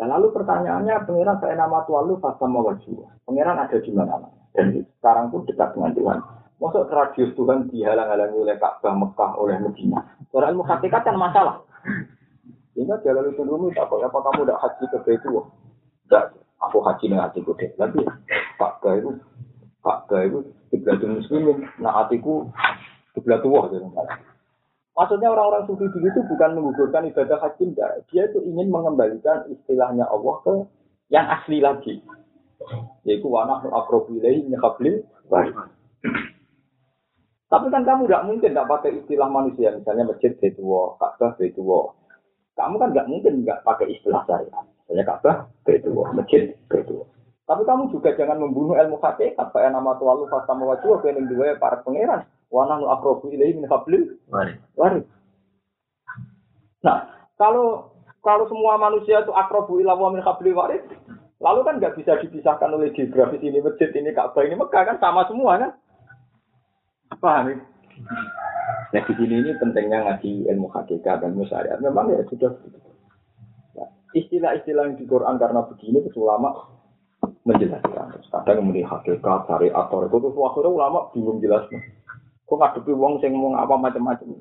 Dan 0.00 0.10
lalu 0.10 0.34
pertanyaannya, 0.34 1.04
pangeran 1.06 1.36
saya 1.38 1.54
nama 1.60 1.84
Tuhan 1.86 2.08
lu 2.08 2.16
fasa 2.18 2.42
wajib. 2.48 3.04
Pangeran 3.28 3.60
ada 3.60 3.76
di 3.76 3.90
mana? 3.94 4.18
Dan 4.56 4.82
sekarang 4.98 5.30
pun 5.30 5.44
dekat 5.44 5.76
dengan 5.76 5.92
Tuhan. 5.94 6.18
Masuk 6.58 6.90
radius 6.90 7.36
Tuhan 7.38 7.70
dihalang-halangi 7.70 8.38
oleh 8.38 8.56
Ka'bah 8.58 8.94
Mekah 8.96 9.30
oleh 9.38 9.60
Medina. 9.60 10.02
Soal 10.32 10.50
ilmu 10.50 10.64
hakikat 10.64 11.04
kan 11.06 11.14
masalah. 11.14 11.62
Ingat 12.72 13.04
jalan 13.04 13.28
itu 13.28 13.44
dulu, 13.44 13.68
tak 13.76 13.92
apa 13.92 14.18
kamu 14.18 14.48
tidak 14.48 14.58
haji 14.64 14.84
ke 14.88 14.98
Betul? 15.04 15.44
Tidak, 16.08 16.24
aku 16.62 16.78
haji 16.82 17.04
dengan 17.10 17.26
hatiku 17.28 17.52
deh. 17.58 17.70
Tapi 17.74 18.00
Ka'bah 18.58 18.94
itu, 18.98 19.10
Ka'bah 19.82 20.20
itu 20.22 20.38
kiblatul 20.70 21.18
muslimin. 21.18 21.58
Nah 21.82 21.92
hatiku 22.02 22.48
kiblat 23.18 23.42
tua. 23.42 23.68
Maksudnya 24.92 25.32
orang-orang 25.32 25.64
sufi 25.64 25.88
dulu 25.88 26.04
itu 26.04 26.20
bukan 26.28 26.50
menggugurkan 26.52 27.08
ibadah 27.08 27.40
haji, 27.40 27.72
enggak. 27.72 28.04
Dia 28.12 28.28
itu 28.28 28.44
ingin 28.44 28.68
mengembalikan 28.68 29.48
istilahnya 29.48 30.04
Allah 30.04 30.36
ke 30.44 30.54
yang 31.08 31.26
asli 31.32 31.64
lagi. 31.64 32.04
Yaitu 33.02 33.26
wanah 33.26 33.64
akrobilai 33.66 34.44
nyekabli 34.46 35.02
tapi 37.52 37.68
kan 37.68 37.84
kamu 37.84 38.08
nggak 38.08 38.24
mungkin 38.24 38.50
nggak 38.56 38.64
pakai 38.64 38.96
istilah 38.96 39.28
manusia, 39.28 39.76
misalnya 39.76 40.08
masjid 40.08 40.32
Betuwo, 40.40 40.96
Ka'bah 40.96 41.36
Betuwo. 41.36 41.92
Kamu 42.56 42.80
kan 42.80 42.96
nggak 42.96 43.08
mungkin 43.12 43.44
nggak 43.44 43.60
pakai 43.60 43.92
istilah 43.92 44.24
saya. 44.24 44.56
Misalnya 44.86 45.04
Ka'bah 45.08 45.36
Betuwo, 45.64 46.04
masjid 46.12 46.52
Betuwo. 46.66 47.08
Tapi 47.46 47.62
kamu 47.66 47.90
juga 47.90 48.14
jangan 48.14 48.38
membunuh 48.38 48.78
ilmu 48.78 49.02
hakikat. 49.02 49.50
Kayak 49.52 49.74
nama 49.74 49.98
Tuhan 49.98 50.16
lu 50.22 50.26
fasta 50.30 50.54
mewajua, 50.54 51.02
kening 51.02 51.26
dua 51.28 51.58
para 51.58 51.82
pangeran. 51.82 52.24
Wana 52.52 52.78
nu 52.78 52.86
akrobu 52.88 53.32
ilahi 53.32 53.56
min 53.58 53.66
hablil. 53.66 54.16
Wari. 54.76 55.00
Nah, 56.82 56.98
kalau 57.36 57.92
kalau 58.22 58.46
semua 58.46 58.78
manusia 58.78 59.20
itu 59.20 59.34
akrobu 59.34 59.82
ilah 59.82 59.98
wa 59.98 60.14
min 60.14 60.22
hablil 60.22 60.54
waris, 60.54 60.84
lalu 61.42 61.60
kan 61.66 61.82
nggak 61.82 61.98
bisa 61.98 62.20
dipisahkan 62.22 62.70
oleh 62.70 62.94
geografis 62.94 63.42
ini 63.42 63.58
masjid 63.58 63.90
ini 63.96 64.14
Ka'bah 64.14 64.46
ini 64.46 64.54
Mekah 64.54 64.82
kan 64.94 64.96
sama 65.02 65.26
semua 65.26 65.58
kan? 65.58 65.72
Paham 67.18 67.52
ya? 67.52 67.56
Nah 68.92 69.02
di 69.08 69.12
sini 69.16 69.34
ini 69.40 69.50
pentingnya 69.56 70.04
ngaji 70.04 70.52
ilmu 70.52 70.68
hakikat 70.70 71.24
dan 71.24 71.32
musyariat. 71.32 71.80
Memang 71.80 72.12
ya 72.12 72.22
sudah 72.28 72.52
nah, 72.52 72.91
istilah-istilah 74.12 74.92
yang 74.92 74.96
di 74.96 75.04
Quran 75.08 75.36
karena 75.36 75.60
begini 75.66 76.04
itu 76.04 76.18
ulama 76.22 76.52
menjelaskan. 77.44 78.22
Kadang 78.30 78.56
kemudian 78.62 78.88
hakikat, 78.88 79.48
syariat, 79.48 79.74
atau 79.74 80.06
itu 80.06 80.16
tuh 80.20 80.44
akhirnya 80.46 80.70
ulama 80.70 80.98
bingung 81.10 81.38
jelasnya. 81.42 81.80
Kok 82.46 82.56
ngadepi 82.58 82.92
wong 82.92 83.18
sing 83.18 83.32
ngomong 83.32 83.56
apa 83.56 83.74
macam-macam. 83.78 84.38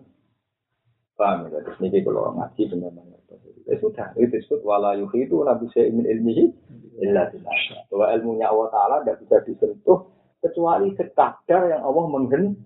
Paham 1.16 1.48
ya? 1.50 1.60
Terus 1.64 1.78
ini 1.86 2.02
kalau 2.04 2.34
ngaji 2.36 2.62
benar-benar. 2.72 3.20
Ya 3.70 3.78
sudah, 3.78 4.10
itu 4.18 4.42
disebut 4.42 4.66
wala 4.66 4.98
itu 4.98 5.36
nabi 5.46 5.70
min 5.94 6.04
ilmihi 6.04 6.44
illa 7.00 7.30
billah. 7.30 7.56
Bahwa 7.94 8.06
ilmunya 8.18 8.50
Allah 8.50 8.68
Ta'ala 8.74 8.96
tidak 9.06 9.18
bisa 9.24 9.38
disentuh 9.46 10.10
kecuali 10.42 10.92
sekadar 10.98 11.70
yang 11.70 11.86
Allah 11.86 12.06
menghendaki 12.10 12.58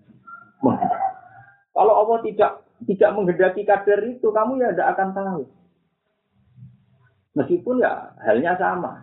kalau 1.76 1.94
Allah 1.94 2.18
tidak 2.24 2.52
tidak 2.88 3.12
menghendaki 3.16 3.62
kadar 3.68 4.00
itu, 4.08 4.28
kamu 4.32 4.64
ya 4.64 4.72
tidak 4.72 4.88
akan 4.96 5.10
tahu. 5.12 5.42
Meskipun 7.36 7.84
ya 7.84 8.16
halnya 8.24 8.56
sama. 8.56 8.96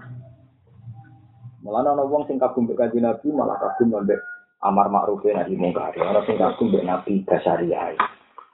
Malah 1.62 1.95
ana 1.95 2.03
wong 2.03 2.26
sing 2.26 2.41
kagum 2.41 2.66
mbek 2.66 2.80
Kanjeng 2.80 3.05
Nabi 3.05 3.28
malah 3.30 3.61
kagum 3.61 3.93
mbek 3.93 4.18
amar 4.64 4.89
ma'ruf 4.89 5.22
nahi 5.22 5.55
mungkar. 5.55 5.95
Ana 6.01 6.24
sing 6.24 6.41
kagum 6.41 6.72
mbek 6.72 6.89
Nabi 6.89 7.22
Basyariah. 7.28 7.95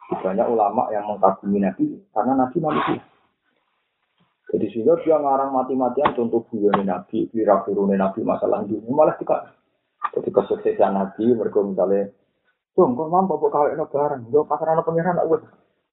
Banyak 0.08 0.46
ulama 0.50 0.90
yang 0.90 1.06
mengkagumi 1.06 1.62
Nabi 1.62 1.94
karena 2.10 2.32
Nabi 2.34 2.58
manusia. 2.58 3.00
Jadi 4.48 4.66
sehingga 4.72 4.96
dia 5.04 5.20
ngarang 5.20 5.52
mati-matian 5.52 6.16
contoh 6.16 6.40
buyone 6.48 6.80
Nabi, 6.80 7.28
kira 7.28 7.60
Nabi 7.68 8.20
masalah 8.24 8.64
dunia 8.64 8.88
malah 8.88 9.12
tidak. 9.20 9.52
Jadi 10.16 10.32
kesuksesan 10.32 10.96
Nabi 10.96 11.36
mereka 11.36 11.60
misalnya 11.60 12.08
Dong, 12.78 12.94
kok 12.94 13.10
mampu 13.10 13.34
bapak 13.34 13.74
kawin 13.74 13.74
no 13.74 13.90
bareng. 13.90 14.22
Yo 14.30 14.46
pasar 14.46 14.70
anak 14.70 14.86
pengiran 14.86 15.18
nak 15.18 15.26
wes. 15.26 15.42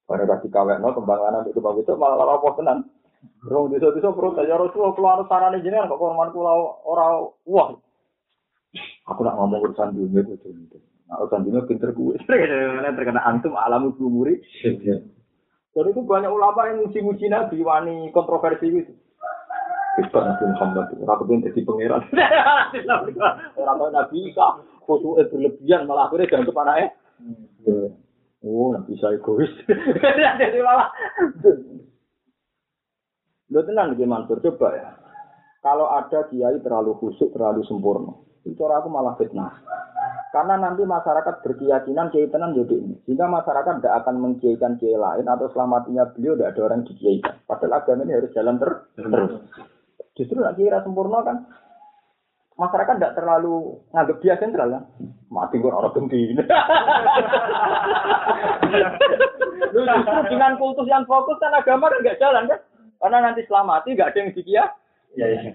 Bareng 0.06 0.30
kasih 0.30 0.54
kawin 0.54 0.86
no 0.86 0.94
kembang 0.94 1.18
anak 1.18 1.50
itu 1.50 1.58
malah 1.58 2.38
apa 2.38 2.48
tenan. 2.62 2.86
Rong 3.45 3.73
desa 3.73 3.93
desa 3.93 4.09
perut 4.13 4.38
aja 4.41 4.57
Rasul 4.57 4.93
keluar 4.97 5.21
sarane 5.30 5.61
jenengan 5.61 5.89
kok 5.91 6.01
korban 6.01 6.34
kula 6.34 6.53
ora 6.86 7.21
wah. 7.45 7.78
Aku 9.07 9.21
nak 9.21 9.38
ngomong 9.38 9.61
urusan 9.61 9.93
dunia 9.93 10.26
itu 10.26 10.36
tuh. 10.41 10.82
Nah, 11.05 11.21
urusan 11.21 11.45
dunia 11.45 11.61
pinter 11.69 11.93
gue. 11.93 12.17
terkena 12.97 13.21
antum 13.23 13.53
alam 13.53 13.93
kuburi. 13.95 14.41
Jadi 15.76 15.91
itu 15.91 16.01
banyak 16.07 16.32
ulama 16.32 16.71
yang 16.71 16.88
muji-muji 16.88 17.28
Nabi, 17.28 17.59
wani 17.59 18.07
kontroversi 18.15 18.71
gitu. 18.71 18.95
Kita 19.99 20.19
Nabi 20.23 20.43
Muhammad, 20.55 20.88
orang 21.03 21.19
kemudian 21.23 21.45
jadi 21.51 21.59
pangeran. 21.63 22.03
Orang 23.59 23.76
tahu 23.80 23.91
Nabi 23.91 24.15
Isa, 24.28 24.47
foto 24.84 25.19
itu 25.19 25.36
berlebihan, 25.36 25.88
malah 25.88 26.11
akhirnya 26.11 26.32
jangan 26.32 26.47
ke 26.47 26.51
anaknya. 26.51 26.88
Oh, 28.43 28.76
Nabi 28.76 28.91
Isa 28.95 29.15
egois. 29.15 29.51
Jadi 30.39 30.59
malah. 30.61 30.91
Lo 33.54 33.62
tenang 33.62 33.93
di 33.93 34.06
Mansur, 34.06 34.41
coba 34.41 34.74
ya. 34.74 34.89
Kalau 35.62 35.89
ada 35.89 36.30
kiai 36.30 36.62
terlalu 36.62 36.98
khusyuk, 37.02 37.34
terlalu 37.34 37.66
sempurna, 37.66 38.14
itu 38.46 38.58
orang 38.62 38.86
aku 38.86 38.89
malah 38.89 39.14
fitnah. 39.18 39.54
Karena 40.30 40.60
nanti 40.60 40.84
masyarakat 40.84 41.41
berkeyakinan 41.48 42.12
kiai 42.12 42.28
tenan 42.28 42.54
jadi 42.54 42.76
ini. 42.76 43.00
Sehingga 43.08 43.26
masyarakat 43.32 43.80
tidak 43.80 44.04
akan 44.04 44.16
mengkiaikan 44.20 44.76
kiai 44.76 45.00
lain 45.00 45.26
atau 45.26 45.48
selamatinya 45.56 46.12
beliau 46.12 46.36
tidak 46.36 46.54
ada 46.54 46.62
orang 46.68 46.84
dikiaikan. 46.84 47.39
Padahal 47.48 47.80
agama 47.80 48.04
ini 48.04 48.20
harus 48.20 48.36
jalan 48.36 48.60
ter 48.60 48.72
terus. 49.00 49.34
Justru 50.20 50.38
nak 50.43 50.60
kira 50.60 50.84
sempurna 50.84 51.24
kan 51.24 51.48
masyarakat 52.60 52.96
tidak 53.00 53.16
terlalu 53.16 53.80
nganggap 53.96 54.18
dia 54.20 54.36
sentral 54.36 54.70
kan. 54.76 54.84
Mati 55.32 55.56
gue 55.56 55.72
orang 55.72 55.96
genti. 55.96 56.22
justru 59.72 60.20
dengan 60.36 60.60
kultus 60.60 60.88
yang 60.91 61.08
fokus 61.08 61.39
kan 61.39 61.56
agama 61.56 61.88
kan 61.88 62.04
nggak 62.04 62.20
jalan 62.20 62.43
kan. 62.52 62.60
Karena 63.06 63.22
nanti 63.22 63.45
setelah 63.45 63.78
mati 63.78 63.93
nggak 63.93 64.10
ada 64.10 64.18
yang 64.18 64.34
dikia. 64.34 64.66
Ya, 65.14 65.30
ya. 65.30 65.53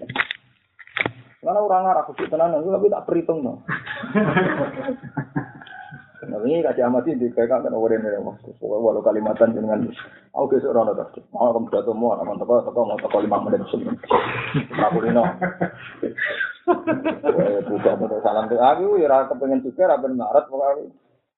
Karena 1.43 1.59
orang 1.59 1.91
Arab 1.91 2.15
itu 2.15 2.23
tenan, 2.31 2.55
tapi 2.55 2.87
tak 2.87 3.03
perhitung 3.03 3.43
no. 3.43 3.59
Nah, 6.31 6.39
ini 6.47 6.63
kasih 6.63 6.87
amati 6.87 7.19
di 7.19 7.27
kayak 7.35 7.51
kan 7.51 7.75
orang 7.75 8.07
ini 8.07 8.23
mas. 8.23 8.39
Walau 8.63 9.03
Kalimantan 9.03 9.51
dengan 9.51 9.83
aku 10.31 10.55
besok 10.55 10.71
orang 10.71 10.95
ada. 10.95 11.11
Mau 11.35 11.51
kamu 11.51 11.67
jatuh 11.75 11.91
mau, 11.91 12.15
kamu 12.15 12.39
toko 12.39 12.63
toko 12.71 12.87
mau 12.87 12.95
toko 13.03 13.19
lima 13.19 13.43
menit 13.43 13.67
sebelum. 13.67 13.99
Aku 14.71 15.03
ini 15.03 15.11
no. 15.11 15.27
Bukan 17.67 17.99
untuk 17.99 18.23
salam 18.23 18.47
tuh. 18.47 18.63
Aku 18.63 18.95
ya 18.95 19.11
rasa 19.11 19.35
pengen 19.35 19.59
juga, 19.59 19.91
rasa 19.91 20.07
marat 20.07 20.47
pokoknya. 20.47 20.87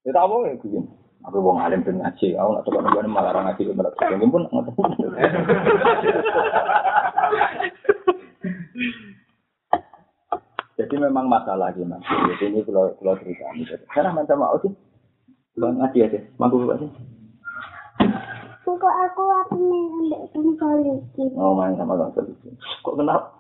Ya 0.06 0.14
tak 0.14 0.30
mau 0.30 0.46
ya 0.46 0.62
Aku 1.24 1.40
wong 1.40 1.64
alim 1.64 1.88
ben 1.88 2.04
ngaji, 2.04 2.36
aku 2.36 2.50
nak 2.52 2.64
coba 2.68 2.84
nunggu 2.84 3.08
malah 3.08 3.32
orang 3.32 3.56
ngaji 3.56 3.72
berat. 3.72 3.96
Ini 3.96 4.28
pun 4.28 4.44
Jadi 10.74 10.96
memang 11.00 11.32
masalah 11.32 11.72
mas. 11.88 12.04
Jadi 12.04 12.44
ini 12.52 12.60
kalau 12.68 12.92
kalau 13.00 13.16
cerita 13.24 13.46
ini. 13.56 13.64
Karena 13.94 14.12
macam 14.12 14.42
mau 14.42 14.58
sih. 14.60 14.74
Bang 15.56 15.80
ngaji 15.80 15.98
aja. 16.04 16.20
Mampu 16.36 16.60
bapak 16.66 16.84
sih. 16.84 16.90
Kok 18.68 18.84
aku 18.84 19.24
apa 19.32 19.56
nih 19.56 19.84
ambek 20.04 20.60
polisi? 20.60 21.24
Oh 21.40 21.56
main 21.56 21.80
sama 21.80 21.96
bang 21.96 22.12
polisi. 22.12 22.52
Kok 22.84 23.00
kenal? 23.00 23.32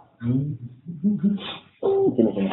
Sini 2.15 2.31
sini. 2.31 2.49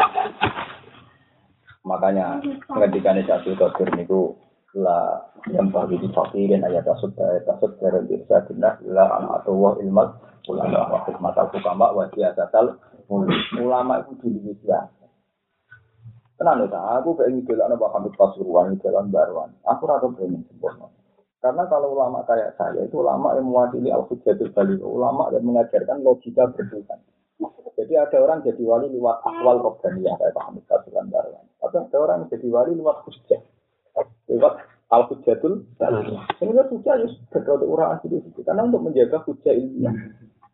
Makanya 1.87 2.43
ketika 2.67 3.15
nih 3.15 3.31
Abdul 3.31 3.55
Qadir 3.55 3.89
niku 3.95 4.35
la 4.79 5.19
yang 5.51 5.75
bagi 5.75 5.99
di 5.99 6.09
fakirin 6.15 6.63
ayat 6.63 6.87
tasud 6.87 7.11
ayat 7.19 7.43
tasud 7.43 7.75
dari 7.83 8.07
bisa 8.07 8.47
dinah 8.47 8.79
la 8.87 9.09
anak 9.19 9.43
atau 9.43 9.59
wah 9.59 9.75
ulama 9.77 10.79
wa 10.89 10.99
hikmat 11.07 11.35
al 11.37 11.49
hukama 11.51 11.87
wa 11.91 12.05
siyasatal 12.15 12.79
ulama 13.59 14.07
itu 14.07 14.13
dulu 14.23 14.55
biasa. 14.63 15.05
Tenang 16.41 16.73
ya, 16.73 16.81
aku 16.97 17.21
pengen 17.21 17.45
jalan 17.45 17.77
Pak 17.77 17.91
Hamid 17.93 18.15
Pasuruan, 18.17 18.73
jalan 18.81 19.13
Baruan. 19.13 19.53
Aku 19.69 19.85
rasa 19.85 20.09
pengen 20.17 20.41
sempurna. 20.49 20.89
Karena 21.41 21.69
kalau 21.69 21.93
ulama 21.93 22.25
kayak 22.25 22.57
saya 22.57 22.81
itu 22.81 22.97
ulama 22.97 23.37
yang 23.37 23.49
mewakili 23.49 23.93
al-hujjatul 23.93 24.49
balik, 24.57 24.81
ulama 24.81 25.29
yang 25.37 25.45
mengajarkan 25.45 26.01
logika 26.01 26.49
bertuhan. 26.49 27.01
Jadi 27.77 27.93
ada 27.97 28.17
orang 28.21 28.45
jadi 28.45 28.61
wali 28.65 28.89
lewat 28.93 29.25
akwal 29.25 29.57
robbaniyah 29.61 30.17
kayak 30.17 30.33
Pak 30.37 30.45
Hamid 30.49 30.65
Pasuruan 30.69 31.13
ada 31.13 31.97
orang 31.97 32.29
jadi 32.33 32.47
wali 32.49 32.73
lewat 32.77 33.05
hujjah. 33.05 33.41
Lewat 34.31 34.55
al-hujjatul 34.95 35.67
balik. 35.75 36.07
Ini 36.39 36.55
kan 36.55 36.67
hujjah 36.71 36.95
ya 37.03 37.09
berkata 37.35 37.65
orang 37.67 37.99
asli 37.99 38.23
itu. 38.23 38.41
Karena 38.47 38.63
untuk 38.63 38.87
menjaga 38.87 39.19
hujjah 39.27 39.55
ilmiah. 39.55 39.95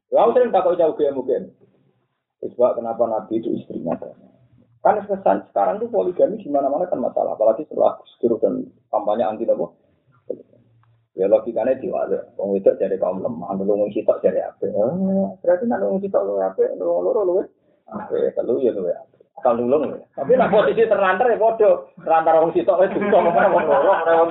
Lalu 0.08 0.30
sering 0.32 0.50
takut 0.54 0.80
jauh 0.80 0.96
ke 0.96 1.12
mungkin. 1.12 1.52
Sebab 2.40 2.78
kenapa 2.78 3.04
Nabi 3.04 3.42
itu 3.42 3.52
istrinya 3.52 3.96
banyak. 3.98 4.32
Kan 4.86 5.02
kesan 5.02 5.42
sekarang 5.50 5.82
tuh 5.82 5.90
poligami 5.90 6.38
di 6.38 6.46
mana-mana 6.46 6.86
kan 6.86 7.02
masalah, 7.02 7.34
apalagi 7.34 7.66
setelah 7.66 7.98
Gus 7.98 8.38
dan 8.38 8.70
kampanye 8.86 9.26
anti 9.26 9.42
apa. 9.42 9.66
Ya 11.16 11.26
logikanya 11.26 11.80
diwale, 11.80 12.28
wong 12.36 12.60
itu 12.60 12.70
jadi 12.76 12.94
kaum 13.00 13.24
lemah, 13.24 13.56
nulung 13.56 13.88
sitok 13.88 14.20
jadi 14.20 14.52
apa? 14.52 14.68
Berarti 15.40 15.64
nak 15.64 15.80
nulung 15.80 15.98
sitok 16.04 16.22
lu 16.28 16.38
apa? 16.38 16.76
Nulung 16.76 17.02
loro 17.02 17.20
lu 17.24 17.34
apa? 17.88 18.14
Kalau 18.36 18.60
ya 18.60 18.70
lu 18.70 18.84
Asal 18.86 19.15
nulung 19.44 19.92
ya. 19.92 19.98
Tapi 20.16 20.32
nak 20.34 20.50
posisi 20.50 20.88
terlantar 20.88 21.28
ya 21.28 21.38
bodoh. 21.38 21.92
Terlantar 22.00 22.40
wong 22.40 22.50
sitok 22.56 22.88
itu 22.88 22.98
tuh 22.98 23.20
mana 23.20 23.52
wong 23.52 23.64
loro, 23.68 23.92
mana 23.92 24.12
wong 24.24 24.30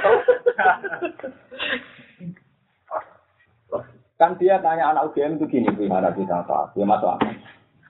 Kan 4.16 4.40
dia 4.40 4.64
tanya 4.64 4.96
anak 4.96 5.12
UGM 5.12 5.36
itu 5.36 5.46
gini, 5.52 5.68
gimana 5.76 6.16
kita 6.16 6.48
saat 6.48 6.72
dia 6.72 6.88
masuk 6.88 7.20
akal. 7.20 7.36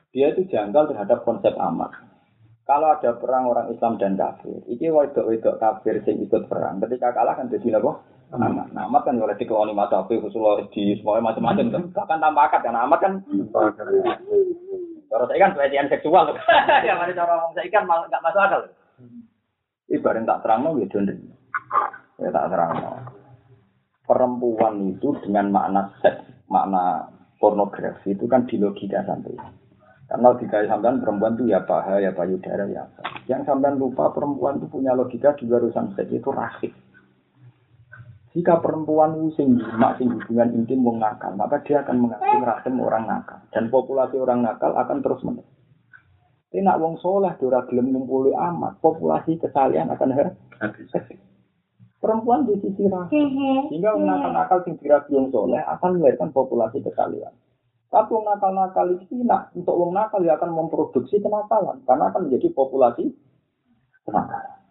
Dia 0.09 0.33
itu 0.33 0.41
janggal 0.49 0.89
terhadap 0.89 1.21
konsep 1.21 1.53
amat. 1.53 1.93
Kalau 2.65 2.97
ada 2.97 3.13
perang 3.13 3.45
orang 3.45 3.69
Islam 3.69 4.01
dan 4.01 4.17
kafir, 4.17 4.57
ini 4.65 4.89
wedok-wedok 4.89 5.61
kafir 5.61 6.01
yang 6.01 6.17
ikut 6.25 6.49
perang. 6.49 6.81
Ketika 6.81 7.13
kalah 7.13 7.37
kan 7.37 7.53
jadi 7.53 7.77
apa? 7.77 8.01
Amat. 8.33 8.73
Nah, 8.73 8.89
amat 8.89 9.05
kan 9.05 9.21
oleh 9.21 9.37
dikeloni 9.37 9.69
mata 9.77 10.01
khususnya 10.09 10.65
di 10.73 10.97
semuanya 10.97 11.29
macam-macam. 11.29 11.65
Kan. 11.69 11.83
Bahkan 11.93 12.17
tanpa 12.17 12.41
akad 12.49 12.61
kan 12.65 12.73
amat 12.73 12.99
kan. 13.05 13.13
Kalau 15.15 15.31
saya 15.31 15.47
kan 15.47 15.55
pelecehan 15.55 15.87
seksual. 15.87 16.35
ya 16.87 16.91
mana 16.99 17.15
cara 17.15 17.39
ngomong 17.39 17.55
saya 17.55 17.71
kan 17.71 17.87
nggak 17.87 18.19
masuk 18.19 18.41
akal. 18.43 18.61
Ibarat 19.87 20.27
tak 20.27 20.41
terang 20.43 20.59
mau 20.67 20.75
gitu 20.75 20.99
Ya 22.19 22.29
tak 22.35 22.51
terang 22.51 22.75
Perempuan 24.03 24.91
itu 24.91 25.15
dengan 25.23 25.55
makna 25.55 25.87
seks, 26.03 26.19
makna 26.51 27.07
pornografi 27.39 28.11
itu 28.11 28.27
kan 28.27 28.43
di 28.43 28.59
logika 28.59 29.07
sampai. 29.07 29.39
Karena 30.11 30.35
logika 30.35 30.61
sampean 30.67 30.99
perempuan 30.99 31.39
itu 31.39 31.49
ya 31.49 31.63
paha, 31.63 31.97
ya 32.03 32.11
payudara, 32.11 32.67
ya 32.67 32.83
apa. 32.83 33.01
Yang 33.31 33.49
sampean 33.49 33.79
lupa 33.79 34.11
perempuan 34.11 34.59
itu 34.59 34.67
punya 34.67 34.91
logika 34.93 35.31
juga 35.39 35.63
urusan 35.63 35.95
seks 35.95 36.11
itu 36.11 36.29
rahim. 36.29 36.75
Jika 38.35 38.59
perempuan 38.59 39.15
itu 39.15 39.39
sing 39.39 39.55
mak 39.79 39.95
sing 39.95 40.11
hubungan 40.11 40.51
intim 40.51 40.83
wong 40.83 40.99
nakal, 40.99 41.31
maka 41.39 41.63
dia 41.63 41.79
akan 41.87 42.03
mengasih 42.03 42.43
rahim 42.43 42.75
orang 42.83 43.07
nakal 43.07 43.39
dan 43.55 43.71
populasi 43.71 44.19
orang 44.19 44.43
nakal 44.43 44.75
akan 44.75 44.99
terus 44.99 45.23
menerus. 45.23 45.55
Tapi 46.51 46.59
nak 46.63 46.79
wong 46.83 46.95
soleh 46.99 47.31
dora 47.39 47.67
gelem 47.67 47.91
ngumpuli 47.91 48.31
amat, 48.31 48.79
populasi 48.79 49.35
kesalian 49.39 49.91
akan 49.91 50.15
habis. 50.59 50.87
Perempuan 52.03 52.47
di 52.47 52.59
sisi 52.59 52.87
rahim, 52.91 53.27
sehingga 53.71 53.95
wong 53.95 54.07
nakal-nakal 54.07 54.63
sing 54.67 54.79
dirabi 54.83 55.15
wong 55.15 55.31
soleh 55.31 55.63
akan 55.63 55.99
melahirkan 55.99 56.31
populasi 56.35 56.83
kesalian. 56.83 57.31
Tapi 57.87 58.07
wong 58.07 58.27
nakal-nakal 58.27 58.87
itu 58.99 59.15
nak 59.23 59.51
untuk 59.55 59.79
wong 59.79 59.95
nakal 59.95 60.19
ya 60.23 60.35
akan 60.35 60.51
memproduksi 60.51 61.23
kenakalan 61.23 61.79
karena 61.87 62.11
akan 62.11 62.27
menjadi 62.27 62.47
populasi 62.51 63.15
kenakalan. 64.03 64.64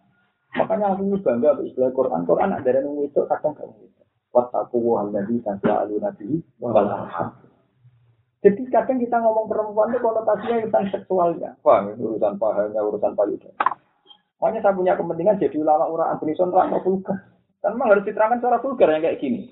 Makanya 0.55 0.95
aku 0.95 1.19
bangga 1.19 1.59
istilah 1.63 1.91
Quran. 1.91 2.23
Quran 2.23 2.49
ada 2.55 2.69
yang 2.71 2.95
itu 3.03 3.21
kadang 3.27 3.53
kamu 3.59 3.75
itu. 3.83 4.03
Wattaku 4.31 4.77
wahalladhi 4.79 5.43
tasyalu 5.43 5.99
nabi 5.99 6.39
walhamdulillah. 6.63 7.43
Jadi 8.45 8.61
kadang 8.69 9.01
kita 9.01 9.17
ngomong 9.19 9.49
perempuan 9.49 9.89
itu 9.89 9.99
konotasinya 10.05 10.69
tentang 10.69 10.85
seksualnya. 10.93 11.57
Wah, 11.65 11.81
ini 11.81 11.97
urusan 11.97 12.37
pahanya, 12.37 12.77
urusan 12.85 13.17
payudara. 13.17 13.73
Makanya 14.37 14.61
saya 14.61 14.77
punya 14.77 14.93
kepentingan 14.93 15.41
jadi 15.41 15.57
ulama 15.57 15.89
orang 15.89 16.13
Antonison 16.13 16.53
atau 16.53 16.77
vulgar. 16.85 17.17
Kan 17.65 17.73
memang 17.73 17.97
harus 17.97 18.05
diterangkan 18.05 18.37
secara 18.37 18.61
vulgar 18.61 18.93
yang 18.93 19.01
kayak 19.01 19.17
gini. 19.17 19.49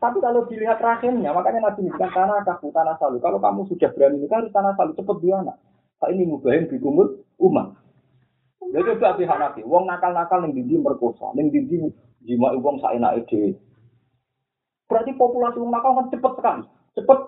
Tapi 0.00 0.18
kalau 0.24 0.48
dilihat 0.48 0.80
rahimnya, 0.80 1.36
makanya 1.36 1.68
Nabi 1.68 1.92
kan 1.92 2.08
tanah 2.08 2.40
kaku, 2.48 2.72
tanah 2.72 2.96
salu. 2.96 3.20
Kalau 3.20 3.36
kamu 3.36 3.68
sudah 3.68 3.92
berani 3.92 4.24
nikah 4.24 4.40
harus 4.40 4.54
tanah 4.54 4.72
salu, 4.80 4.96
cepet 4.96 5.16
dia 5.20 5.36
anak. 5.36 5.56
Pak 6.00 6.08
ini 6.16 6.24
mubahin 6.24 6.64
kumul 6.80 7.20
umat. 7.36 7.76
Ya 8.74 8.82
coba 8.82 9.14
pihak 9.14 9.38
Nabi, 9.38 9.60
wong 9.62 9.86
nakal-nakal 9.86 10.42
yang 10.42 10.52
dindi 10.56 10.74
merkosa, 10.80 11.30
yang 11.38 11.54
dindi 11.54 11.86
jima 12.26 12.50
wong 12.58 12.82
enak 12.82 13.22
ide. 13.22 13.54
Berarti 14.90 15.14
populasi 15.14 15.62
wong 15.62 15.70
nakal 15.70 15.94
kan 15.94 16.10
cepet 16.10 16.32
sekali, 16.34 16.64
cepet. 16.98 17.20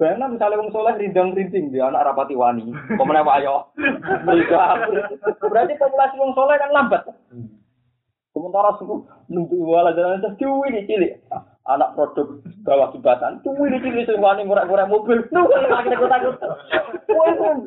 Bayangkan 0.00 0.34
misalnya 0.34 0.60
wong 0.62 0.70
soleh 0.74 0.94
rindang 0.98 1.30
rinting 1.34 1.70
dia 1.70 1.86
anak 1.86 2.06
rapati 2.06 2.34
wani, 2.34 2.70
pemenang 2.98 3.28
ayo. 3.38 3.70
Berarti 5.42 5.72
populasi 5.78 6.14
wong 6.18 6.32
soleh 6.34 6.56
kan 6.58 6.70
lambat. 6.74 7.02
Sementara 8.32 8.72
suku 8.80 9.04
nunggu 9.28 9.60
wala 9.60 9.92
jalan 9.92 10.22
itu 10.22 10.30
cuwi 10.40 10.72
di 10.72 10.88
cilik. 10.88 11.20
Anak 11.62 11.94
produk 11.94 12.42
bawah 12.66 12.90
jembatan, 12.90 13.38
cuwi 13.46 13.70
di 13.70 13.78
cilik 13.86 14.10
semuanya 14.10 14.42
murah-murah 14.42 14.82
mobil. 14.90 15.22
Nunggu 15.30 15.54
akhirnya 15.70 15.94
gue 15.94 16.10
takut. 16.10 16.34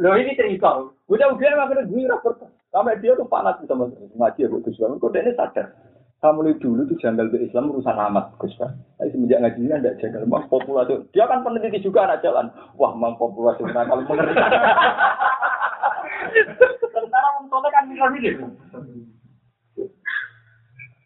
Loh 0.04 0.14
ini 0.20 0.36
cerita. 0.36 0.84
Udah 1.08 1.32
udah 1.32 1.50
akhirnya 1.64 1.88
gue 1.88 2.04
rapor. 2.04 2.36
Sampai 2.76 3.00
dia 3.00 3.16
tuh 3.16 3.24
panas 3.32 3.56
sama 3.72 3.88
ngaji 3.88 4.44
ya 4.44 4.52
Gus 4.52 4.76
Bang. 4.76 5.00
Kok 5.00 5.16
dia 5.16 5.32
sadar. 5.40 5.72
Kamu 6.20 6.44
mulai 6.44 6.60
dulu 6.60 6.84
tuh 6.92 7.00
janggal 7.00 7.32
ke 7.32 7.48
Islam 7.48 7.72
urusan 7.72 7.96
amat 8.12 8.36
Gus 8.36 8.52
Bang. 8.60 8.76
Tapi 9.00 9.16
semenjak 9.16 9.40
ngaji 9.40 9.60
ini 9.64 9.80
tidak 9.80 9.98
janggal. 10.04 10.28
Mas 10.28 10.44
populasi. 10.52 11.00
Dia 11.16 11.32
kan 11.32 11.48
peneliti 11.48 11.80
juga 11.80 12.04
anak 12.04 12.20
jalan. 12.20 12.52
Wah, 12.76 12.92
mang 13.00 13.16
populasi 13.16 13.64
nakal 13.72 14.04
mengerikan. 14.04 14.52
Sementara 16.84 17.28
mentolnya 17.40 17.70
kan 17.72 17.84
misal 17.88 18.12
ini. 18.20 18.32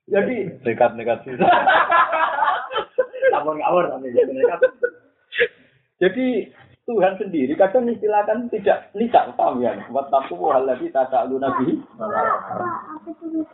Jadi 0.09 0.35
nekat 0.65 0.97
nekat 0.97 1.21
sih. 2.87 3.29
ngawur 3.31 3.55
ngawur 3.59 3.85
Jadi 5.99 6.27
Tuhan 6.89 7.13
sendiri 7.21 7.53
kadang 7.53 7.85
istilahkan 7.85 8.49
tidak 8.49 8.89
nisan 8.97 9.29
paham 9.37 9.61
ya. 9.61 9.77
Wattaku 9.93 10.49
hal 10.49 10.65
lagi 10.65 10.89
tak 10.89 11.13
nabi. 11.37 11.77
Apa 12.01 13.09
itu 13.13 13.45